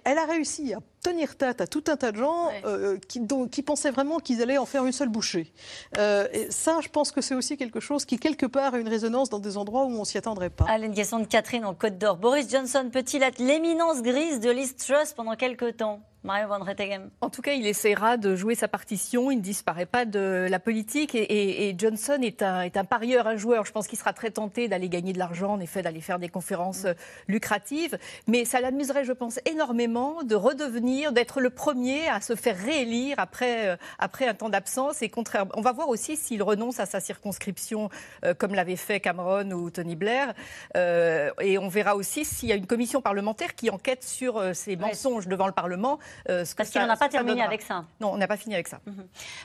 Elle 0.05 0.19
a 0.19 0.25
réussi 0.25 0.75
à 0.75 0.79
tenir 1.03 1.37
tête 1.37 1.61
à 1.61 1.67
tout 1.67 1.85
un 1.89 1.97
tas 1.97 2.13
de 2.13 2.19
gens 2.19 2.49
euh, 2.65 2.99
qui, 3.09 3.21
qui, 3.51 3.63
pensaient 3.63 3.91
vraiment 3.91 4.19
qu'ils 4.19 4.43
allaient 4.43 4.59
en 4.59 4.67
faire 4.67 4.85
une 4.85 4.93
seule 4.93 5.09
bouchée. 5.09 5.53
Euh, 5.97 6.27
et 6.33 6.51
ça, 6.51 6.79
je 6.83 6.89
pense 6.89 7.13
que 7.13 7.21
c'est 7.21 7.35
aussi 7.35 7.57
quelque 7.57 7.81
chose 7.81 8.05
qui, 8.05 8.19
quelque 8.19 8.47
part, 8.47 8.75
a 8.75 8.79
une 8.79 8.89
résonance 8.89 9.31
dans 9.31 9.39
des 9.39 9.57
endroits 9.57 9.85
où 9.85 9.91
on 9.91 10.05
s'y 10.05 10.19
attendrait 10.19 10.51
pas. 10.51 10.67
Allez, 10.69 10.87
une 10.87 10.95
question 10.95 11.19
de 11.21 11.27
Catherine 11.27 11.65
en 11.65 11.75
Côte 11.75 11.99
d'Or. 11.99 12.17
Boris 12.17 12.51
Johnson 12.51 12.89
peut-il 12.93 13.23
être 13.23 13.39
l'éminence 13.39 14.03
grise 14.03 14.41
de 14.41 14.51
Liz 14.51 14.77
Truss 14.77 15.13
pendant 15.13 15.37
quelques 15.37 15.77
temps 15.77 16.01
Mario 16.25 16.49
Van 16.49 16.59
Rettegem. 16.59 17.11
En 17.21 17.31
tout 17.31 17.43
cas, 17.43 17.53
il 17.53 17.67
essaiera 17.67 18.17
de 18.17 18.35
jouer 18.35 18.57
sa 18.57 18.67
partition. 18.67 19.31
Il 19.31 19.37
ne 19.37 19.43
disparaît 19.43 19.87
pas 19.87 20.05
de 20.05 20.49
la 20.51 20.59
politique. 20.59 21.15
Et, 21.15 21.75
Johnson 21.79 22.19
est 22.23 22.43
un, 22.43 22.63
est 22.63 22.77
un, 22.77 22.85
parieur, 22.85 23.29
un 23.29 23.37
joueur. 23.37 23.65
Je 23.65 23.73
pense 23.73 23.87
qu'il 23.87 23.99
sera 23.99 24.13
très 24.13 24.31
tenté 24.31 24.67
d'aller 24.67 24.89
gagner 24.89 25.13
de 25.13 25.19
l'argent, 25.19 25.53
en 25.53 25.61
effet, 25.61 25.81
d'aller 25.81 26.01
faire 26.01 26.19
des 26.19 26.29
conférences 26.29 26.87
euh, 26.87 26.95
lucratives. 27.29 27.99
Mais 28.27 28.45
ça 28.45 28.61
l'amuserait, 28.61 29.05
je 29.05 29.13
pense, 29.13 29.39
énormément 29.45 30.25
de 30.25 30.35
redevenir, 30.35 31.13
d'être 31.13 31.41
le 31.41 31.51
premier 31.51 32.09
à 32.09 32.21
se 32.21 32.35
faire 32.35 32.57
réélire 32.57 33.17
après, 33.19 33.69
euh, 33.69 33.77
après 34.01 34.27
un 34.27 34.35
temps 34.35 34.49
d'absence. 34.49 35.03
Et 35.03 35.09
contraire, 35.09 35.47
on 35.55 35.61
va 35.61 35.73
voir 35.73 35.89
aussi 35.89 36.17
s'il 36.17 36.43
renonce 36.43 36.81
à 36.81 36.87
sa 36.87 36.99
circonscription, 36.99 37.91
euh, 38.25 38.35
comme 38.35 38.55
l'avait 38.55 38.77
fait 38.77 38.99
Cameron 38.99 39.53
ou 39.53 39.71
Tony 39.71 39.95
Blair. 39.95 40.35
et 40.75 41.59
on 41.59 41.69
verra 41.69 41.95
aussi 41.95 42.25
s'il 42.25 42.49
y 42.49 42.53
a 42.53 42.57
une 42.57 42.67
commission 42.67 43.01
parlementaire 43.01 43.55
qui 43.55 43.71
enquête 43.71 44.03
sur 44.03 44.55
ces 44.55 44.77
mensonges 44.77 45.29
devant 45.29 45.47
le 45.47 45.53
Parlement. 45.53 45.99
Euh, 46.29 46.45
Parce 46.57 46.71
qu'on 46.71 46.87
n'a 46.87 46.97
pas 46.97 47.09
terminé 47.09 47.43
avec 47.43 47.63
ça. 47.63 47.85
Non, 48.01 48.13
on 48.13 48.17
n'a 48.17 48.29
pas 48.29 48.37
fini 48.37 48.55
avec 48.55 48.69
ça. 48.69 48.81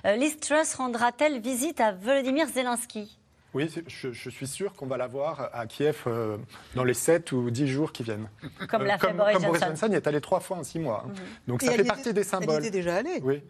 Euh, 0.06 0.16
Liz 0.16 0.38
Truss 0.38 0.76
rendra-t-elle 0.76 1.40
visite 1.40 1.80
à 1.82 1.92
Volodymyr 1.92 2.48
Zelensky? 2.48 3.18
Oui, 3.54 3.70
je, 3.88 4.30
suis 4.30 4.48
sûr 4.48 4.74
qu'on 4.74 4.88
va 4.88 4.98
la 4.98 5.06
voir 5.06 5.50
à 5.54 5.68
Kiev 5.68 6.04
euh, 6.08 6.38
dans 6.76 6.84
les 6.84 6.96
7 6.96 7.32
ou 7.34 7.52
10 7.52 7.68
jours 7.68 7.92
qui 7.92 8.02
viennent. 8.02 8.28
Comme 8.70 8.84
l'a 8.84 8.98
fait 8.98 9.14
Boris 9.14 9.34
Johnson. 9.34 9.48
Boris 9.48 9.62
Johnson 9.62 9.90
y 9.92 9.96
est 9.96 10.08
allé 10.08 10.22
trois 10.22 10.40
fois 10.40 10.58
en 10.58 10.64
six 10.64 10.80
mois. 10.80 11.06
Mhm. 11.08 11.16
Donc 11.48 11.62
ça 11.62 11.72
fait 11.72 11.84
partie 11.84 12.14
des 12.14 12.24
symboles. 12.24 12.56
Elle 12.58 12.66
était 12.66 12.72
déjà 12.72 12.96
allée. 12.96 13.22
Oui. 13.22 13.44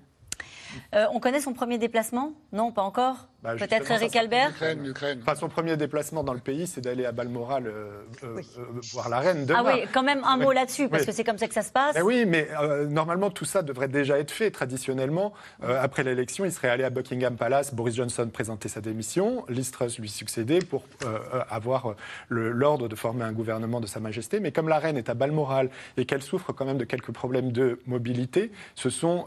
Euh, 0.93 1.05
on 1.11 1.20
connaît 1.20 1.39
son 1.39 1.53
premier 1.53 1.78
déplacement? 1.78 2.34
Non, 2.51 2.72
pas 2.72 2.82
encore 2.82 3.28
bah, 3.44 3.56
Peut-être 3.56 3.91
Eric 3.91 4.16
Albert 4.16 4.52
L'Ukraine, 4.82 5.20
Enfin, 5.22 5.36
son 5.36 5.50
premier 5.50 5.76
déplacement 5.76 6.24
dans 6.24 6.34
le 6.34 6.39
pays, 6.39 6.66
c'est 6.66 6.82
d'aller 6.82 7.06
à 7.06 7.12
Balmoral 7.12 7.68
euh, 7.68 8.02
euh, 8.24 8.41
voir 8.94 9.10
la 9.10 9.20
reine 9.20 9.46
demain. 9.46 9.64
Ah 9.66 9.74
oui, 9.76 9.84
quand 9.94 10.04
même 10.04 10.24
un 10.24 10.38
mot 10.38 10.52
là-dessus, 10.52 10.88
parce 10.88 11.06
que 11.06 11.12
c'est 11.12 11.24
comme 11.24 11.38
ça 11.38 11.48
que 11.48 11.54
ça 11.54 11.62
se 11.62 11.72
passe. 11.72 11.96
Ben 11.96 12.04
oui, 12.04 12.26
mais 12.26 12.48
normalement, 12.88 13.30
tout 13.30 13.46
ça 13.46 13.62
devrait 13.62 13.88
déjà 13.88 14.18
être 14.18 14.32
fait. 14.32 14.52
Traditionnellement, 14.52 15.34
après 15.62 16.04
l'élection, 16.04 16.46
il 16.46 16.52
serait 16.52 16.70
allé 16.70 16.84
à 16.84 16.89
Buckingham 16.89 17.36
Palace, 17.36 17.74
Boris 17.74 17.96
Johnson 17.96 18.30
présenter 18.32 18.70
sa 18.70 18.82
démission, 18.82 19.46
Liz 19.50 19.72
Truss 19.72 20.00
lui 20.00 20.10
succéder 20.10 20.60
pour 20.60 20.84
avoir 21.50 21.96
l'ordre 22.30 22.88
de 22.88 22.96
former 22.96 23.26
un 23.26 23.34
gouvernement 23.34 23.82
de 23.82 23.88
Sa 23.88 24.00
Majesté. 24.00 24.39
Mais 24.39 24.52
comme 24.52 24.70
la 24.70 24.80
reine 24.80 24.98
est 24.98 25.10
à 25.10 25.14
Balmoral 25.14 25.70
et 25.98 26.06
qu'elle 26.06 26.24
souffre 26.24 26.54
quand 26.54 26.66
même 26.66 26.78
de 26.78 26.86
quelques 26.86 27.12
problèmes 27.12 27.52
de 27.52 27.80
mobilité, 27.88 28.52
ce 28.76 28.89
sont 28.89 29.26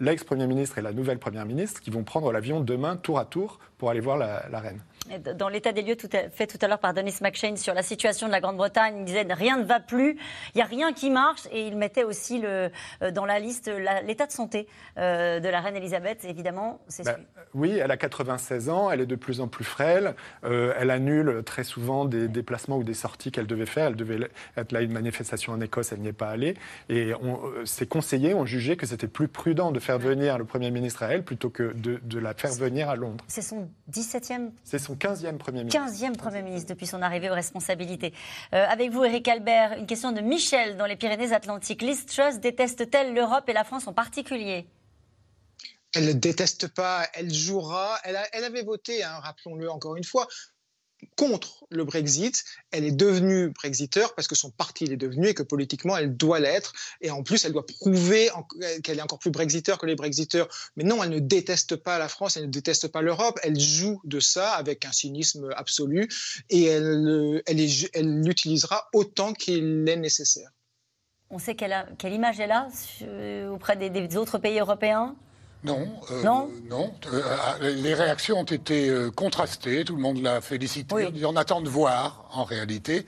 l'ex-premier 0.00 0.46
ministre 0.46 0.78
et 0.78 0.82
la 0.82 0.92
nouvelle 0.92 1.18
Première 1.18 1.46
ministre 1.46 1.80
qui 1.80 1.90
vont 1.90 2.04
prendre 2.04 2.30
l'avion 2.32 2.60
demain 2.60 2.96
tour 2.96 3.18
à 3.18 3.24
tour 3.24 3.37
tour 3.38 3.58
pour 3.78 3.90
aller 3.90 4.00
voir 4.00 4.16
la, 4.16 4.44
la 4.50 4.60
reine. 4.60 4.80
Dans 5.36 5.48
l'état 5.48 5.72
des 5.72 5.82
lieux 5.82 5.96
tout 5.96 6.08
fait 6.32 6.46
tout 6.46 6.58
à 6.60 6.68
l'heure 6.68 6.80
par 6.80 6.92
Denis 6.92 7.14
McShane 7.22 7.56
sur 7.56 7.72
la 7.72 7.82
situation 7.82 8.26
de 8.26 8.32
la 8.32 8.40
Grande-Bretagne, 8.40 8.96
il 8.98 9.04
disait 9.04 9.26
rien 9.30 9.56
ne 9.56 9.64
va 9.64 9.80
plus, 9.80 10.18
il 10.54 10.56
n'y 10.56 10.62
a 10.62 10.66
rien 10.66 10.92
qui 10.92 11.10
marche 11.10 11.46
et 11.50 11.66
il 11.66 11.76
mettait 11.76 12.04
aussi 12.04 12.38
le, 12.40 12.70
euh, 13.02 13.10
dans 13.10 13.24
la 13.24 13.38
liste 13.38 13.70
l'état 14.04 14.26
de 14.26 14.32
santé 14.32 14.66
euh, 14.98 15.40
de 15.40 15.48
la 15.48 15.60
reine 15.60 15.76
Elisabeth, 15.76 16.24
évidemment. 16.24 16.80
Ben, 17.04 17.16
oui, 17.54 17.78
elle 17.78 17.90
a 17.90 17.96
96 17.96 18.68
ans, 18.68 18.90
elle 18.90 19.00
est 19.00 19.06
de 19.06 19.16
plus 19.16 19.40
en 19.40 19.48
plus 19.48 19.64
frêle, 19.64 20.14
euh, 20.44 20.74
elle 20.78 20.90
annule 20.90 21.42
très 21.44 21.64
souvent 21.64 22.04
des 22.04 22.28
déplacements 22.28 22.76
ou 22.76 22.84
des 22.84 22.94
sorties 22.94 23.30
qu'elle 23.30 23.46
devait 23.46 23.66
faire. 23.66 23.86
Elle 23.86 23.96
devait 23.96 24.28
être 24.56 24.72
là 24.72 24.80
à 24.80 24.82
une 24.82 24.92
manifestation 24.92 25.52
en 25.52 25.60
Écosse, 25.60 25.92
elle 25.92 26.00
n'y 26.00 26.08
est 26.08 26.12
pas 26.12 26.28
allée. 26.28 26.54
Et 26.88 27.12
ses 27.64 27.86
conseillers 27.86 28.34
ont 28.34 28.44
jugé 28.44 28.76
que 28.76 28.86
c'était 28.86 29.08
plus 29.08 29.28
prudent 29.28 29.72
de 29.72 29.80
faire 29.80 29.98
venir 29.98 30.36
le 30.38 30.44
Premier 30.44 30.70
ministre 30.70 31.02
à 31.02 31.08
elle 31.08 31.22
plutôt 31.22 31.50
que 31.50 31.72
de, 31.74 32.00
de 32.02 32.18
la 32.18 32.34
faire 32.34 32.52
venir 32.52 32.90
à 32.90 32.96
Londres. 32.96 33.24
C'est 33.28 33.42
son 33.42 33.67
17e 33.90 34.50
C'est 34.64 34.78
son 34.78 34.94
15e 34.94 35.38
Premier 35.38 35.64
ministre. 35.64 35.80
15e 35.80 36.16
Premier 36.16 36.42
ministre 36.42 36.68
depuis 36.68 36.86
son 36.86 37.02
arrivée 37.02 37.30
aux 37.30 37.34
responsabilités. 37.34 38.12
Euh, 38.52 38.66
avec 38.68 38.90
vous, 38.90 39.04
Eric 39.04 39.28
Albert, 39.28 39.78
une 39.78 39.86
question 39.86 40.12
de 40.12 40.20
Michel 40.20 40.76
dans 40.76 40.86
les 40.86 40.96
Pyrénées-Atlantiques. 40.96 41.82
Liz 41.82 42.06
Truss 42.06 42.38
déteste-t-elle 42.40 43.14
l'Europe 43.14 43.48
et 43.48 43.52
la 43.52 43.64
France 43.64 43.86
en 43.86 43.92
particulier? 43.92 44.66
Elle 45.94 46.06
ne 46.06 46.12
déteste 46.12 46.68
pas, 46.68 47.06
elle 47.14 47.32
jouera. 47.32 47.98
Elle, 48.04 48.18
elle 48.32 48.44
avait 48.44 48.62
voté, 48.62 49.02
hein, 49.02 49.18
rappelons-le 49.22 49.70
encore 49.70 49.96
une 49.96 50.04
fois, 50.04 50.28
contre 51.16 51.64
le 51.70 51.84
Brexit. 51.84 52.44
Elle 52.70 52.84
est 52.84 52.92
devenue 52.92 53.50
Brexiteur 53.50 54.14
parce 54.14 54.28
que 54.28 54.34
son 54.34 54.50
parti 54.50 54.86
l'est 54.86 54.96
devenu 54.96 55.28
et 55.28 55.34
que 55.34 55.42
politiquement 55.42 55.96
elle 55.96 56.16
doit 56.16 56.40
l'être. 56.40 56.72
Et 57.00 57.10
en 57.10 57.22
plus, 57.22 57.44
elle 57.44 57.52
doit 57.52 57.66
prouver 57.66 58.30
qu'elle 58.82 58.98
est 58.98 59.02
encore 59.02 59.18
plus 59.18 59.30
Brexiteur 59.30 59.78
que 59.78 59.86
les 59.86 59.96
Brexiteurs. 59.96 60.48
Mais 60.76 60.84
non, 60.84 61.02
elle 61.02 61.10
ne 61.10 61.18
déteste 61.18 61.76
pas 61.76 61.98
la 61.98 62.08
France, 62.08 62.36
elle 62.36 62.46
ne 62.46 62.50
déteste 62.50 62.88
pas 62.88 63.02
l'Europe. 63.02 63.38
Elle 63.42 63.58
joue 63.58 64.00
de 64.04 64.20
ça 64.20 64.52
avec 64.52 64.84
un 64.84 64.92
cynisme 64.92 65.50
absolu 65.56 66.08
et 66.50 66.64
elle, 66.64 67.42
elle, 67.46 68.22
l'utilisera 68.22 68.88
autant 68.92 69.32
qu'il 69.32 69.88
est 69.88 69.96
nécessaire. 69.96 70.50
On 71.30 71.38
sait 71.38 71.54
quelle, 71.54 71.94
quelle 71.98 72.14
image 72.14 72.40
elle 72.40 72.52
a 72.52 72.68
auprès 73.50 73.76
des 73.76 74.16
autres 74.16 74.38
pays 74.38 74.58
européens? 74.58 75.14
Non, 75.64 75.88
euh, 76.10 76.22
non, 76.22 76.50
non. 76.70 76.94
Euh, 77.12 77.74
les 77.74 77.94
réactions 77.94 78.38
ont 78.38 78.44
été 78.44 78.88
euh, 78.88 79.10
contrastées. 79.10 79.84
Tout 79.84 79.96
le 79.96 80.02
monde 80.02 80.22
l'a 80.22 80.40
félicité. 80.40 81.08
On 81.24 81.36
attend 81.36 81.60
de 81.60 81.68
voir, 81.68 82.28
en 82.32 82.44
réalité. 82.44 83.06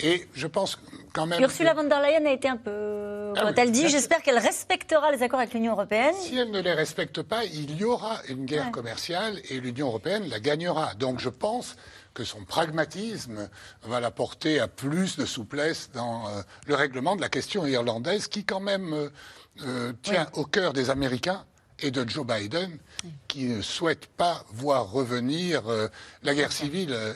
Et 0.00 0.28
je 0.32 0.46
pense 0.46 0.78
quand 1.12 1.26
même. 1.26 1.42
Ursula 1.42 1.74
von 1.74 1.82
der 1.82 2.00
Leyen 2.00 2.24
a 2.24 2.30
été 2.30 2.48
un 2.48 2.56
peu. 2.56 3.32
Ah 3.36 3.40
quand 3.42 3.54
elle 3.56 3.72
dit 3.72 3.88
J'espère 3.88 4.22
qu'elle 4.22 4.38
respectera 4.38 5.10
les 5.10 5.24
accords 5.24 5.40
avec 5.40 5.52
l'Union 5.54 5.72
européenne. 5.72 6.14
Si 6.16 6.38
elle 6.38 6.52
ne 6.52 6.60
les 6.60 6.72
respecte 6.72 7.22
pas, 7.22 7.44
il 7.44 7.76
y 7.76 7.82
aura 7.82 8.20
une 8.28 8.44
guerre 8.44 8.70
commerciale 8.70 9.40
et 9.50 9.58
l'Union 9.58 9.88
européenne 9.88 10.28
la 10.28 10.38
gagnera. 10.38 10.94
Donc 10.94 11.18
je 11.18 11.28
pense 11.28 11.74
que 12.14 12.22
son 12.22 12.44
pragmatisme 12.44 13.48
va 13.82 13.98
la 13.98 14.12
porter 14.12 14.60
à 14.60 14.68
plus 14.68 15.16
de 15.16 15.26
souplesse 15.26 15.90
dans 15.92 16.26
le 16.68 16.74
règlement 16.76 17.16
de 17.16 17.20
la 17.20 17.28
question 17.28 17.66
irlandaise 17.66 18.28
qui, 18.28 18.44
quand 18.44 18.60
même, 18.60 19.10
tient 20.02 20.28
au 20.34 20.44
cœur 20.44 20.72
des 20.72 20.90
Américains 20.90 21.44
et 21.80 21.90
de 21.90 22.08
Joe 22.08 22.26
Biden, 22.26 22.78
qui 23.28 23.44
ne 23.44 23.62
souhaite 23.62 24.06
pas 24.06 24.44
voir 24.50 24.90
revenir 24.90 25.68
euh, 25.68 25.88
la 26.22 26.34
guerre 26.34 26.52
civile 26.52 26.92
euh, 26.92 27.14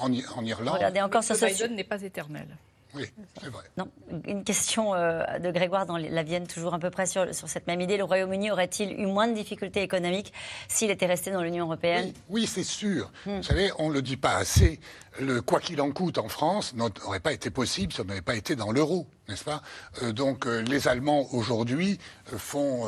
en, 0.00 0.12
en, 0.36 0.44
Irlande. 0.44 0.74
Regardez 0.76 1.00
encore 1.00 1.22
Joe 1.22 1.40
Biden 1.40 1.76
n'est 1.76 1.84
pas 1.84 2.02
éternel. 2.02 2.48
Oui, 2.94 3.04
c'est 3.40 3.48
vrai. 3.48 3.64
Non, 3.78 3.88
une 4.26 4.44
question 4.44 4.94
euh, 4.94 5.38
de 5.38 5.50
Grégoire 5.50 5.86
dans 5.86 5.96
la 5.96 6.22
Vienne, 6.22 6.46
toujours 6.46 6.74
à 6.74 6.78
peu 6.78 6.90
près 6.90 7.06
sur, 7.06 7.34
sur 7.34 7.48
cette 7.48 7.66
même 7.66 7.80
idée. 7.80 7.96
Le 7.96 8.04
Royaume-Uni 8.04 8.50
aurait-il 8.50 8.92
eu 8.92 9.06
moins 9.06 9.28
de 9.28 9.34
difficultés 9.34 9.82
économiques 9.82 10.32
s'il 10.68 10.90
était 10.90 11.06
resté 11.06 11.30
dans 11.30 11.42
l'Union 11.42 11.64
européenne? 11.64 12.12
Oui, 12.28 12.46
c'est 12.46 12.64
sûr. 12.64 13.10
Hmm. 13.24 13.38
Vous 13.38 13.42
savez, 13.42 13.70
on 13.78 13.88
ne 13.88 13.94
le 13.94 14.02
dit 14.02 14.16
pas 14.18 14.36
assez. 14.36 14.78
Le 15.20 15.42
quoi 15.42 15.60
qu'il 15.60 15.80
en 15.80 15.90
coûte 15.90 16.18
en 16.18 16.28
France 16.28 16.74
n'aurait 16.74 17.20
pas 17.20 17.32
été 17.32 17.50
possible 17.50 17.92
si 17.92 18.00
on 18.00 18.04
n'avait 18.04 18.22
pas 18.22 18.34
été 18.34 18.56
dans 18.56 18.72
l'euro, 18.72 19.06
n'est-ce 19.28 19.44
pas? 19.44 19.62
Euh, 20.02 20.12
Donc 20.12 20.46
euh, 20.46 20.62
les 20.62 20.88
Allemands 20.88 21.26
aujourd'hui 21.32 21.98
font 22.24 22.86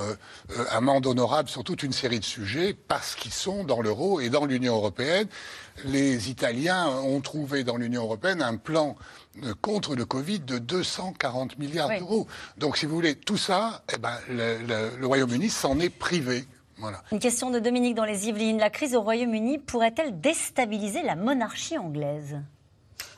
amende 0.71 1.07
honorable 1.07 1.49
sur 1.49 1.65
toute 1.65 1.83
une 1.83 1.93
série 1.93 2.19
de 2.19 2.25
sujets 2.25 2.75
parce 2.75 3.15
qu'ils 3.15 3.33
sont 3.33 3.65
dans 3.65 3.83
l'euro 3.83 4.21
et 4.21 4.31
dans 4.31 4.47
l'Union 4.47 4.75
européenne. 4.77 5.29
Les 5.85 6.31
Italiens 6.31 6.89
ont 6.89 7.21
trouvé 7.21 7.63
dans 7.65 7.77
l'Union 7.77 8.05
européenne 8.05 8.41
un 8.41 8.57
plan 8.57 8.97
contre 9.61 9.95
le 9.95 10.05
Covid 10.05 10.41
de 10.41 10.59
240 10.59 11.59
milliards 11.59 11.89
d'euros. 11.99 12.27
Donc, 12.59 12.77
si 12.77 12.87
vous 12.87 12.95
voulez, 12.95 13.15
tout 13.15 13.37
ça, 13.37 13.83
eh 13.93 13.99
ben, 13.99 14.17
le, 14.29 15.05
Royaume-Uni 15.07 15.51
s'en 15.51 15.79
est 15.79 15.91
privé. 15.91 16.45
Voilà. 16.79 17.03
Une 17.13 17.19
question 17.19 17.51
de 17.51 17.59
Dominique 17.59 17.95
dans 17.95 18.05
les 18.05 18.29
Yvelines. 18.29 18.59
La 18.59 18.71
crise 18.71 18.95
au 18.95 19.01
Royaume-Uni 19.01 19.59
pourrait-elle 19.59 20.21
déstabiliser 20.21 21.03
la 21.03 21.15
monarchie 21.17 21.79
anglaise? 21.79 22.41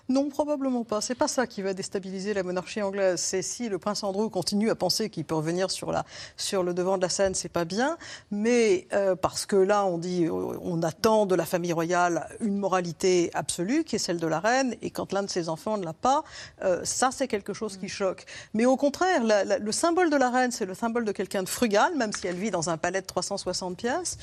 Non, 0.08 0.28
probablement 0.28 0.84
pas. 0.84 1.00
C'est 1.00 1.16
pas 1.16 1.26
ça 1.26 1.48
qui 1.48 1.62
va 1.62 1.74
déstabiliser 1.74 2.32
la 2.32 2.44
monarchie 2.44 2.80
anglaise. 2.80 3.20
C'est 3.20 3.42
si 3.42 3.68
le 3.68 3.78
prince 3.78 4.04
Andrew 4.04 4.28
continue 4.30 4.70
à 4.70 4.76
penser 4.76 5.10
qu'il 5.10 5.24
peut 5.24 5.34
revenir 5.34 5.70
sur, 5.70 5.90
la, 5.90 6.04
sur 6.36 6.62
le 6.62 6.74
devant 6.74 6.96
de 6.96 7.02
la 7.02 7.08
scène, 7.08 7.34
c'est 7.34 7.48
pas 7.48 7.64
bien. 7.64 7.98
Mais 8.30 8.86
euh, 8.92 9.16
parce 9.16 9.46
que 9.46 9.56
là, 9.56 9.84
on 9.84 9.98
dit, 9.98 10.26
euh, 10.26 10.30
on 10.30 10.82
attend 10.84 11.26
de 11.26 11.34
la 11.34 11.44
famille 11.44 11.72
royale 11.72 12.28
une 12.40 12.56
moralité 12.56 13.30
absolue, 13.34 13.82
qui 13.82 13.96
est 13.96 13.98
celle 13.98 14.20
de 14.20 14.26
la 14.28 14.38
reine, 14.38 14.76
et 14.80 14.90
quand 14.90 15.12
l'un 15.12 15.24
de 15.24 15.30
ses 15.30 15.48
enfants 15.48 15.76
ne 15.76 15.84
l'a 15.84 15.92
pas, 15.92 16.22
euh, 16.62 16.84
ça 16.84 17.10
c'est 17.10 17.26
quelque 17.26 17.52
chose 17.52 17.76
qui 17.76 17.88
choque. 17.88 18.24
Mais 18.54 18.64
au 18.64 18.76
contraire, 18.76 19.22
le 19.24 19.72
symbole 19.72 20.10
de 20.10 20.16
la 20.16 20.30
reine, 20.30 20.52
c'est 20.52 20.66
le 20.66 20.74
symbole 20.74 21.04
de 21.04 21.12
quelqu'un 21.12 21.42
de 21.42 21.48
frugal, 21.48 21.96
même 21.96 22.12
si 22.12 22.28
elle 22.28 22.36
vit 22.36 22.52
dans 22.52 22.70
un 22.70 22.76
palais 22.76 23.00
de 23.00 23.06
360 23.06 23.76
pièces, 23.76 24.18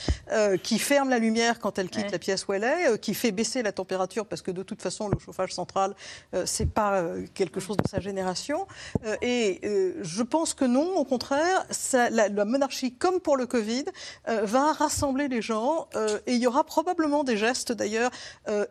qui 0.64 0.80
ferme 0.80 1.10
la 1.10 1.20
lumière 1.20 1.60
quand 1.60 1.78
elle 1.78 1.90
quitte 1.90 2.12
la 2.12 2.20
pièce 2.20 2.48
où 2.48 2.54
elle 2.54 2.64
est, 2.64 2.98
qui 3.00 3.14
fait 3.14 3.32
baisser 3.32 3.64
la 3.64 3.72
température 3.72 4.26
parce 4.26 4.42
que 4.42 4.52
de 4.52 4.64
toute 4.64 4.82
façon 4.82 5.10
le 5.10 5.20
chauffage 5.20 5.54
central 5.54 5.73
euh, 6.34 6.44
c'est 6.46 6.72
pas 6.72 7.02
euh, 7.02 7.26
quelque 7.34 7.60
chose 7.60 7.78
de 7.78 7.88
sa 7.88 8.00
génération. 8.00 8.68
Euh, 9.06 9.16
et 9.22 9.62
je 10.02 10.24
pense 10.24 10.54
que 10.54 10.66
non, 10.66 10.96
au 10.98 11.06
contraire, 11.06 11.66
la, 12.12 12.46
monarchie, 12.46 12.94
comme 12.94 13.20
pour 13.20 13.38
le 13.38 13.46
Covid, 13.46 13.86
va 14.28 14.74
rassembler 14.74 15.28
les 15.28 15.42
gens. 15.42 15.88
et 16.28 16.34
il 16.34 16.42
y 16.42 16.48
aura 16.48 16.64
probablement 16.64 17.24
des 17.24 17.38
gestes, 17.38 17.72
d'ailleurs, 17.72 18.12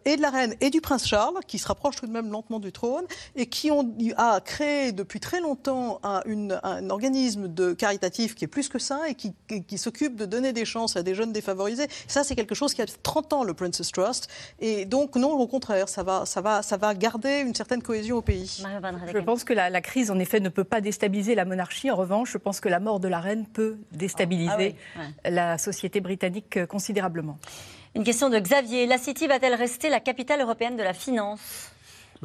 et 0.05 0.17
de 0.17 0.23
la 0.23 0.31
reine 0.31 0.55
et 0.61 0.71
du 0.71 0.81
prince 0.81 1.07
Charles, 1.07 1.41
qui 1.47 1.59
se 1.59 1.67
rapprochent 1.67 1.97
tout 1.97 2.07
de 2.07 2.13
même 2.13 2.31
lentement 2.31 2.61
du 2.61 2.73
trône, 2.73 3.05
et 3.37 3.47
qui 3.47 3.71
ont 3.71 3.95
a 4.17 4.41
créé 4.41 4.93
depuis 4.93 5.21
très 5.21 5.41
longtemps 5.41 6.01
un, 6.03 6.91
organisme 6.91 7.49
de 7.49 7.73
caritatif 7.73 8.35
qui 8.35 8.45
est 8.45 8.49
plus 8.49 8.69
que 8.69 8.79
ça, 8.79 9.01
et 9.09 9.15
qui, 9.15 9.79
s'occupe 9.79 10.17
de 10.17 10.27
donner 10.27 10.53
des 10.53 10.65
chances 10.65 10.97
à 10.97 11.03
des 11.03 11.15
jeunes 11.15 11.33
défavorisés. 11.33 11.89
Ça, 12.07 12.25
c'est 12.25 12.37
quelque 12.37 12.55
chose 12.55 12.75
qui 12.75 12.83
a 12.83 12.87
30 12.87 13.33
ans, 13.33 13.45
le 13.45 13.55
Princess 13.55 13.91
Trust. 13.91 14.29
Et 14.61 14.85
donc, 14.85 15.17
non, 15.17 15.33
au 15.33 15.47
contraire, 15.47 15.89
ça 15.89 16.03
va 16.03 16.25
à 16.93 16.95
garder 16.95 17.41
une 17.41 17.55
certaine 17.55 17.83
cohésion 17.83 18.19
au 18.19 18.23
pays. 18.23 18.63
Je 19.13 19.19
pense 19.19 19.45
que 19.45 19.53
la, 19.53 19.81
crise, 19.81 20.11
en 20.11 20.19
effet, 20.19 20.41
ne 20.41 20.51
peut 20.51 20.65
pas 20.65 20.81
déstabiliser 20.81 21.35
la 21.35 21.45
monarchie. 21.45 21.91
En 21.91 21.97
revanche, 21.97 22.33
je 22.33 22.39
pense 22.39 22.61
que 22.61 22.69
la 22.69 22.81
mort 22.81 23.01
de 23.01 23.09
la 23.09 23.21
reine 23.21 23.47
peut 23.47 23.77
déstabiliser 23.93 24.77
ah 24.97 25.31
la 25.31 25.59
société 25.59 26.01
britannique 26.01 26.67
considérablement. 26.67 27.39
Une 27.95 28.05
question 28.05 28.29
de 28.31 28.39
Xavier. 28.39 28.87
La 28.87 28.99
City 28.99 29.27
va-t-elle 29.27 29.55
rester 29.55 29.89
la 29.91 30.01
capitale 30.01 30.41
européenne 30.41 30.77
de 30.77 30.83
la 30.83 30.95
finance? 30.95 31.72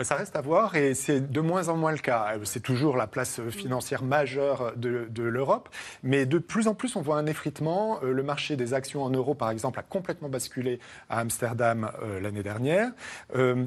Ça 0.04 0.16
reste 0.16 0.36
à 0.36 0.42
voir 0.42 0.76
et 0.76 0.94
c'est 0.94 1.32
de 1.32 1.42
moins 1.42 1.70
en 1.70 1.78
moins 1.78 1.92
le 1.92 1.98
cas. 1.98 2.36
C'est 2.44 2.62
toujours 2.62 2.98
la 2.98 3.08
place 3.08 3.42
financière 3.50 4.04
majeure 4.04 4.74
de, 4.76 5.08
l'Europe, 5.24 5.70
mais 6.04 6.26
de 6.26 6.38
plus 6.38 6.68
en 6.68 6.76
plus 6.76 6.96
on 6.96 7.02
voit 7.02 7.18
un 7.18 7.26
effritement. 7.26 8.00
Euh, 8.04 8.12
le 8.12 8.24
marché 8.24 8.56
des 8.56 8.74
actions 8.74 9.04
en 9.04 9.10
euros, 9.10 9.34
par 9.34 9.50
exemple, 9.50 9.80
a 9.80 9.84
complètement 9.84 10.30
basculé 10.30 10.80
à 11.10 11.20
Amsterdam 11.20 11.92
euh, 12.04 12.20
l'année 12.20 12.44
dernière. 12.44 12.92
Euh, 13.36 13.66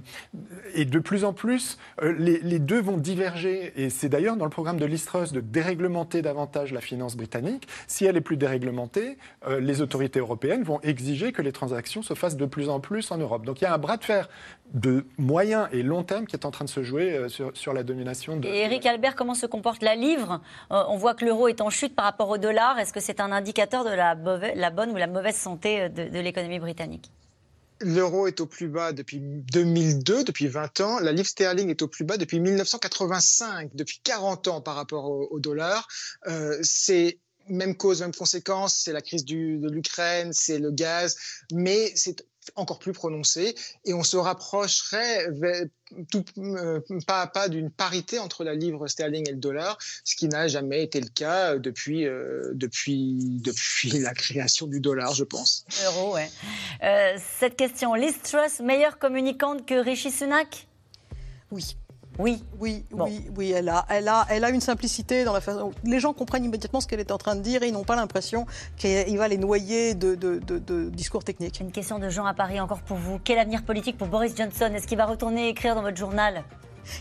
et 0.74 0.84
de 0.84 0.98
plus 0.98 1.24
en 1.24 1.32
plus, 1.32 1.78
les, 2.02 2.58
deux 2.58 2.80
vont 2.80 2.96
diverger. 2.96 3.72
Et 3.76 3.90
c'est 3.90 4.08
d'ailleurs 4.08 4.36
dans 4.36 4.44
le 4.44 4.50
programme 4.50 4.78
de 4.78 4.86
l'Istrus 4.86 5.32
de 5.32 5.40
déréglementer 5.40 6.22
davantage 6.22 6.72
la 6.72 6.80
finance 6.80 7.16
britannique. 7.16 7.66
Si 7.86 8.04
elle 8.04 8.16
est 8.16 8.20
plus 8.20 8.36
déréglementée, 8.36 9.18
les 9.48 9.80
autorités 9.80 10.20
européennes 10.20 10.62
vont 10.62 10.80
exiger 10.82 11.32
que 11.32 11.42
les 11.42 11.52
transactions 11.52 12.02
se 12.02 12.14
fassent 12.14 12.36
de 12.36 12.46
plus 12.46 12.68
en 12.68 12.80
plus 12.80 13.10
en 13.10 13.18
Europe. 13.18 13.44
Donc 13.44 13.60
il 13.60 13.64
y 13.64 13.66
a 13.66 13.74
un 13.74 13.78
bras 13.78 13.96
de 13.96 14.04
fer 14.04 14.28
de 14.74 15.04
moyen 15.18 15.68
et 15.72 15.82
long 15.82 16.04
terme 16.04 16.26
qui 16.26 16.36
est 16.36 16.46
en 16.46 16.50
train 16.50 16.64
de 16.64 16.70
se 16.70 16.82
jouer 16.82 17.12
euh, 17.12 17.28
sur, 17.28 17.72
la 17.72 17.82
domination 17.82 18.36
de. 18.36 18.46
Et 18.46 18.62
Eric 18.62 18.86
Albert, 18.86 19.16
comment 19.16 19.34
se 19.34 19.46
comporte 19.46 19.82
la 19.82 19.96
livre? 19.96 20.40
Euh, 20.70 20.82
On 20.88 20.96
voit 20.96 21.14
que 21.14 21.24
l'euro 21.24 21.48
est 21.48 21.60
en 21.60 21.70
chute 21.70 21.94
par 21.94 22.04
rapport 22.04 22.28
au 22.28 22.38
dollar. 22.38 22.78
Est-ce 22.78 22.92
que 22.92 23.00
c'est 23.00 23.20
un 23.20 23.32
indicateur 23.32 23.84
de 23.84 23.90
la, 23.90 24.16
la, 24.54 24.70
bonne 24.70 24.90
ou 24.90 24.96
la 24.96 25.06
mauvaise 25.06 25.36
santé 25.36 25.82
euh, 25.82 25.88
de, 25.88 26.18
l'économie 26.18 26.60
britannique? 26.60 27.10
L'euro 27.80 28.26
est 28.26 28.40
au 28.40 28.46
plus 28.46 28.68
bas 28.68 28.92
depuis 28.92 29.18
2002, 29.18 30.24
depuis 30.24 30.48
20 30.48 30.80
ans. 30.80 30.98
La 31.00 31.12
livre 31.12 31.28
sterling 31.28 31.70
est 31.70 31.80
au 31.82 31.88
plus 31.88 32.04
bas 32.04 32.18
depuis 32.18 32.38
1985, 32.38 33.70
depuis 33.74 34.00
40 34.04 34.48
ans 34.48 34.60
par 34.60 34.74
rapport 34.74 35.06
au, 35.06 35.40
dollar. 35.40 35.88
c'est 36.60 37.18
même 37.48 37.74
cause, 37.74 38.02
même 38.02 38.14
conséquence, 38.14 38.82
c'est 38.84 38.92
la 38.92 39.00
crise 39.00 39.24
de 39.24 39.66
l'Ukraine, 39.70 40.32
c'est 40.34 40.58
le 40.58 40.70
gaz, 40.70 41.16
mais 41.52 41.90
c'est 41.96 42.22
encore 42.56 42.78
plus 42.78 42.92
prononcé 42.92 43.54
et 43.84 43.94
on 43.94 44.02
se 44.02 44.16
rapprocherait 44.16 45.26
tout, 46.10 46.24
euh, 46.38 46.80
pas 47.06 47.22
à 47.22 47.26
pas 47.26 47.48
d'une 47.48 47.70
parité 47.70 48.18
entre 48.18 48.44
la 48.44 48.54
livre 48.54 48.86
sterling 48.86 49.28
et 49.28 49.32
le 49.32 49.38
dollar, 49.38 49.78
ce 50.04 50.14
qui 50.16 50.28
n'a 50.28 50.48
jamais 50.48 50.82
été 50.82 51.00
le 51.00 51.08
cas 51.08 51.56
depuis, 51.56 52.06
euh, 52.06 52.52
depuis, 52.54 53.40
depuis 53.42 53.90
la 53.98 54.14
création 54.14 54.66
du 54.66 54.80
dollar, 54.80 55.14
je 55.14 55.24
pense. 55.24 55.64
Euro, 55.84 56.14
ouais. 56.14 56.30
Euh, 56.82 57.16
cette 57.38 57.56
question, 57.56 57.94
Liz 57.94 58.14
Truss, 58.22 58.60
meilleure 58.60 58.98
communicante 58.98 59.66
que 59.66 59.74
Rishi 59.74 60.10
Sunak? 60.10 60.66
Oui. 61.50 61.76
Oui. 62.20 62.44
Oui, 62.60 62.84
oui, 62.92 63.24
oui, 63.36 63.50
elle 63.52 63.70
a, 63.70 63.86
elle, 63.88 64.08
a, 64.08 64.26
elle 64.28 64.44
a 64.44 64.50
une 64.50 64.60
simplicité 64.60 65.24
dans 65.24 65.32
la 65.32 65.40
façon. 65.40 65.72
Les 65.84 65.98
gens 65.98 66.12
comprennent 66.12 66.44
immédiatement 66.44 66.80
ce 66.80 66.86
qu'elle 66.86 67.00
est 67.00 67.10
en 67.10 67.18
train 67.18 67.34
de 67.34 67.40
dire 67.40 67.62
et 67.62 67.68
ils 67.68 67.72
n'ont 67.72 67.84
pas 67.84 67.96
l'impression 67.96 68.46
qu'il 68.76 69.16
va 69.16 69.28
les 69.28 69.38
noyer 69.38 69.94
de, 69.94 70.14
de, 70.14 70.38
de, 70.38 70.90
discours 70.90 71.24
techniques. 71.24 71.60
Une 71.60 71.72
question 71.72 71.98
de 71.98 72.10
Jean 72.10 72.26
à 72.26 72.34
Paris 72.34 72.60
encore 72.60 72.82
pour 72.82 72.98
vous. 72.98 73.18
Quel 73.24 73.38
avenir 73.38 73.62
politique 73.62 73.96
pour 73.96 74.08
Boris 74.08 74.36
Johnson? 74.36 74.70
Est-ce 74.74 74.86
qu'il 74.86 74.98
va 74.98 75.06
retourner 75.06 75.48
écrire 75.48 75.74
dans 75.74 75.82
votre 75.82 75.96
journal? 75.96 76.44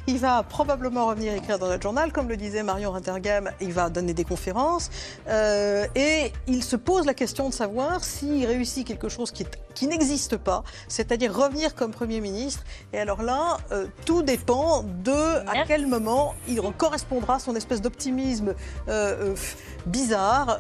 Il 0.07 0.17
va 0.19 0.43
probablement 0.43 1.07
revenir 1.07 1.33
écrire 1.33 1.59
dans 1.59 1.67
notre 1.67 1.83
journal, 1.83 2.11
comme 2.11 2.27
le 2.27 2.37
disait 2.37 2.63
Marion 2.63 2.91
Rintergam, 2.91 3.51
il 3.61 3.73
va 3.73 3.89
donner 3.89 4.13
des 4.13 4.23
conférences. 4.23 4.89
Euh, 5.27 5.85
et 5.95 6.31
il 6.47 6.63
se 6.63 6.75
pose 6.75 7.05
la 7.05 7.13
question 7.13 7.49
de 7.49 7.53
savoir 7.53 8.03
s'il 8.03 8.45
réussit 8.45 8.85
quelque 8.87 9.09
chose 9.09 9.31
qui, 9.31 9.45
qui 9.73 9.87
n'existe 9.87 10.37
pas, 10.37 10.63
c'est-à-dire 10.87 11.35
revenir 11.35 11.75
comme 11.75 11.91
Premier 11.91 12.21
ministre. 12.21 12.63
Et 12.93 12.99
alors 12.99 13.21
là, 13.21 13.57
euh, 13.71 13.87
tout 14.05 14.23
dépend 14.23 14.83
de 14.83 15.37
à 15.47 15.65
quel 15.65 15.87
moment 15.87 16.35
il 16.47 16.61
correspondra 16.77 17.35
à 17.35 17.39
son 17.39 17.55
espèce 17.55 17.81
d'optimisme 17.81 18.55
euh, 18.87 19.35
bizarre, 19.89 20.59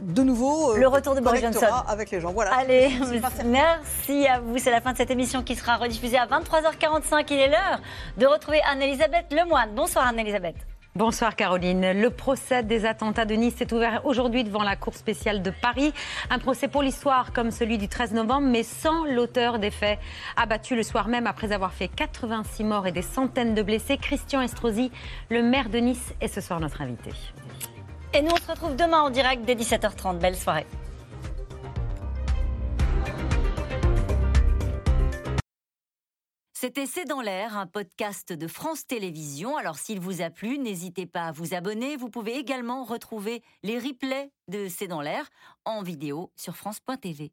de 0.00 0.22
nouveau. 0.22 0.76
le 0.76 0.86
retour 0.88 1.14
de 1.14 1.20
Boris 1.20 1.40
Johnson. 1.42 1.66
Avec 1.88 2.10
les 2.10 2.20
gens. 2.20 2.32
Voilà. 2.32 2.54
Allez, 2.54 2.90
merci 3.44 4.26
à 4.26 4.40
vous. 4.40 4.58
C'est 4.58 4.70
la 4.70 4.80
fin 4.80 4.92
de 4.92 4.96
cette 4.96 5.10
émission 5.10 5.42
qui 5.42 5.54
sera 5.54 5.76
rediffusée 5.76 6.18
à 6.18 6.26
23h45. 6.26 7.26
Il 7.30 7.38
est 7.38 7.48
l'heure 7.48 7.80
de 8.18 8.26
retrouver 8.26 8.60
Anne-Elisabeth 8.70 9.32
Lemoine. 9.32 9.70
Bonsoir 9.74 10.08
Anne-Elisabeth. 10.08 10.56
Bonsoir 10.96 11.34
Caroline. 11.34 11.90
Le 11.90 12.08
procès 12.08 12.62
des 12.62 12.86
attentats 12.86 13.24
de 13.24 13.34
Nice 13.34 13.60
est 13.60 13.72
ouvert 13.72 14.06
aujourd'hui 14.06 14.44
devant 14.44 14.62
la 14.62 14.76
Cour 14.76 14.94
spéciale 14.94 15.42
de 15.42 15.50
Paris. 15.50 15.92
Un 16.30 16.38
procès 16.38 16.68
pour 16.68 16.82
l'histoire 16.82 17.32
comme 17.32 17.50
celui 17.50 17.78
du 17.78 17.88
13 17.88 18.12
novembre, 18.12 18.46
mais 18.46 18.62
sans 18.62 19.04
l'auteur 19.04 19.58
des 19.58 19.72
faits. 19.72 19.98
Abattu 20.36 20.76
le 20.76 20.84
soir 20.84 21.08
même 21.08 21.26
après 21.26 21.50
avoir 21.50 21.72
fait 21.72 21.88
86 21.88 22.62
morts 22.62 22.86
et 22.86 22.92
des 22.92 23.02
centaines 23.02 23.54
de 23.54 23.62
blessés, 23.62 23.96
Christian 23.96 24.40
Estrosi, 24.40 24.92
le 25.30 25.42
maire 25.42 25.68
de 25.68 25.78
Nice, 25.78 26.14
est 26.20 26.28
ce 26.28 26.40
soir 26.40 26.60
notre 26.60 26.80
invité. 26.80 27.10
Et 28.16 28.22
nous, 28.22 28.30
on 28.30 28.36
se 28.36 28.48
retrouve 28.48 28.76
demain 28.76 29.00
en 29.00 29.10
direct 29.10 29.44
dès 29.44 29.56
17h30. 29.56 30.20
Belle 30.20 30.36
soirée. 30.36 30.66
C'était 36.52 36.86
C'est 36.86 37.04
dans 37.04 37.20
l'air, 37.20 37.58
un 37.58 37.66
podcast 37.66 38.32
de 38.32 38.46
France 38.46 38.86
Télévisions. 38.86 39.56
Alors 39.56 39.76
s'il 39.76 39.98
vous 39.98 40.22
a 40.22 40.30
plu, 40.30 40.58
n'hésitez 40.58 41.06
pas 41.06 41.24
à 41.24 41.32
vous 41.32 41.54
abonner. 41.54 41.96
Vous 41.96 42.08
pouvez 42.08 42.36
également 42.36 42.84
retrouver 42.84 43.42
les 43.64 43.78
replays 43.78 44.30
de 44.48 44.68
C'est 44.68 44.86
dans 44.86 45.02
l'air 45.02 45.28
en 45.64 45.82
vidéo 45.82 46.30
sur 46.36 46.56
France.tv. 46.56 47.32